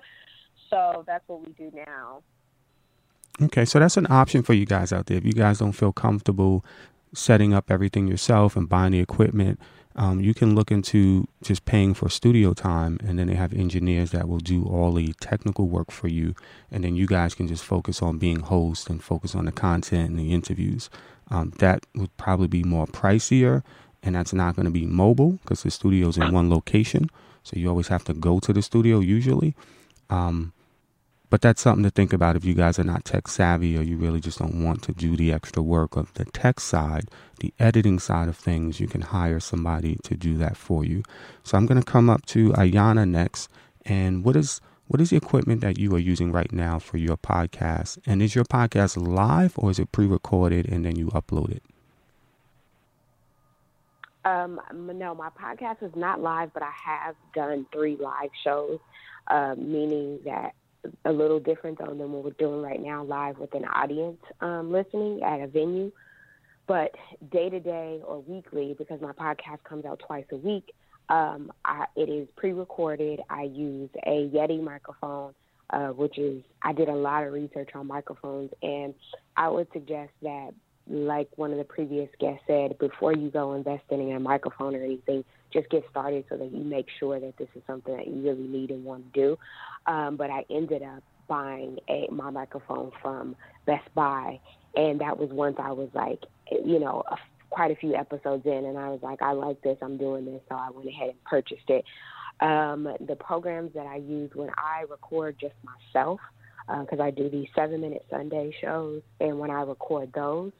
so 0.70 1.04
that's 1.06 1.26
what 1.26 1.46
we 1.46 1.52
do 1.52 1.70
now. 1.74 2.22
Okay, 3.42 3.64
so 3.64 3.80
that's 3.80 3.96
an 3.96 4.06
option 4.10 4.42
for 4.42 4.52
you 4.52 4.64
guys 4.64 4.92
out 4.92 5.06
there. 5.06 5.18
If 5.18 5.24
you 5.24 5.32
guys 5.32 5.58
don't 5.58 5.72
feel 5.72 5.92
comfortable 5.92 6.64
setting 7.12 7.52
up 7.52 7.70
everything 7.70 8.06
yourself 8.06 8.56
and 8.56 8.68
buying 8.68 8.92
the 8.92 9.00
equipment, 9.00 9.58
um, 9.96 10.20
you 10.20 10.34
can 10.34 10.54
look 10.54 10.70
into 10.70 11.28
just 11.42 11.64
paying 11.64 11.94
for 11.94 12.08
studio 12.08 12.52
time, 12.52 12.98
and 13.06 13.18
then 13.18 13.28
they 13.28 13.34
have 13.34 13.52
engineers 13.52 14.10
that 14.10 14.28
will 14.28 14.38
do 14.38 14.64
all 14.64 14.92
the 14.92 15.12
technical 15.20 15.68
work 15.68 15.90
for 15.90 16.08
you, 16.08 16.34
and 16.70 16.82
then 16.82 16.96
you 16.96 17.06
guys 17.06 17.34
can 17.34 17.46
just 17.46 17.64
focus 17.64 18.02
on 18.02 18.18
being 18.18 18.40
host 18.40 18.90
and 18.90 19.04
focus 19.04 19.34
on 19.34 19.44
the 19.44 19.52
content 19.52 20.10
and 20.10 20.18
the 20.18 20.32
interviews. 20.32 20.90
Um, 21.30 21.52
that 21.58 21.86
would 21.94 22.14
probably 22.16 22.48
be 22.48 22.64
more 22.64 22.86
pricier, 22.86 23.62
and 24.02 24.16
that's 24.16 24.32
not 24.32 24.56
going 24.56 24.66
to 24.66 24.72
be 24.72 24.86
mobile 24.86 25.32
because 25.42 25.62
the 25.62 25.70
studio's 25.70 26.18
in 26.18 26.32
one 26.32 26.50
location, 26.50 27.08
so 27.44 27.56
you 27.56 27.68
always 27.68 27.88
have 27.88 28.04
to 28.04 28.14
go 28.14 28.40
to 28.40 28.52
the 28.52 28.62
studio 28.62 28.98
usually. 28.98 29.54
Um, 30.10 30.52
but 31.30 31.40
that's 31.40 31.62
something 31.62 31.82
to 31.84 31.90
think 31.90 32.12
about 32.12 32.36
if 32.36 32.44
you 32.44 32.54
guys 32.54 32.78
are 32.78 32.84
not 32.84 33.04
tech 33.04 33.28
savvy 33.28 33.76
or 33.76 33.82
you 33.82 33.96
really 33.96 34.20
just 34.20 34.38
don't 34.38 34.62
want 34.62 34.82
to 34.82 34.92
do 34.92 35.16
the 35.16 35.32
extra 35.32 35.62
work 35.62 35.96
of 35.96 36.12
the 36.14 36.24
tech 36.26 36.60
side, 36.60 37.10
the 37.40 37.52
editing 37.58 37.98
side 37.98 38.28
of 38.28 38.36
things. 38.36 38.78
You 38.78 38.86
can 38.86 39.00
hire 39.00 39.40
somebody 39.40 39.96
to 40.04 40.16
do 40.16 40.36
that 40.38 40.56
for 40.56 40.84
you. 40.84 41.02
So 41.42 41.56
I'm 41.56 41.66
going 41.66 41.80
to 41.80 41.90
come 41.90 42.08
up 42.08 42.24
to 42.26 42.50
Ayana 42.50 43.08
next. 43.08 43.48
And 43.84 44.24
what 44.24 44.36
is 44.36 44.60
what 44.86 45.00
is 45.00 45.10
the 45.10 45.16
equipment 45.16 45.62
that 45.62 45.78
you 45.78 45.94
are 45.94 45.98
using 45.98 46.30
right 46.30 46.52
now 46.52 46.78
for 46.78 46.98
your 46.98 47.16
podcast? 47.16 47.98
And 48.06 48.20
is 48.20 48.34
your 48.34 48.44
podcast 48.44 48.96
live 48.96 49.54
or 49.58 49.70
is 49.70 49.78
it 49.78 49.90
pre-recorded 49.92 50.70
and 50.70 50.84
then 50.84 50.96
you 50.96 51.06
upload 51.08 51.50
it? 51.50 51.62
Um, 54.26 54.60
no, 54.72 55.14
my 55.14 55.30
podcast 55.30 55.82
is 55.82 55.94
not 55.96 56.20
live, 56.20 56.52
but 56.54 56.62
I 56.62 56.72
have 56.84 57.14
done 57.34 57.66
three 57.72 57.96
live 57.96 58.30
shows, 58.42 58.78
uh, 59.26 59.54
meaning 59.58 60.20
that 60.24 60.54
a 61.04 61.12
little 61.12 61.40
different 61.40 61.78
though 61.78 61.94
than 61.94 62.12
what 62.12 62.24
we're 62.24 62.30
doing 62.32 62.62
right 62.62 62.80
now, 62.80 63.04
live 63.04 63.38
with 63.38 63.54
an 63.54 63.64
audience 63.64 64.20
um, 64.40 64.72
listening 64.72 65.22
at 65.22 65.40
a 65.40 65.46
venue. 65.46 65.92
But 66.66 66.94
day 67.30 67.50
to 67.50 67.60
day 67.60 68.00
or 68.06 68.20
weekly, 68.22 68.74
because 68.76 69.00
my 69.00 69.12
podcast 69.12 69.62
comes 69.64 69.84
out 69.84 70.00
twice 70.06 70.24
a 70.32 70.36
week, 70.36 70.74
um, 71.10 71.52
I, 71.64 71.84
it 71.94 72.08
is 72.08 72.28
pre-recorded. 72.36 73.20
I 73.28 73.42
use 73.42 73.90
a 74.06 74.30
Yeti 74.34 74.62
microphone, 74.62 75.34
uh, 75.70 75.88
which 75.88 76.18
is 76.18 76.42
I 76.62 76.72
did 76.72 76.88
a 76.88 76.94
lot 76.94 77.24
of 77.24 77.34
research 77.34 77.70
on 77.74 77.86
microphones, 77.86 78.50
and 78.62 78.94
I 79.36 79.48
would 79.48 79.68
suggest 79.74 80.12
that, 80.22 80.54
like 80.88 81.28
one 81.36 81.50
of 81.50 81.58
the 81.58 81.64
previous 81.64 82.08
guests 82.18 82.44
said, 82.46 82.78
before 82.78 83.12
you 83.12 83.30
go 83.30 83.52
investing 83.54 84.08
in 84.08 84.16
a 84.16 84.20
microphone 84.20 84.74
or 84.74 84.82
anything, 84.82 85.24
just 85.54 85.70
get 85.70 85.84
started 85.90 86.24
so 86.28 86.36
that 86.36 86.52
you 86.52 86.62
make 86.62 86.88
sure 86.98 87.18
that 87.18 87.38
this 87.38 87.48
is 87.54 87.62
something 87.66 87.96
that 87.96 88.06
you 88.06 88.20
really 88.22 88.46
need 88.46 88.70
and 88.70 88.84
want 88.84 89.10
to 89.14 89.20
do. 89.20 89.38
Um, 89.86 90.16
but 90.16 90.28
I 90.28 90.44
ended 90.50 90.82
up 90.82 91.02
buying 91.26 91.78
a 91.88 92.06
my 92.10 92.28
microphone 92.28 92.92
from 93.00 93.34
Best 93.64 93.88
Buy, 93.94 94.40
and 94.76 95.00
that 95.00 95.16
was 95.18 95.30
once 95.30 95.56
I 95.58 95.72
was 95.72 95.88
like, 95.94 96.24
you 96.50 96.78
know, 96.78 97.02
a, 97.10 97.16
quite 97.48 97.70
a 97.70 97.76
few 97.76 97.94
episodes 97.94 98.44
in, 98.44 98.66
and 98.66 98.76
I 98.76 98.88
was 98.88 99.00
like, 99.02 99.22
I 99.22 99.32
like 99.32 99.62
this, 99.62 99.78
I'm 99.80 99.96
doing 99.96 100.26
this, 100.26 100.42
so 100.48 100.56
I 100.56 100.70
went 100.70 100.88
ahead 100.88 101.10
and 101.10 101.24
purchased 101.24 101.68
it. 101.68 101.84
Um, 102.40 102.88
the 103.06 103.16
programs 103.16 103.72
that 103.74 103.86
I 103.86 103.96
use 103.96 104.30
when 104.34 104.50
I 104.58 104.82
record 104.90 105.36
just 105.40 105.54
myself, 105.62 106.20
because 106.66 106.98
uh, 106.98 107.04
I 107.04 107.10
do 107.10 107.30
these 107.30 107.46
seven 107.54 107.80
minute 107.80 108.04
Sunday 108.10 108.54
shows, 108.60 109.02
and 109.20 109.38
when 109.38 109.50
I 109.50 109.62
record 109.62 110.12
those, 110.12 110.50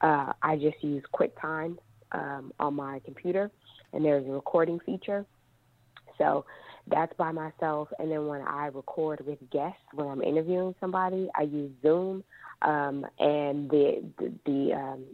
uh, 0.00 0.32
I 0.42 0.56
just 0.56 0.82
use 0.82 1.02
QuickTime 1.12 1.76
um, 2.12 2.52
on 2.60 2.74
my 2.74 3.00
computer 3.04 3.50
and 3.94 4.04
there's 4.04 4.26
a 4.26 4.30
recording 4.30 4.80
feature. 4.80 5.24
So 6.18 6.44
that's 6.86 7.12
by 7.16 7.32
myself. 7.32 7.88
And 7.98 8.10
then 8.10 8.26
when 8.26 8.42
I 8.42 8.66
record 8.66 9.24
with 9.26 9.38
guests, 9.50 9.78
when 9.94 10.08
I'm 10.08 10.22
interviewing 10.22 10.74
somebody, 10.80 11.28
I 11.34 11.42
use 11.42 11.72
Zoom. 11.82 12.24
Um, 12.62 13.06
and 13.18 13.70
the 13.70 14.02
the, 14.18 14.32
the 14.46 14.72
um, 14.74 15.04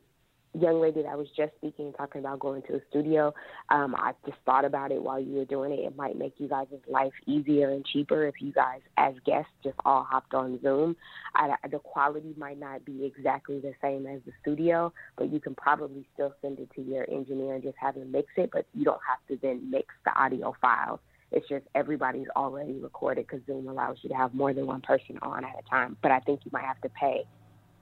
young 0.58 0.80
lady 0.80 1.02
that 1.02 1.16
was 1.16 1.28
just 1.36 1.52
speaking 1.56 1.92
talking 1.92 2.20
about 2.20 2.40
going 2.40 2.62
to 2.62 2.74
a 2.74 2.80
studio, 2.90 3.32
um, 3.68 3.94
I 3.94 4.12
just 4.26 4.38
thought 4.44 4.64
about 4.64 4.92
it 4.92 5.02
while 5.02 5.20
you 5.20 5.34
were 5.34 5.44
doing 5.44 5.72
it. 5.72 5.80
It 5.80 5.96
might 5.96 6.18
make 6.18 6.34
you 6.38 6.48
guys' 6.48 6.66
life 6.88 7.12
easier 7.26 7.70
and 7.70 7.84
cheaper 7.84 8.26
if 8.26 8.34
you 8.40 8.52
guys, 8.52 8.80
as 8.96 9.14
guests, 9.24 9.52
just 9.62 9.76
all 9.84 10.04
hopped 10.08 10.34
on 10.34 10.60
Zoom. 10.62 10.96
I, 11.34 11.54
the 11.70 11.78
quality 11.78 12.34
might 12.36 12.58
not 12.58 12.84
be 12.84 13.04
exactly 13.04 13.60
the 13.60 13.74
same 13.80 14.06
as 14.06 14.20
the 14.26 14.32
studio, 14.42 14.92
but 15.16 15.32
you 15.32 15.40
can 15.40 15.54
probably 15.54 16.06
still 16.14 16.34
send 16.42 16.58
it 16.58 16.68
to 16.74 16.82
your 16.82 17.08
engineer 17.10 17.54
and 17.54 17.62
just 17.62 17.76
have 17.78 17.94
him 17.94 18.10
mix 18.10 18.28
it, 18.36 18.50
but 18.52 18.66
you 18.74 18.84
don't 18.84 19.00
have 19.06 19.18
to 19.28 19.38
then 19.40 19.70
mix 19.70 19.86
the 20.04 20.12
audio 20.20 20.54
files. 20.60 21.00
It's 21.32 21.48
just 21.48 21.64
everybody's 21.74 22.26
already 22.34 22.78
recorded 22.78 23.26
because 23.26 23.46
Zoom 23.46 23.68
allows 23.68 23.98
you 24.02 24.08
to 24.08 24.16
have 24.16 24.34
more 24.34 24.52
than 24.52 24.66
one 24.66 24.80
person 24.80 25.18
on 25.22 25.44
at 25.44 25.52
a 25.58 25.68
time. 25.70 25.96
But 26.02 26.10
I 26.10 26.18
think 26.20 26.40
you 26.44 26.50
might 26.52 26.64
have 26.64 26.80
to 26.80 26.88
pay 26.88 27.24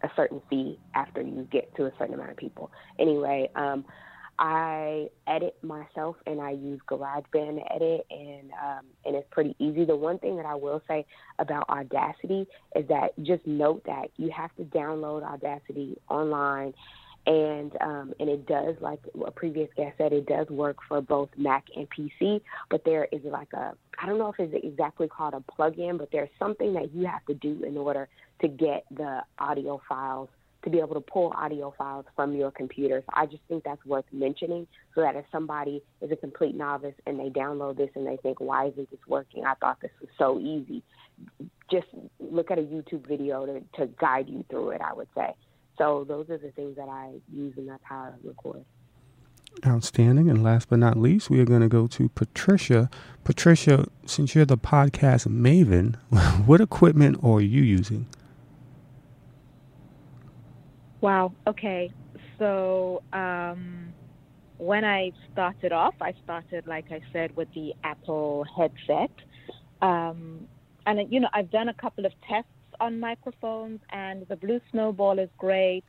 a 0.02 0.10
certain 0.16 0.40
fee 0.48 0.78
after 0.94 1.20
you 1.20 1.46
get 1.50 1.74
to 1.76 1.86
a 1.86 1.92
certain 1.98 2.14
amount 2.14 2.30
of 2.30 2.36
people. 2.36 2.70
Anyway, 2.98 3.50
um, 3.54 3.84
I 4.38 5.08
edit 5.26 5.56
myself 5.62 6.16
and 6.26 6.40
I 6.40 6.52
use 6.52 6.80
GarageBand 6.88 7.56
to 7.56 7.72
edit, 7.74 8.06
and 8.10 8.50
um, 8.52 8.84
and 9.04 9.16
it's 9.16 9.26
pretty 9.30 9.56
easy. 9.58 9.84
The 9.84 9.96
one 9.96 10.18
thing 10.20 10.36
that 10.36 10.46
I 10.46 10.54
will 10.54 10.80
say 10.86 11.06
about 11.40 11.68
Audacity 11.68 12.46
is 12.76 12.86
that 12.88 13.20
just 13.22 13.44
note 13.46 13.82
that 13.86 14.10
you 14.16 14.30
have 14.30 14.54
to 14.56 14.64
download 14.64 15.24
Audacity 15.24 15.98
online 16.08 16.72
and 17.28 17.76
um, 17.82 18.14
and 18.18 18.30
it 18.30 18.46
does, 18.46 18.74
like 18.80 19.00
a 19.26 19.30
previous 19.30 19.68
guest 19.76 19.98
said, 19.98 20.14
it 20.14 20.26
does 20.26 20.48
work 20.48 20.78
for 20.88 21.02
both 21.02 21.28
Mac 21.36 21.64
and 21.76 21.86
PC. 21.90 22.40
But 22.70 22.84
there 22.86 23.06
is 23.12 23.20
like 23.22 23.52
a, 23.52 23.74
I 24.02 24.06
don't 24.06 24.18
know 24.18 24.32
if 24.32 24.36
it's 24.40 24.64
exactly 24.64 25.08
called 25.08 25.34
a 25.34 25.40
plug-in, 25.40 25.98
but 25.98 26.08
there's 26.10 26.30
something 26.38 26.72
that 26.72 26.94
you 26.94 27.06
have 27.06 27.24
to 27.26 27.34
do 27.34 27.62
in 27.64 27.76
order 27.76 28.08
to 28.40 28.48
get 28.48 28.86
the 28.90 29.20
audio 29.38 29.78
files 29.86 30.30
to 30.64 30.70
be 30.70 30.78
able 30.78 30.94
to 30.94 31.00
pull 31.00 31.32
audio 31.36 31.72
files 31.76 32.06
from 32.16 32.34
your 32.34 32.50
computer. 32.50 33.02
So 33.04 33.12
I 33.12 33.26
just 33.26 33.42
think 33.46 33.62
that's 33.62 33.84
worth 33.84 34.06
mentioning 34.10 34.66
so 34.94 35.02
that 35.02 35.14
if 35.14 35.26
somebody 35.30 35.82
is 36.00 36.10
a 36.10 36.16
complete 36.16 36.56
novice 36.56 36.94
and 37.06 37.20
they 37.20 37.28
download 37.28 37.76
this 37.76 37.90
and 37.94 38.06
they 38.06 38.16
think, 38.16 38.40
why 38.40 38.68
isn't 38.68 38.90
this 38.90 39.00
working? 39.06 39.44
I 39.44 39.54
thought 39.54 39.80
this 39.82 39.90
was 40.00 40.08
so 40.18 40.40
easy. 40.40 40.82
Just 41.70 41.86
look 42.18 42.50
at 42.50 42.58
a 42.58 42.62
YouTube 42.62 43.06
video 43.06 43.44
to, 43.44 43.60
to 43.76 43.86
guide 44.00 44.28
you 44.28 44.44
through 44.48 44.70
it, 44.70 44.80
I 44.80 44.94
would 44.94 45.08
say. 45.14 45.34
So 45.78 46.04
those 46.06 46.28
are 46.28 46.38
the 46.38 46.50
things 46.50 46.76
that 46.76 46.88
I 46.88 47.14
use, 47.32 47.54
and 47.56 47.68
that's 47.68 47.82
how 47.84 47.96
I 47.96 48.10
record. 48.26 48.64
Outstanding. 49.66 50.28
And 50.28 50.42
last 50.42 50.68
but 50.68 50.78
not 50.78 50.98
least, 50.98 51.30
we 51.30 51.40
are 51.40 51.44
going 51.44 51.62
to 51.62 51.68
go 51.68 51.86
to 51.86 52.08
Patricia. 52.10 52.90
Patricia, 53.24 53.86
since 54.04 54.34
you're 54.34 54.44
the 54.44 54.58
podcast 54.58 55.26
maven, 55.28 55.96
what 56.46 56.60
equipment 56.60 57.18
are 57.22 57.40
you 57.40 57.62
using? 57.62 58.06
Wow. 61.00 61.32
Okay. 61.46 61.92
So 62.38 63.02
um, 63.12 63.92
when 64.58 64.84
I 64.84 65.12
started 65.32 65.72
off, 65.72 65.94
I 66.00 66.12
started, 66.24 66.66
like 66.66 66.90
I 66.90 67.00
said, 67.12 67.36
with 67.36 67.48
the 67.54 67.72
Apple 67.84 68.44
headset. 68.56 69.10
Um, 69.80 70.46
and, 70.86 71.12
you 71.12 71.20
know, 71.20 71.28
I've 71.32 71.50
done 71.50 71.68
a 71.68 71.74
couple 71.74 72.04
of 72.04 72.12
tests 72.28 72.50
on 72.80 73.00
microphones, 73.00 73.80
and 73.90 74.26
the 74.28 74.36
Blue 74.36 74.60
Snowball 74.70 75.18
is 75.18 75.30
great. 75.38 75.84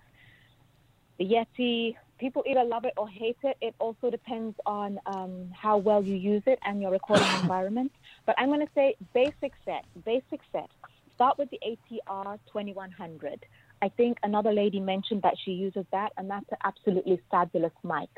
The 1.18 1.26
Yeti, 1.26 1.96
people 2.20 2.44
either 2.46 2.64
love 2.64 2.86
it 2.86 2.94
or 2.98 3.08
hate 3.08 3.38
it. 3.44 3.58
It 3.62 3.76
also 3.80 4.10
depends 4.10 4.56
on 4.66 5.00
um, 5.06 5.52
how 5.54 5.78
well 5.78 6.04
you 6.04 6.16
use 6.16 6.44
it 6.46 6.60
and 6.64 6.82
your 6.82 6.92
recording 6.92 7.28
environment. 7.42 7.92
But 8.26 8.36
I'm 8.38 8.50
going 8.50 8.66
to 8.66 8.74
say 8.74 8.96
basic 9.14 9.54
set, 9.66 9.86
basic 10.06 10.42
set. 10.52 10.70
Start 11.16 11.38
with 11.38 11.50
the 11.50 11.60
ATR 11.66 12.40
2100. 12.52 13.46
I 13.82 13.90
think 13.90 14.18
another 14.24 14.52
lady 14.52 14.80
mentioned 14.80 15.22
that 15.24 15.36
she 15.44 15.52
uses 15.52 15.86
that, 15.92 16.14
and 16.18 16.30
that's 16.30 16.50
an 16.52 16.58
absolutely 16.64 17.22
fabulous 17.32 17.74
mic. 17.84 18.10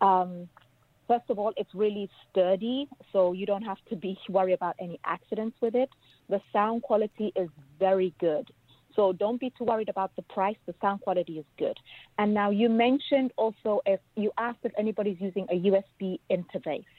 Um, 0.00 0.48
first 1.10 1.28
of 1.28 1.40
all, 1.40 1.52
it's 1.56 1.74
really 1.74 2.08
sturdy, 2.30 2.88
so 3.12 3.32
you 3.32 3.44
don't 3.44 3.62
have 3.62 3.78
to 3.88 3.96
be 3.96 4.16
worry 4.28 4.52
about 4.52 4.76
any 4.80 5.00
accidents 5.04 5.56
with 5.60 5.74
it. 5.74 5.90
The 6.28 6.40
sound 6.52 6.82
quality 6.82 7.32
is 7.34 7.48
very 7.80 8.14
good. 8.20 8.48
So 8.94 9.12
don't 9.12 9.40
be 9.40 9.52
too 9.58 9.64
worried 9.64 9.88
about 9.88 10.14
the 10.14 10.22
price. 10.22 10.56
The 10.66 10.74
sound 10.80 11.00
quality 11.00 11.38
is 11.38 11.44
good. 11.58 11.76
And 12.18 12.32
now 12.32 12.50
you 12.50 12.68
mentioned 12.68 13.32
also 13.36 13.80
if 13.86 14.00
you 14.14 14.30
asked 14.38 14.60
if 14.62 14.72
anybody's 14.78 15.20
using 15.20 15.46
a 15.50 15.58
USB 15.70 16.18
interface. 16.30 16.92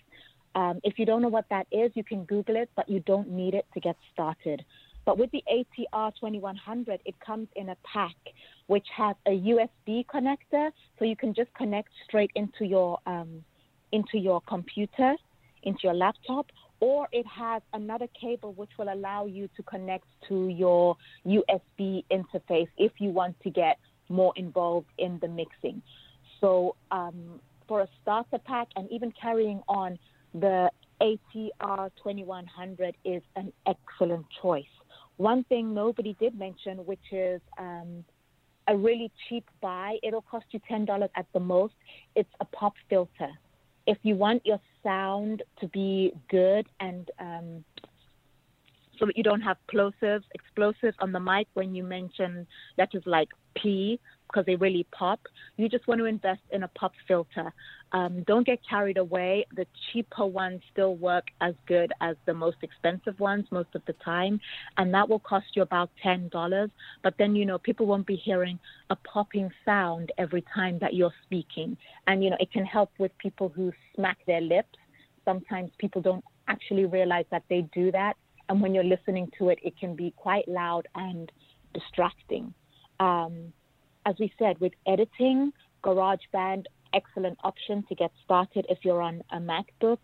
Um, 0.56 0.82
if 0.84 1.00
you 1.00 1.06
don't 1.06 1.22
know 1.22 1.30
what 1.30 1.46
that 1.50 1.68
is, 1.72 1.92
you 1.96 2.04
can 2.04 2.26
Google 2.26 2.58
it, 2.58 2.70
but 2.76 2.90
you 2.90 3.00
don't 3.02 3.30
need 3.30 3.54
it 3.54 3.66
to 3.74 3.80
get 3.80 3.96
started. 4.12 4.66
But 5.06 5.18
with 5.18 5.32
the 5.32 5.44
ATR 5.50 6.12
2100, 6.20 7.00
it 7.06 7.16
comes 7.26 7.48
in 7.56 7.70
a 7.70 7.78
pack 7.84 8.16
which 8.68 8.88
has 8.96 9.16
a 9.26 9.32
USB 9.32 10.06
connector, 10.06 10.72
so 10.98 11.06
you 11.06 11.16
can 11.16 11.34
just 11.34 11.54
connect 11.54 11.90
straight 12.06 12.32
into 12.36 12.66
your 12.66 13.00
um, 13.06 13.44
into 13.92 14.18
your 14.18 14.42
computer, 14.42 15.16
into 15.64 15.80
your 15.84 15.94
laptop, 15.94 16.48
or 16.80 17.08
it 17.12 17.26
has 17.28 17.62
another 17.74 18.08
cable 18.20 18.54
which 18.54 18.72
will 18.78 18.92
allow 18.92 19.26
you 19.26 19.48
to 19.56 19.64
connect 19.64 20.06
to 20.28 20.48
your 20.48 20.98
USB 21.26 22.04
interface 22.12 22.68
if 22.78 22.94
you 23.00 23.10
want 23.10 23.40
to 23.42 23.50
get 23.50 23.78
more 24.10 24.34
involved 24.36 24.88
in 24.98 25.20
the 25.22 25.28
mixing. 25.28 25.82
So 26.40 26.76
um, 26.90 27.40
for 27.68 27.82
a 27.82 27.88
starter 28.02 28.40
pack 28.40 28.68
and 28.76 28.92
even 28.92 29.12
carrying 29.12 29.62
on, 29.68 30.00
the 30.34 30.72
ATR 31.02 31.90
2100 32.04 32.96
is 33.06 33.22
an 33.36 33.54
excellent 33.68 34.26
choice. 34.42 34.66
One 35.18 35.44
thing 35.46 35.74
nobody 35.74 36.16
did 36.20 36.38
mention, 36.38 36.86
which 36.86 37.12
is 37.12 37.42
um, 37.60 38.04
a 38.68 38.76
really 38.76 39.12
cheap 39.28 39.46
buy, 39.62 39.98
it'll 40.04 40.22
cost 40.24 40.46
you 40.52 40.60
$10 40.70 41.10
at 41.16 41.26
the 41.34 41.40
most. 41.40 41.74
It's 42.16 42.30
a 42.40 42.46
pop 42.46 42.74
filter. 42.90 43.30
If 43.88 43.98
you 44.04 44.16
want 44.16 44.46
your 44.46 44.60
sound 44.84 45.44
to 45.60 45.68
be 45.68 46.14
good 46.30 46.68
and 46.80 47.10
um, 47.20 47.64
so 48.98 49.08
that 49.08 49.18
you 49.18 49.24
don't 49.24 49.42
have 49.42 49.58
plosives, 49.74 50.24
explosives 50.34 50.96
on 51.00 51.12
the 51.12 51.20
mic 51.20 51.48
when 51.56 51.74
you 51.74 51.84
mention 51.84 52.46
letters 52.78 53.04
like 53.06 53.30
P, 53.56 54.00
because 54.32 54.46
they 54.46 54.56
really 54.56 54.86
pop. 54.92 55.20
You 55.58 55.70
just 55.70 55.88
want 55.88 56.00
to 56.00 56.06
invest 56.06 56.42
in 56.52 56.64
a 56.64 56.68
pop 56.70 56.94
filter. 57.08 57.54
Um, 57.92 58.24
don't 58.24 58.46
get 58.46 58.60
carried 58.68 58.98
away. 58.98 59.46
The 59.56 59.66
cheaper 59.92 60.26
ones 60.26 60.62
still 60.72 60.96
work 60.96 61.26
as 61.42 61.54
good 61.68 61.92
as 62.00 62.16
the 62.26 62.34
most 62.34 62.58
expensive 62.62 63.20
ones 63.20 63.46
most 63.52 63.70
of 63.76 63.82
the 63.86 63.94
time, 63.94 64.40
and 64.78 64.94
that 64.94 65.08
will 65.10 65.20
cost 65.20 65.48
you 65.56 65.62
about 65.62 65.90
ten 66.02 66.30
dollars. 66.30 66.70
But 67.04 67.16
then 67.18 67.36
you 67.36 67.46
know 67.46 67.58
people 67.58 67.86
won't 67.86 68.08
be 68.08 68.16
hearing 68.16 68.60
a 68.90 68.96
popping 68.96 69.52
sound 69.66 70.12
every 70.18 70.44
time 70.54 70.80
that 70.80 70.94
you're 70.94 71.14
speaking, 71.24 71.76
and 72.08 72.24
you 72.24 72.30
know 72.30 72.38
it 72.40 72.52
can 72.52 72.66
help 72.66 72.92
with 72.98 73.12
people 73.18 73.50
who 73.50 73.74
smack 73.96 74.20
their 74.26 74.42
lips. 74.42 74.78
Sometimes 75.26 75.72
people 75.78 76.02
don't 76.02 76.24
actually 76.48 76.86
realize 76.86 77.26
that 77.32 77.44
they 77.50 77.62
do 77.74 77.92
that, 77.92 78.16
and 78.48 78.62
when 78.62 78.74
you're 78.74 78.84
listening 78.84 79.30
to 79.38 79.50
it, 79.50 79.60
it 79.62 79.78
can 79.78 79.96
be 79.96 80.14
quite 80.16 80.48
loud 80.48 80.88
and 80.96 81.32
distracting. 81.74 82.54
Um, 83.00 83.52
as 84.06 84.16
we 84.20 84.32
said, 84.38 84.60
with 84.60 84.74
editing, 84.88 85.52
GarageBand, 85.84 86.66
excellent 86.94 87.38
option 87.44 87.84
to 87.90 87.96
get 87.96 88.12
started 88.24 88.66
if 88.70 88.80
you're 88.84 89.02
on 89.02 89.24
a 89.32 89.38
MacBook. 89.38 90.00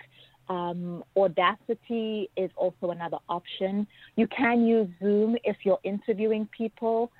Um, 0.49 1.03
Audacity 1.17 2.29
is 2.37 2.49
also 2.55 2.91
another 2.91 3.17
option. 3.27 3.85
You 4.15 4.27
can 4.27 4.65
use 4.65 4.87
Zoom 5.01 5.37
if 5.43 5.57
you're 5.63 5.79
interviewing 5.83 6.47
people. 6.57 7.11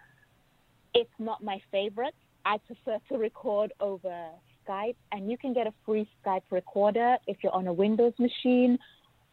It's 0.93 1.09
not 1.19 1.43
my 1.43 1.61
favorite. 1.71 2.15
I 2.45 2.57
prefer 2.59 2.97
to 3.09 3.17
record 3.17 3.73
over 3.81 4.29
Skype, 4.65 4.95
and 5.11 5.29
you 5.29 5.37
can 5.37 5.53
get 5.53 5.67
a 5.67 5.73
free 5.85 6.07
Skype 6.25 6.43
recorder 6.51 7.17
if 7.27 7.37
you're 7.43 7.53
on 7.53 7.67
a 7.67 7.73
Windows 7.73 8.13
machine, 8.17 8.79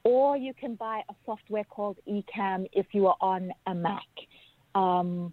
or 0.02 0.36
you 0.36 0.52
can 0.54 0.74
buy 0.74 1.02
a 1.08 1.14
software 1.24 1.64
called 1.64 1.96
Ecamm 2.08 2.66
if 2.72 2.86
you 2.92 3.06
are 3.06 3.16
on 3.20 3.52
a 3.66 3.74
Mac. 3.74 4.02
Um, 4.74 5.32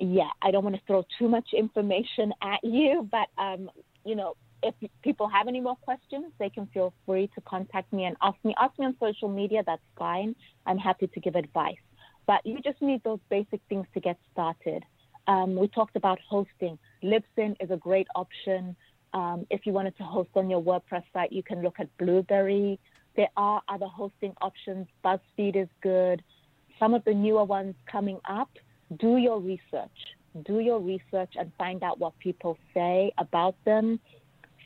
yeah, 0.00 0.30
I 0.40 0.50
don't 0.50 0.64
want 0.64 0.76
to 0.76 0.82
throw 0.86 1.04
too 1.18 1.28
much 1.28 1.50
information 1.52 2.32
at 2.42 2.60
you, 2.62 3.08
but 3.10 3.28
um, 3.36 3.70
you 4.04 4.16
know, 4.16 4.34
if 4.62 4.74
people 5.02 5.28
have 5.28 5.46
any 5.46 5.60
more 5.60 5.76
questions, 5.76 6.32
they 6.38 6.48
can 6.48 6.66
feel 6.72 6.92
free 7.06 7.30
to 7.34 7.40
contact 7.42 7.92
me 7.92 8.04
and 8.04 8.16
ask 8.22 8.36
me. 8.44 8.54
Ask 8.60 8.78
me 8.78 8.86
on 8.86 8.96
social 8.98 9.28
media. 9.28 9.62
That's 9.64 9.82
fine. 9.98 10.34
I'm 10.66 10.78
happy 10.78 11.06
to 11.06 11.20
give 11.20 11.34
advice. 11.34 11.76
But 12.26 12.44
you 12.44 12.60
just 12.60 12.80
need 12.80 13.02
those 13.02 13.20
basic 13.28 13.60
things 13.68 13.86
to 13.94 14.00
get 14.00 14.18
started. 14.32 14.84
Um, 15.26 15.54
we 15.54 15.68
talked 15.68 15.96
about 15.96 16.18
hosting. 16.28 16.78
Libsyn 17.02 17.56
is 17.60 17.70
a 17.70 17.76
great 17.76 18.06
option. 18.14 18.76
Um, 19.12 19.46
if 19.50 19.66
you 19.66 19.72
wanted 19.72 19.96
to 19.98 20.04
host 20.04 20.30
on 20.34 20.48
your 20.48 20.62
WordPress 20.62 21.04
site, 21.12 21.32
you 21.32 21.42
can 21.42 21.62
look 21.62 21.76
at 21.78 21.88
Blubrry. 21.98 22.78
There 23.16 23.28
are 23.36 23.62
other 23.68 23.86
hosting 23.86 24.34
options. 24.40 24.86
BuzzFeed 25.04 25.56
is 25.56 25.68
good. 25.82 26.22
Some 26.78 26.94
of 26.94 27.04
the 27.04 27.12
newer 27.12 27.44
ones 27.44 27.74
coming 27.90 28.18
up 28.28 28.50
do 28.98 29.16
your 29.16 29.40
research. 29.40 29.90
Do 30.44 30.60
your 30.60 30.80
research 30.80 31.34
and 31.36 31.52
find 31.58 31.82
out 31.82 31.98
what 31.98 32.18
people 32.18 32.56
say 32.72 33.12
about 33.18 33.56
them. 33.64 34.00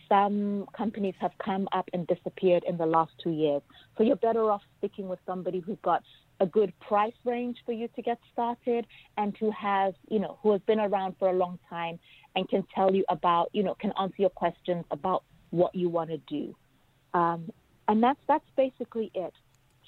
Some 0.08 0.68
companies 0.76 1.14
have 1.20 1.32
come 1.42 1.68
up 1.72 1.88
and 1.92 2.06
disappeared 2.06 2.64
in 2.68 2.76
the 2.76 2.86
last 2.86 3.12
two 3.22 3.30
years. 3.30 3.62
So 3.96 4.04
you're 4.04 4.16
better 4.16 4.50
off 4.50 4.62
sticking 4.78 5.08
with 5.08 5.18
somebody 5.26 5.60
who's 5.60 5.78
got 5.82 6.02
a 6.40 6.46
good 6.46 6.72
price 6.80 7.14
range 7.24 7.58
for 7.64 7.72
you 7.72 7.88
to 7.96 8.02
get 8.02 8.18
started 8.32 8.86
and 9.16 9.36
who 9.38 9.50
has, 9.52 9.94
you 10.08 10.18
know, 10.18 10.38
who 10.42 10.52
has 10.52 10.60
been 10.62 10.80
around 10.80 11.14
for 11.18 11.28
a 11.28 11.32
long 11.32 11.58
time 11.70 11.98
and 12.36 12.48
can 12.48 12.66
tell 12.74 12.94
you 12.94 13.04
about, 13.08 13.48
you 13.52 13.62
know, 13.62 13.74
can 13.74 13.92
answer 13.98 14.16
your 14.18 14.30
questions 14.30 14.84
about 14.90 15.22
what 15.50 15.74
you 15.74 15.88
want 15.88 16.10
to 16.10 16.18
do. 16.18 16.54
Um, 17.14 17.50
and 17.88 18.02
that's 18.02 18.18
that's 18.26 18.44
basically 18.56 19.10
it. 19.14 19.32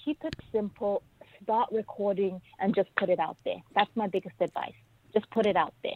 Keep 0.05 0.25
it 0.25 0.35
simple 0.53 1.03
start 1.43 1.69
recording 1.73 2.41
and 2.59 2.75
just 2.75 2.95
put 2.97 3.09
it 3.09 3.19
out 3.19 3.37
there. 3.45 3.63
That's 3.75 3.91
my 3.95 4.07
biggest 4.07 4.37
advice. 4.41 4.75
Just 5.13 5.31
put 5.31 5.47
it 5.47 5.57
out 5.57 5.75
there. 5.83 5.95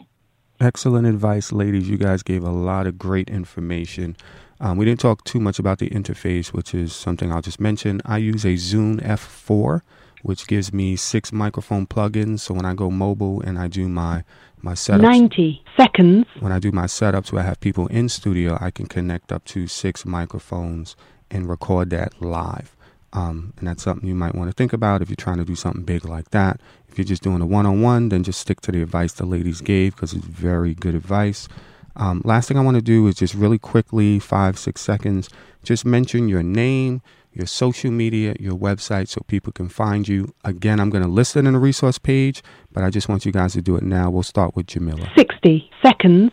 Excellent 0.59 1.07
advice, 1.07 1.51
ladies. 1.51 1.89
You 1.89 1.97
guys 1.97 2.21
gave 2.21 2.43
a 2.43 2.51
lot 2.51 2.85
of 2.85 2.97
great 2.97 3.29
information. 3.29 4.15
Um, 4.59 4.77
we 4.77 4.85
didn't 4.85 4.99
talk 4.99 5.23
too 5.23 5.39
much 5.39 5.57
about 5.57 5.79
the 5.79 5.89
interface, 5.89 6.53
which 6.53 6.75
is 6.75 6.95
something 6.95 7.31
I'll 7.31 7.41
just 7.41 7.59
mention. 7.59 7.99
I 8.05 8.17
use 8.17 8.45
a 8.45 8.55
Zoom 8.57 8.99
F4, 8.99 9.81
which 10.21 10.45
gives 10.45 10.71
me 10.71 10.95
six 10.95 11.31
microphone 11.33 11.87
plugins. 11.87 12.41
So 12.41 12.53
when 12.53 12.65
I 12.65 12.75
go 12.75 12.91
mobile 12.91 13.41
and 13.41 13.57
I 13.57 13.67
do 13.67 13.89
my 13.89 14.23
my 14.61 14.73
setups, 14.73 15.01
90 15.01 15.63
seconds. 15.75 16.27
When 16.39 16.51
I 16.51 16.59
do 16.59 16.71
my 16.71 16.85
setups 16.85 17.31
where 17.31 17.41
I 17.41 17.45
have 17.47 17.59
people 17.59 17.87
in 17.87 18.07
studio, 18.09 18.59
I 18.61 18.69
can 18.69 18.85
connect 18.85 19.31
up 19.31 19.43
to 19.45 19.65
six 19.65 20.05
microphones 20.05 20.95
and 21.31 21.49
record 21.49 21.89
that 21.89 22.21
live. 22.21 22.75
Um, 23.13 23.53
and 23.57 23.67
that's 23.67 23.83
something 23.83 24.07
you 24.07 24.15
might 24.15 24.35
want 24.35 24.49
to 24.49 24.53
think 24.53 24.71
about 24.73 25.01
if 25.01 25.09
you're 25.09 25.15
trying 25.15 25.37
to 25.37 25.45
do 25.45 25.55
something 25.55 25.83
big 25.83 26.05
like 26.05 26.31
that. 26.31 26.61
If 26.87 26.97
you're 26.97 27.05
just 27.05 27.23
doing 27.23 27.41
a 27.41 27.45
one 27.45 27.65
on 27.65 27.81
one, 27.81 28.09
then 28.09 28.23
just 28.23 28.39
stick 28.39 28.61
to 28.61 28.71
the 28.71 28.81
advice 28.81 29.13
the 29.13 29.25
ladies 29.25 29.61
gave 29.61 29.95
because 29.95 30.13
it's 30.13 30.25
very 30.25 30.73
good 30.73 30.95
advice. 30.95 31.47
Um, 31.95 32.21
last 32.23 32.47
thing 32.47 32.57
I 32.57 32.61
want 32.61 32.75
to 32.75 32.81
do 32.81 33.07
is 33.07 33.15
just 33.15 33.33
really 33.33 33.59
quickly, 33.59 34.19
five, 34.19 34.57
six 34.57 34.81
seconds, 34.81 35.29
just 35.63 35.85
mention 35.85 36.29
your 36.29 36.43
name, 36.43 37.01
your 37.33 37.45
social 37.45 37.91
media, 37.91 38.35
your 38.39 38.57
website 38.57 39.07
so 39.07 39.21
people 39.27 39.51
can 39.51 39.69
find 39.69 40.07
you. 40.07 40.33
Again, 40.43 40.79
I'm 40.79 40.89
going 40.89 41.03
to 41.03 41.09
list 41.09 41.35
it 41.35 41.45
in 41.45 41.53
the 41.53 41.59
resource 41.59 41.97
page, 41.97 42.41
but 42.71 42.83
I 42.83 42.89
just 42.89 43.09
want 43.09 43.25
you 43.25 43.31
guys 43.31 43.53
to 43.53 43.61
do 43.61 43.75
it 43.75 43.83
now. 43.83 44.09
We'll 44.09 44.23
start 44.23 44.55
with 44.55 44.67
Jamila. 44.67 45.09
60 45.17 45.69
seconds. 45.85 46.31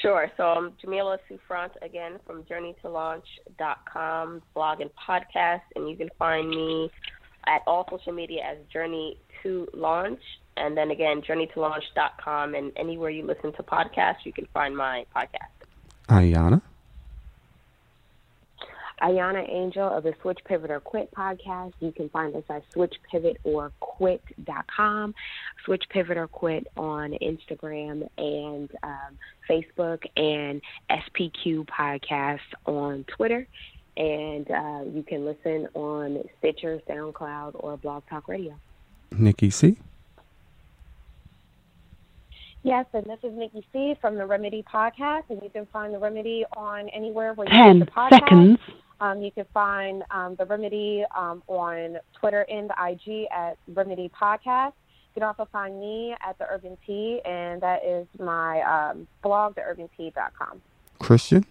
Sure. 0.00 0.30
So 0.36 0.44
I'm 0.44 0.72
Jamila 0.80 1.18
Souffrant 1.28 1.72
again 1.82 2.20
from 2.26 2.44
JourneyToLaunch.com 2.44 4.42
blog 4.54 4.80
and 4.80 4.90
podcast, 4.94 5.62
and 5.74 5.88
you 5.88 5.96
can 5.96 6.08
find 6.18 6.48
me 6.48 6.90
at 7.46 7.62
all 7.66 7.86
social 7.90 8.12
media 8.12 8.42
as 8.44 8.58
Journey 8.72 9.18
to 9.42 9.66
Launch, 9.74 10.20
and 10.56 10.76
then 10.76 10.90
again 10.90 11.22
JourneyToLaunch.com, 11.22 12.54
and 12.54 12.72
anywhere 12.76 13.10
you 13.10 13.24
listen 13.26 13.52
to 13.54 13.62
podcasts, 13.62 14.24
you 14.24 14.32
can 14.32 14.46
find 14.54 14.76
my 14.76 15.04
podcast. 15.16 15.66
Ayana. 16.08 16.62
Ayana 19.02 19.44
Angel 19.48 19.88
of 19.88 20.04
the 20.04 20.14
Switch 20.22 20.38
Pivot 20.44 20.70
or 20.70 20.78
Quit 20.80 21.10
podcast. 21.12 21.72
You 21.80 21.92
can 21.92 22.08
find 22.08 22.34
us 22.36 22.44
at 22.48 22.62
switchpivotorquit.com, 22.72 25.14
Switch 25.64 25.84
Pivot 25.90 26.16
or 26.16 26.26
Quit 26.28 26.66
on 26.76 27.12
Instagram 27.22 28.08
and 28.18 28.70
um, 28.82 29.18
Facebook, 29.48 30.04
and 30.16 30.60
SPQ 30.90 31.66
Podcast 31.66 32.40
on 32.66 33.04
Twitter. 33.04 33.46
And 33.96 34.50
uh, 34.50 34.82
you 34.92 35.02
can 35.02 35.24
listen 35.24 35.68
on 35.74 36.22
Stitcher, 36.38 36.80
SoundCloud, 36.88 37.52
or 37.54 37.76
Blog 37.76 38.04
Talk 38.08 38.28
Radio. 38.28 38.54
Nikki 39.10 39.50
C. 39.50 39.76
Yes, 42.62 42.86
and 42.92 43.06
this 43.06 43.18
is 43.22 43.32
Nikki 43.36 43.64
C 43.72 43.96
from 44.00 44.16
the 44.16 44.26
Remedy 44.26 44.62
Podcast, 44.62 45.24
and 45.30 45.40
you 45.42 45.48
can 45.48 45.66
find 45.72 45.94
the 45.94 45.98
Remedy 45.98 46.44
on 46.56 46.88
anywhere 46.90 47.32
where 47.34 47.46
you 47.48 47.54
Ten 47.54 47.78
get 47.78 47.86
the 47.86 47.92
podcast. 47.92 48.10
seconds. 48.10 48.58
Um, 49.00 49.22
you 49.22 49.30
can 49.30 49.46
find 49.54 50.02
um, 50.10 50.34
the 50.36 50.44
Remedy 50.44 51.04
um, 51.16 51.42
on 51.46 51.98
Twitter 52.18 52.44
and 52.50 52.68
the 52.68 52.74
IG 52.90 53.28
at 53.30 53.56
Remedy 53.68 54.10
Podcast. 54.10 54.72
You 55.14 55.20
can 55.20 55.22
also 55.22 55.48
find 55.50 55.78
me 55.78 56.14
at 56.26 56.38
the 56.38 56.46
Urban 56.48 56.76
Tea, 56.86 57.20
and 57.24 57.60
that 57.60 57.84
is 57.84 58.06
my 58.18 58.60
um, 58.62 59.06
blog, 59.22 59.56
theurbantee.com. 59.56 60.60
Kristen. 60.98 61.46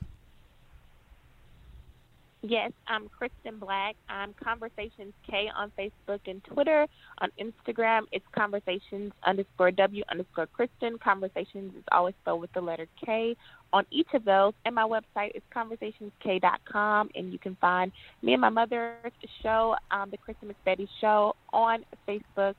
Yes, 2.49 2.71
I'm 2.87 3.09
Kristen 3.09 3.59
Black. 3.59 3.97
I'm 4.07 4.33
Conversations 4.41 5.13
K 5.29 5.49
on 5.53 5.69
Facebook 5.77 6.19
and 6.27 6.41
Twitter. 6.45 6.87
On 7.17 7.29
Instagram, 7.37 8.03
it's 8.13 8.25
Conversations 8.31 9.11
underscore 9.25 9.71
W 9.71 10.03
underscore 10.09 10.47
Kristen. 10.47 10.97
Conversations 10.97 11.73
is 11.75 11.83
always 11.91 12.15
spelled 12.21 12.39
with 12.39 12.53
the 12.53 12.61
letter 12.61 12.87
K 13.03 13.35
on 13.73 13.85
each 13.91 14.07
of 14.13 14.23
those. 14.23 14.53
And 14.63 14.73
my 14.75 14.83
website 14.83 15.35
is 15.35 15.41
conversationsk.com. 15.53 17.09
And 17.15 17.33
you 17.33 17.39
can 17.39 17.57
find 17.59 17.91
me 18.21 18.31
and 18.31 18.39
my 18.39 18.49
mother's 18.49 19.11
show, 19.43 19.75
um, 19.91 20.09
The 20.09 20.17
Kristen 20.17 20.47
Miss 20.47 20.57
Betty 20.63 20.87
Show, 21.01 21.35
on 21.51 21.83
Facebook 22.07 22.55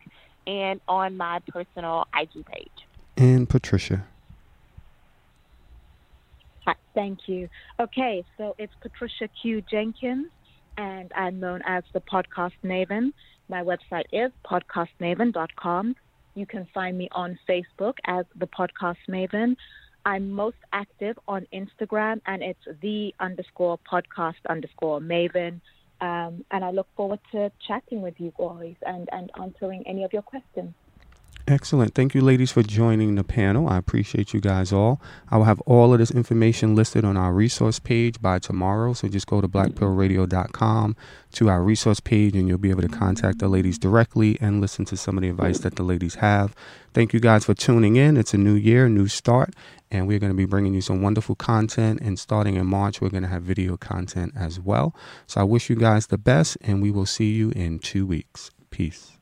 and 0.46 0.82
on 0.86 1.16
my 1.16 1.40
personal 1.48 2.06
IG 2.14 2.44
page. 2.44 2.68
And 3.16 3.48
Patricia. 3.48 4.04
Thank 6.94 7.20
you. 7.26 7.48
Okay, 7.80 8.24
so 8.36 8.54
it's 8.58 8.72
Patricia 8.80 9.28
Q. 9.40 9.62
Jenkins, 9.70 10.26
and 10.76 11.12
I'm 11.14 11.40
known 11.40 11.62
as 11.66 11.84
the 11.92 12.00
Podcast 12.00 12.52
Maven. 12.64 13.12
My 13.48 13.62
website 13.62 14.04
is 14.12 14.30
podcastmaven.com. 14.44 15.96
You 16.34 16.46
can 16.46 16.66
find 16.72 16.96
me 16.96 17.08
on 17.12 17.38
Facebook 17.48 17.94
as 18.06 18.24
the 18.38 18.46
Podcast 18.46 18.96
Maven. 19.08 19.56
I'm 20.04 20.30
most 20.30 20.56
active 20.72 21.18
on 21.26 21.46
Instagram, 21.52 22.20
and 22.26 22.42
it's 22.42 22.64
the 22.80 23.14
underscore 23.20 23.78
podcast 23.90 24.36
underscore 24.48 25.00
Maven. 25.00 25.60
Um, 26.00 26.44
and 26.50 26.64
I 26.64 26.70
look 26.70 26.86
forward 26.96 27.18
to 27.32 27.50
chatting 27.66 28.02
with 28.02 28.14
you 28.18 28.32
guys 28.38 28.76
and, 28.86 29.08
and 29.12 29.30
answering 29.40 29.82
any 29.86 30.04
of 30.04 30.12
your 30.12 30.22
questions. 30.22 30.74
Excellent. 31.48 31.94
Thank 31.94 32.14
you, 32.14 32.20
ladies, 32.20 32.52
for 32.52 32.62
joining 32.62 33.14
the 33.14 33.24
panel. 33.24 33.70
I 33.70 33.78
appreciate 33.78 34.34
you 34.34 34.40
guys 34.40 34.70
all. 34.70 35.00
I 35.30 35.38
will 35.38 35.46
have 35.46 35.62
all 35.62 35.94
of 35.94 35.98
this 35.98 36.10
information 36.10 36.74
listed 36.74 37.06
on 37.06 37.16
our 37.16 37.32
resource 37.32 37.78
page 37.78 38.20
by 38.20 38.38
tomorrow. 38.38 38.92
So 38.92 39.08
just 39.08 39.26
go 39.26 39.40
to 39.40 39.48
blackpearlradio.com 39.48 40.94
to 41.32 41.48
our 41.48 41.62
resource 41.62 42.00
page 42.00 42.36
and 42.36 42.48
you'll 42.48 42.58
be 42.58 42.68
able 42.68 42.82
to 42.82 42.88
contact 42.88 43.38
the 43.38 43.48
ladies 43.48 43.78
directly 43.78 44.36
and 44.42 44.60
listen 44.60 44.84
to 44.86 44.96
some 44.98 45.16
of 45.16 45.22
the 45.22 45.30
advice 45.30 45.60
that 45.60 45.76
the 45.76 45.82
ladies 45.82 46.16
have. 46.16 46.54
Thank 46.92 47.14
you 47.14 47.20
guys 47.20 47.46
for 47.46 47.54
tuning 47.54 47.96
in. 47.96 48.18
It's 48.18 48.34
a 48.34 48.38
new 48.38 48.54
year, 48.54 48.90
new 48.90 49.08
start, 49.08 49.54
and 49.90 50.06
we're 50.06 50.18
going 50.18 50.32
to 50.32 50.36
be 50.36 50.44
bringing 50.44 50.74
you 50.74 50.82
some 50.82 51.00
wonderful 51.00 51.34
content. 51.34 52.00
And 52.02 52.18
starting 52.18 52.56
in 52.56 52.66
March, 52.66 53.00
we're 53.00 53.08
going 53.08 53.22
to 53.22 53.28
have 53.30 53.42
video 53.42 53.78
content 53.78 54.34
as 54.36 54.60
well. 54.60 54.94
So 55.26 55.40
I 55.40 55.44
wish 55.44 55.70
you 55.70 55.76
guys 55.76 56.08
the 56.08 56.18
best, 56.18 56.58
and 56.60 56.82
we 56.82 56.90
will 56.90 57.06
see 57.06 57.32
you 57.32 57.52
in 57.52 57.78
two 57.78 58.04
weeks. 58.04 58.50
Peace. 58.68 59.17